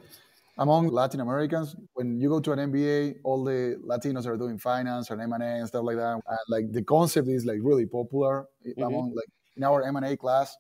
among 0.58 0.90
Latin 0.90 1.20
Americans, 1.20 1.76
when 1.94 2.20
you 2.20 2.30
go 2.30 2.40
to 2.40 2.52
an 2.52 2.72
MBA, 2.72 3.16
all 3.24 3.44
the 3.44 3.78
Latinos 3.86 4.28
are 4.28 4.38
doing 4.38 4.58
finance 4.58 5.10
and 5.10 5.22
M&A 5.22 5.44
and 5.44 5.68
stuff 5.68 5.84
like 5.84 5.98
that. 5.98 6.14
And 6.28 6.40
like 6.50 6.72
the 6.72 6.84
concept 6.84 7.28
is 7.28 7.46
like 7.46 7.60
really 7.62 7.86
popular 7.86 8.46
mm-hmm. 8.66 8.82
among 8.82 9.14
like 9.16 9.30
in 9.58 9.64
our 9.64 9.84
M&A 9.84 10.16
class, 10.16 10.56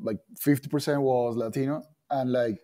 like 0.00 0.18
50% 0.40 1.00
was 1.00 1.36
Latino 1.36 1.82
and 2.10 2.32
like 2.32 2.58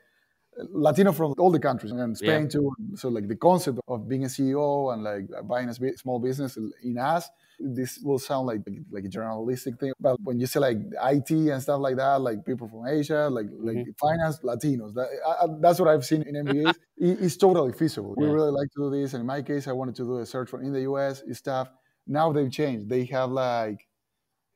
Latino 0.57 1.13
from 1.13 1.35
all 1.39 1.51
the 1.51 1.59
countries 1.59 1.93
and 1.93 2.17
Spain 2.17 2.43
yeah. 2.43 2.49
too. 2.49 2.73
So 2.95 3.09
like 3.09 3.29
the 3.29 3.37
concept 3.37 3.81
of 3.89 4.09
being 4.09 4.25
a 4.25 4.29
CEO 4.29 4.93
and 4.93 5.03
like 5.03 5.49
buying 5.49 5.69
a 5.69 5.75
small 5.97 6.19
business 6.19 6.59
in 6.83 6.99
us 6.99 7.29
this 7.63 7.99
will 7.99 8.19
sound 8.19 8.47
like 8.47 8.61
like 8.91 9.05
a 9.05 9.09
journalistic 9.09 9.79
thing, 9.79 9.93
but 10.01 10.21
when 10.23 10.39
you 10.39 10.47
say 10.47 10.61
like 10.61 10.79
IT 11.05 11.31
and 11.31 11.63
stuff 11.63 11.81
like 11.81 11.97
that, 11.97 12.21
like 12.21 12.45
people 12.45 12.69
from 12.69 12.87
Asia, 12.87 13.29
like 13.31 13.47
like 13.59 13.77
mm-hmm. 13.77 13.91
finance, 13.99 14.41
Latinos, 14.41 14.95
that, 14.95 15.09
I, 15.27 15.47
that's 15.61 15.79
what 15.79 15.89
I've 15.89 16.05
seen 16.05 16.23
in 16.23 16.35
MBAs. 16.35 16.75
it, 16.99 17.21
it's 17.21 17.37
totally 17.37 17.73
feasible. 17.73 18.15
Yeah. 18.19 18.27
We 18.27 18.33
really 18.33 18.51
like 18.51 18.69
to 18.73 18.91
do 18.91 18.91
this, 18.91 19.15
and 19.15 19.21
in 19.21 19.27
my 19.27 19.43
case, 19.43 19.69
I 19.69 19.73
wanted 19.73 19.95
to 19.97 20.05
do 20.05 20.19
a 20.19 20.27
search 20.27 20.51
for 20.51 20.63
in 20.63 20.73
the 20.73 20.83
US 20.83 21.23
stuff. 21.33 21.71
Now 22.07 22.33
they've 22.33 22.51
changed. 22.51 22.89
They 22.89 23.05
have 23.07 23.31
like 23.31 23.87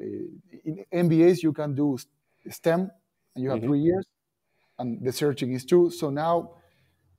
uh, 0.00 0.06
in 0.64 0.84
MBAs 0.92 1.42
you 1.42 1.52
can 1.52 1.74
do 1.74 1.98
STEM, 2.48 2.90
and 3.34 3.44
you 3.44 3.50
have 3.50 3.58
mm-hmm. 3.58 3.68
three 3.68 3.80
years, 3.80 4.06
and 4.78 5.04
the 5.04 5.12
searching 5.12 5.52
is 5.52 5.64
two. 5.64 5.90
So 5.90 6.10
now 6.10 6.52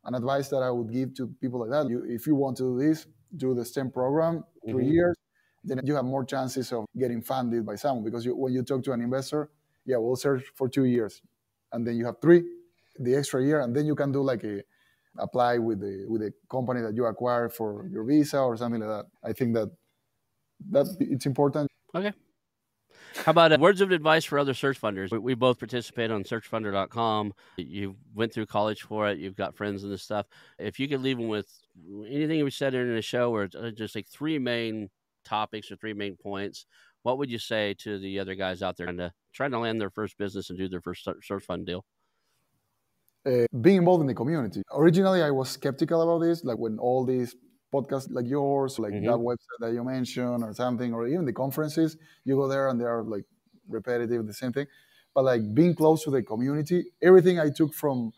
an 0.05 0.15
advice 0.15 0.47
that 0.49 0.63
I 0.63 0.71
would 0.71 0.91
give 0.91 1.13
to 1.15 1.27
people 1.41 1.59
like 1.59 1.69
that. 1.69 1.89
You, 1.89 2.03
if 2.07 2.27
you 2.27 2.35
want 2.35 2.57
to 2.57 2.63
do 2.63 2.87
this, 2.87 3.05
do 3.35 3.53
the 3.53 3.65
STEM 3.65 3.91
program, 3.91 4.43
3 4.65 4.73
mm-hmm. 4.73 4.91
years, 4.91 5.15
then 5.63 5.81
you 5.83 5.95
have 5.95 6.05
more 6.05 6.23
chances 6.23 6.71
of 6.71 6.85
getting 6.97 7.21
funded 7.21 7.65
by 7.65 7.75
someone 7.75 8.03
because 8.03 8.25
you, 8.25 8.35
when 8.35 8.53
you 8.53 8.63
talk 8.63 8.83
to 8.83 8.93
an 8.93 9.01
investor, 9.01 9.49
yeah, 9.85 9.97
we'll 9.97 10.15
search 10.15 10.43
for 10.55 10.69
two 10.69 10.85
years, 10.85 11.21
and 11.71 11.85
then 11.85 11.95
you 11.95 12.05
have 12.05 12.15
three, 12.21 12.43
the 12.99 13.15
extra 13.15 13.43
year, 13.43 13.61
and 13.61 13.75
then 13.75 13.85
you 13.85 13.95
can 13.95 14.11
do 14.11 14.21
like 14.21 14.43
a 14.43 14.61
apply 15.19 15.57
with 15.57 15.79
the 15.79 16.05
with 16.07 16.21
the 16.21 16.31
company 16.49 16.81
that 16.81 16.93
you 16.93 17.05
acquire 17.05 17.49
for 17.49 17.87
your 17.89 18.03
visa 18.03 18.39
or 18.39 18.55
something 18.57 18.81
like 18.81 18.89
that. 18.89 19.05
I 19.23 19.33
think 19.33 19.55
that 19.55 19.69
that 20.71 20.87
it's 20.99 21.25
important. 21.25 21.69
Okay. 21.95 22.13
How 23.23 23.31
about 23.31 23.51
uh, 23.51 23.57
words 23.59 23.81
of 23.81 23.91
advice 23.91 24.25
for 24.25 24.39
other 24.39 24.53
search 24.53 24.79
funders? 24.79 25.11
We, 25.11 25.19
we 25.19 25.33
both 25.33 25.59
participate 25.59 26.11
on 26.11 26.23
searchfunder.com. 26.23 27.33
You 27.57 27.95
went 28.15 28.33
through 28.33 28.45
college 28.45 28.83
for 28.83 29.07
it. 29.09 29.17
You've 29.17 29.35
got 29.35 29.55
friends 29.55 29.83
and 29.83 29.91
this 29.91 30.03
stuff. 30.03 30.27
If 30.57 30.79
you 30.79 30.87
could 30.87 31.01
leave 31.01 31.17
them 31.17 31.27
with 31.27 31.47
anything 32.07 32.43
we 32.43 32.51
said 32.51 32.73
in 32.73 32.95
the 32.95 33.01
show, 33.01 33.33
or 33.33 33.49
uh, 33.57 33.71
just 33.71 33.95
like 33.95 34.07
three 34.07 34.39
main 34.39 34.89
topics 35.25 35.71
or 35.71 35.75
three 35.75 35.93
main 35.93 36.15
points, 36.15 36.65
what 37.03 37.17
would 37.17 37.29
you 37.29 37.39
say 37.39 37.73
to 37.79 37.99
the 37.99 38.19
other 38.19 38.35
guys 38.35 38.61
out 38.61 38.77
there 38.77 38.87
trying 38.87 38.97
to 38.97 39.13
trying 39.33 39.51
to 39.51 39.59
land 39.59 39.79
their 39.79 39.89
first 39.89 40.17
business 40.17 40.49
and 40.49 40.57
do 40.57 40.67
their 40.67 40.81
first 40.81 41.07
search 41.21 41.43
fund 41.43 41.65
deal? 41.65 41.85
Uh, 43.25 43.45
being 43.61 43.77
involved 43.77 44.01
in 44.01 44.07
the 44.07 44.13
community. 44.13 44.61
Originally, 44.71 45.21
I 45.21 45.31
was 45.31 45.49
skeptical 45.49 46.01
about 46.01 46.25
this, 46.25 46.45
like 46.45 46.57
when 46.57 46.79
all 46.79 47.03
these 47.03 47.35
podcasts 47.77 48.11
like 48.17 48.27
yours, 48.27 48.79
like 48.79 48.93
mm-hmm. 48.93 49.05
that 49.05 49.19
website 49.29 49.59
that 49.59 49.73
you 49.73 49.83
mentioned, 49.83 50.43
or 50.43 50.53
something, 50.53 50.93
or 50.93 51.07
even 51.07 51.25
the 51.25 51.33
conferences, 51.33 51.97
you 52.25 52.35
go 52.35 52.47
there 52.47 52.69
and 52.69 52.79
they 52.79 52.85
are 52.85 53.03
like 53.03 53.25
repetitive, 53.67 54.25
the 54.25 54.33
same 54.33 54.53
thing. 54.53 54.67
But 55.13 55.23
like 55.25 55.53
being 55.53 55.75
close 55.75 56.03
to 56.03 56.11
the 56.11 56.23
community, 56.23 56.79
everything 57.01 57.39
I 57.39 57.49
took 57.49 57.73
from, 57.73 58.13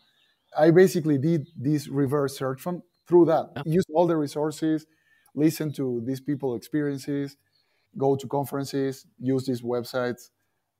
I 0.56 0.70
basically 0.70 1.18
did 1.18 1.48
this 1.56 1.88
reverse 1.88 2.36
search 2.36 2.60
from 2.60 2.82
through 3.06 3.26
that. 3.26 3.50
Yeah. 3.56 3.62
Use 3.66 3.86
all 3.94 4.06
the 4.06 4.16
resources, 4.16 4.86
listen 5.34 5.72
to 5.74 6.02
these 6.04 6.20
people' 6.20 6.54
experiences, 6.56 7.36
go 7.96 8.16
to 8.16 8.26
conferences, 8.26 9.06
use 9.18 9.46
these 9.46 9.62
websites. 9.62 10.30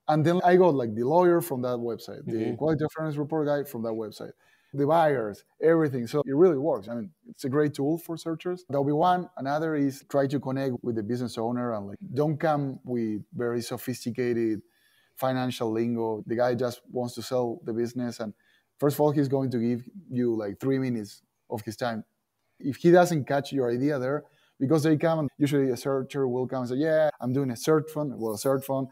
And 0.08 0.24
then 0.24 0.40
I 0.44 0.56
got 0.56 0.74
like 0.74 0.94
the 0.94 1.04
lawyer 1.04 1.40
from 1.40 1.62
that 1.62 1.78
website, 1.78 2.22
mm-hmm. 2.22 2.50
the 2.50 2.56
quality 2.56 2.84
assurance 2.84 3.16
report 3.16 3.46
guy 3.46 3.64
from 3.64 3.82
that 3.82 3.92
website, 3.92 4.32
the 4.72 4.86
buyers, 4.86 5.44
everything. 5.62 6.06
So 6.06 6.22
it 6.24 6.34
really 6.34 6.58
works. 6.58 6.88
I 6.88 6.94
mean, 6.94 7.10
it's 7.28 7.44
a 7.44 7.48
great 7.48 7.74
tool 7.74 7.98
for 7.98 8.16
searchers. 8.16 8.64
That'll 8.68 8.84
be 8.84 8.92
one. 8.92 9.28
Another 9.36 9.74
is 9.74 10.04
try 10.08 10.26
to 10.28 10.38
connect 10.38 10.74
with 10.82 10.96
the 10.96 11.02
business 11.02 11.38
owner 11.38 11.74
and 11.74 11.88
like 11.88 11.98
don't 12.14 12.38
come 12.38 12.78
with 12.84 13.22
very 13.34 13.62
sophisticated 13.62 14.62
financial 15.16 15.70
lingo. 15.70 16.22
The 16.26 16.36
guy 16.36 16.54
just 16.54 16.80
wants 16.90 17.14
to 17.14 17.22
sell 17.22 17.60
the 17.64 17.72
business 17.72 18.20
and 18.20 18.32
first 18.78 18.96
of 18.96 19.00
all 19.00 19.10
he's 19.10 19.28
going 19.28 19.50
to 19.50 19.58
give 19.58 19.88
you 20.10 20.34
like 20.36 20.60
three 20.60 20.78
minutes 20.78 21.22
of 21.50 21.62
his 21.62 21.76
time. 21.76 22.04
If 22.58 22.76
he 22.76 22.90
doesn't 22.90 23.24
catch 23.24 23.52
your 23.52 23.70
idea 23.70 23.98
there, 23.98 24.24
because 24.60 24.82
they 24.82 24.96
come 24.96 25.20
and 25.20 25.30
usually 25.38 25.70
a 25.70 25.76
searcher 25.76 26.28
will 26.28 26.46
come 26.46 26.60
and 26.60 26.68
say, 26.68 26.76
Yeah, 26.76 27.08
I'm 27.20 27.32
doing 27.32 27.50
a 27.50 27.56
search 27.56 27.90
fund. 27.90 28.12
Well, 28.16 28.34
a 28.34 28.38
search 28.38 28.64
fund, 28.66 28.88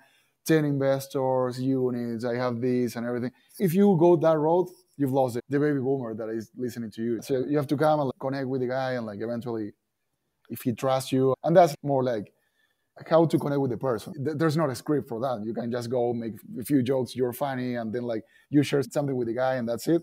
10 0.47 0.65
investors, 0.65 1.61
units, 1.61 2.25
I 2.25 2.37
have 2.37 2.61
this 2.61 2.97
and 2.97 3.07
everything. 3.07 3.33
If 3.59 3.75
you 3.75 3.95
go 4.01 4.17
that 4.17 4.39
road, 4.39 4.69
you've 4.99 5.13
lost 5.13 5.37
it. 5.37 5.45
The 5.49 5.59
baby 5.59 5.79
boomer 5.79 6.15
that 6.15 6.29
is 6.29 6.51
listening 6.57 6.91
to 6.91 7.03
you. 7.03 7.23
So 7.23 7.45
you 7.49 7.57
have 7.57 7.69
to 7.69 7.77
come 7.77 8.01
and 8.01 8.07
like, 8.09 8.19
connect 8.21 8.49
with 8.49 8.61
the 8.61 8.67
guy 8.67 8.93
and 8.93 9.07
like 9.07 9.21
eventually 9.23 9.73
if 10.51 10.63
he 10.63 10.73
trusts 10.73 11.13
you. 11.13 11.35
And 11.45 11.57
that's 11.57 11.75
more 11.83 12.03
like 12.03 12.33
how 13.09 13.25
to 13.25 13.39
connect 13.39 13.61
with 13.61 13.71
the 13.71 13.77
person. 13.77 14.13
There's 14.19 14.57
not 14.57 14.71
a 14.71 14.75
script 14.75 15.09
for 15.09 15.21
that. 15.21 15.43
You 15.47 15.55
can 15.55 15.71
just 15.71 15.89
go 15.89 16.13
make 16.13 16.35
a 16.61 16.65
few 16.65 16.83
jokes, 16.83 17.15
you're 17.15 17.33
funny, 17.33 17.77
and 17.77 17.93
then 17.93 18.03
like 18.03 18.25
you 18.51 18.63
share 18.63 18.83
something 18.83 19.17
with 19.17 19.29
the 19.29 19.35
guy 19.35 19.55
and 19.55 19.69
that's 19.69 19.87
it. 19.87 20.03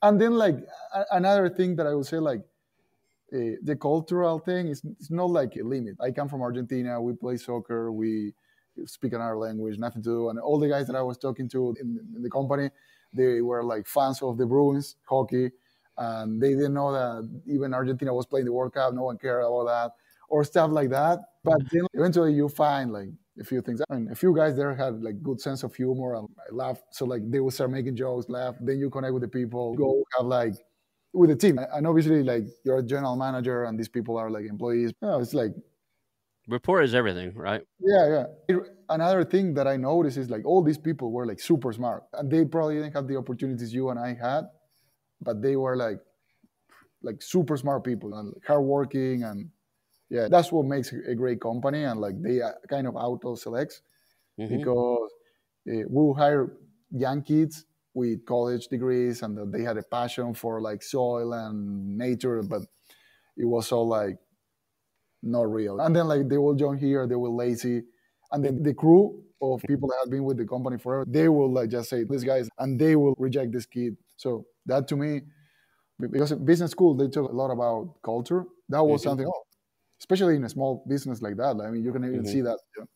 And 0.00 0.20
then 0.20 0.34
like 0.38 0.56
another 1.10 1.48
thing 1.48 1.74
that 1.76 1.86
I 1.86 1.94
would 1.94 2.06
say 2.06 2.18
like 2.18 2.40
uh, 3.34 3.58
the 3.62 3.76
cultural 3.76 4.38
thing 4.38 4.68
is 4.68 4.82
it's 5.00 5.10
not 5.10 5.30
like 5.30 5.56
a 5.56 5.64
limit. 5.64 5.96
I 6.00 6.12
come 6.12 6.28
from 6.28 6.42
Argentina. 6.42 7.02
We 7.02 7.14
play 7.14 7.36
soccer. 7.36 7.90
We 7.90 8.32
speak 8.86 9.12
another 9.12 9.36
language. 9.36 9.78
Nothing 9.78 10.02
to 10.02 10.08
do. 10.08 10.28
And 10.30 10.38
all 10.38 10.60
the 10.60 10.68
guys 10.68 10.86
that 10.86 10.96
I 10.96 11.02
was 11.02 11.18
talking 11.18 11.48
to 11.50 11.74
in, 11.80 11.98
in 12.16 12.22
the 12.22 12.30
company, 12.30 12.70
they 13.12 13.40
were 13.40 13.64
like 13.64 13.86
fans 13.86 14.22
of 14.22 14.38
the 14.38 14.46
Bruins 14.46 14.96
hockey, 15.04 15.50
and 15.96 16.40
they 16.40 16.50
didn't 16.50 16.74
know 16.74 16.92
that 16.92 17.28
even 17.46 17.74
Argentina 17.74 18.12
was 18.14 18.26
playing 18.26 18.46
the 18.46 18.52
World 18.52 18.74
Cup. 18.74 18.94
No 18.94 19.04
one 19.04 19.18
cared 19.18 19.42
about 19.42 19.66
that 19.66 19.92
or 20.28 20.44
stuff 20.44 20.70
like 20.70 20.90
that. 20.90 21.20
But 21.42 21.58
then 21.72 21.86
eventually 21.94 22.34
you 22.34 22.48
find 22.48 22.92
like 22.92 23.08
a 23.40 23.44
few 23.44 23.62
things. 23.62 23.80
I 23.88 23.94
mean, 23.94 24.10
a 24.10 24.14
few 24.14 24.34
guys 24.34 24.56
there 24.56 24.74
had 24.74 25.02
like 25.02 25.22
good 25.22 25.40
sense 25.40 25.62
of 25.62 25.74
humor 25.74 26.16
and 26.16 26.28
laugh. 26.50 26.82
So 26.90 27.04
like 27.04 27.22
they 27.30 27.40
would 27.40 27.54
start 27.54 27.70
making 27.70 27.96
jokes, 27.96 28.28
laugh. 28.28 28.54
Then 28.60 28.78
you 28.78 28.90
connect 28.90 29.14
with 29.14 29.22
the 29.22 29.28
people. 29.28 29.74
Go 29.74 30.04
have 30.16 30.26
like 30.26 30.54
with 31.14 31.30
the 31.30 31.36
team. 31.36 31.58
And 31.58 31.86
obviously, 31.86 32.22
like 32.22 32.44
you're 32.64 32.78
a 32.78 32.82
general 32.82 33.16
manager, 33.16 33.64
and 33.64 33.78
these 33.78 33.88
people 33.88 34.18
are 34.18 34.30
like 34.30 34.44
employees. 34.44 34.92
You 35.00 35.08
know, 35.08 35.20
it's 35.20 35.34
like 35.34 35.52
rapport 36.48 36.82
is 36.82 36.94
everything, 36.94 37.34
right? 37.34 37.62
Yeah, 37.78 38.24
yeah. 38.48 38.56
Another 38.88 39.22
thing 39.24 39.54
that 39.54 39.66
I 39.66 39.76
noticed 39.76 40.16
is 40.16 40.30
like 40.30 40.44
all 40.46 40.62
these 40.62 40.78
people 40.78 41.12
were 41.12 41.26
like 41.26 41.40
super 41.40 41.72
smart, 41.72 42.04
and 42.14 42.30
they 42.30 42.44
probably 42.44 42.76
didn't 42.76 42.94
have 42.94 43.06
the 43.06 43.16
opportunities 43.16 43.72
you 43.72 43.90
and 43.90 43.98
I 43.98 44.14
had, 44.14 44.44
but 45.20 45.42
they 45.42 45.56
were 45.56 45.76
like 45.76 45.98
like 47.02 47.22
super 47.22 47.56
smart 47.56 47.84
people 47.84 48.14
and 48.14 48.28
like, 48.28 48.46
hardworking, 48.46 49.22
and 49.22 49.50
yeah, 50.10 50.28
that's 50.30 50.50
what 50.50 50.64
makes 50.64 50.92
a 50.92 51.14
great 51.14 51.40
company. 51.40 51.84
And 51.84 52.00
like 52.00 52.20
they 52.20 52.40
uh, 52.40 52.52
kind 52.68 52.86
of 52.86 52.96
auto 52.96 53.34
selects 53.34 53.82
mm-hmm. 54.40 54.56
because 54.56 55.10
uh, 55.70 55.84
we 55.88 56.18
hire 56.18 56.52
young 56.90 57.22
kids 57.22 57.66
with 57.94 58.24
college 58.24 58.68
degrees 58.68 59.22
and 59.22 59.36
that 59.36 59.52
they 59.52 59.62
had 59.62 59.76
a 59.76 59.82
passion 59.82 60.32
for 60.32 60.60
like 60.60 60.82
soil 60.82 61.32
and 61.32 61.98
nature, 61.98 62.42
but 62.42 62.62
it 63.36 63.44
was 63.44 63.70
all 63.70 63.86
like 63.86 64.16
not 65.22 65.50
real. 65.50 65.80
And 65.80 65.94
then 65.94 66.06
like 66.06 66.28
they 66.28 66.38
will 66.38 66.54
join 66.54 66.78
here, 66.78 67.06
they 67.06 67.14
will 67.14 67.36
lazy, 67.36 67.82
and 68.32 68.44
then 68.44 68.62
the 68.62 68.74
crew 68.74 69.22
of 69.40 69.62
people 69.62 69.88
that 69.88 69.98
have 70.02 70.10
been 70.10 70.24
with 70.24 70.36
the 70.36 70.46
company 70.46 70.78
forever, 70.78 71.04
they 71.06 71.28
will 71.28 71.52
like 71.52 71.70
just 71.70 71.90
say 71.90 72.04
these 72.04 72.24
guys, 72.24 72.48
and 72.58 72.78
they 72.78 72.96
will 72.96 73.14
reject 73.18 73.52
this 73.52 73.66
kid. 73.66 73.96
So 74.16 74.46
that 74.66 74.88
to 74.88 74.96
me, 74.96 75.22
because 76.00 76.32
business 76.32 76.70
school 76.70 76.94
they 76.94 77.08
talk 77.08 77.30
a 77.30 77.34
lot 77.34 77.50
about 77.50 77.94
culture. 78.02 78.44
That 78.68 78.84
was 78.84 79.00
mm-hmm. 79.00 79.10
something, 79.10 79.26
oh, 79.26 79.42
especially 80.00 80.36
in 80.36 80.44
a 80.44 80.48
small 80.48 80.84
business 80.88 81.22
like 81.22 81.36
that. 81.36 81.60
I 81.60 81.70
mean, 81.70 81.84
you 81.84 81.92
can 81.92 82.04
even 82.04 82.20
mm-hmm. 82.20 82.30
see 82.30 82.40
that. 82.42 82.58
Know, 82.78 82.86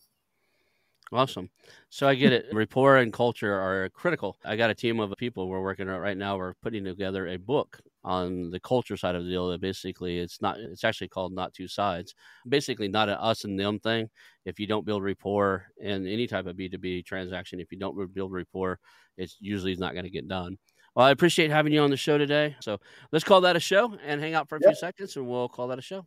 Awesome. 1.12 1.50
So 1.90 2.08
I 2.08 2.14
get 2.14 2.32
it. 2.32 2.46
Rapport 2.52 2.96
and 2.96 3.12
culture 3.12 3.52
are 3.52 3.88
critical. 3.90 4.38
I 4.44 4.56
got 4.56 4.70
a 4.70 4.74
team 4.74 4.98
of 4.98 5.12
people 5.18 5.48
we're 5.48 5.60
working 5.60 5.88
on 5.88 6.00
right 6.00 6.16
now. 6.16 6.38
We're 6.38 6.54
putting 6.54 6.84
together 6.84 7.28
a 7.28 7.36
book 7.36 7.80
on 8.05 8.50
the 8.50 8.61
culture 8.61 8.96
side 8.96 9.14
of 9.14 9.24
the 9.24 9.30
deal. 9.30 9.48
That 9.48 9.61
basically, 9.61 10.18
it's 10.18 10.40
not. 10.40 10.59
It's 10.59 10.84
actually 10.84 11.09
called 11.09 11.32
"Not 11.32 11.55
Two 11.55 11.68
Sides." 11.68 12.14
Basically, 12.48 12.88
not 12.88 13.09
an 13.09 13.16
us 13.16 13.44
and 13.44 13.59
them 13.59 13.78
thing. 13.78 14.11
If 14.44 14.59
you 14.59 14.66
don't 14.66 14.84
build 14.84 15.03
rapport 15.03 15.66
in 15.78 16.07
any 16.07 16.26
type 16.26 16.46
of 16.46 16.57
B 16.57 16.68
two 16.68 16.78
B 16.78 17.03
transaction, 17.03 17.61
if 17.61 17.70
you 17.70 17.78
don't 17.78 18.12
build 18.14 18.32
rapport, 18.32 18.78
it's 19.16 19.36
usually 19.40 19.74
not 19.76 19.92
going 19.92 20.05
to 20.05 20.11
get 20.11 20.28
done. 20.28 20.59
Well, 20.94 21.07
I 21.07 21.11
appreciate 21.11 21.50
having 21.50 21.72
you 21.72 21.80
on 21.80 21.90
the 21.90 21.96
show 21.96 22.18
today. 22.18 22.55
So 22.61 22.78
let's 23.12 23.24
call 23.24 23.40
that 23.42 23.57
a 23.57 23.61
show 23.61 23.96
and 24.05 24.20
hang 24.20 24.34
out 24.34 24.48
for 24.48 24.57
a 24.57 24.61
yep. 24.61 24.70
few 24.70 24.76
seconds, 24.76 25.16
and 25.16 25.26
we'll 25.26 25.48
call 25.48 25.68
that 25.68 25.78
a 25.78 25.82
show. 25.82 26.07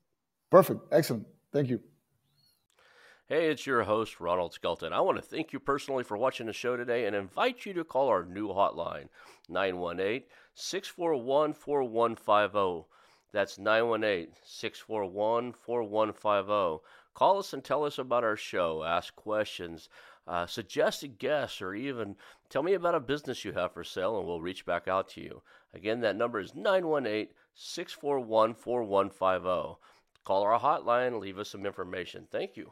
Perfect. 0.52 0.82
Excellent. 0.91 1.26
Thank 1.52 1.70
you. 1.70 1.80
Hey, 3.28 3.49
it's 3.49 3.65
your 3.65 3.82
host, 3.82 4.19
Ronald 4.19 4.53
Skelton. 4.53 4.93
I 4.93 5.01
want 5.01 5.17
to 5.17 5.23
thank 5.23 5.51
you 5.51 5.59
personally 5.59 6.03
for 6.03 6.15
watching 6.15 6.45
the 6.45 6.53
show 6.53 6.78
today 6.78 7.07
and 7.07 7.15
invite 7.15 7.65
you 7.65 7.73
to 7.73 7.84
call 7.84 8.07
our 8.07 8.23
new 8.23 8.49
hotline, 8.49 9.07
918 9.49 10.21
641 10.53 11.53
4150. 11.53 12.88
That's 13.32 13.57
918 13.57 14.28
641 14.43 15.53
4150. 15.53 16.86
Call 17.15 17.39
us 17.39 17.51
and 17.51 17.63
tell 17.63 17.84
us 17.84 17.97
about 17.97 18.23
our 18.23 18.38
show, 18.38 18.84
ask 18.84 19.15
questions, 19.15 19.89
uh, 20.28 20.45
suggest 20.45 21.01
a 21.01 21.07
guest, 21.07 21.63
or 21.63 21.73
even 21.73 22.17
tell 22.51 22.61
me 22.61 22.73
about 22.76 22.93
a 22.93 22.99
business 22.99 23.43
you 23.43 23.53
have 23.53 23.71
for 23.73 23.84
sale, 23.84 24.19
and 24.19 24.28
we'll 24.28 24.39
reach 24.39 24.67
back 24.67 24.88
out 24.88 25.09
to 25.09 25.21
you. 25.21 25.41
Again, 25.73 26.01
that 26.01 26.15
number 26.15 26.39
is 26.39 26.53
918 26.53 27.30
641 27.55 28.53
4150. 28.53 29.80
Call 30.23 30.43
our 30.43 30.59
hotline, 30.59 31.19
leave 31.19 31.39
us 31.39 31.49
some 31.49 31.65
information. 31.65 32.28
Thank 32.30 32.55
you. 32.55 32.71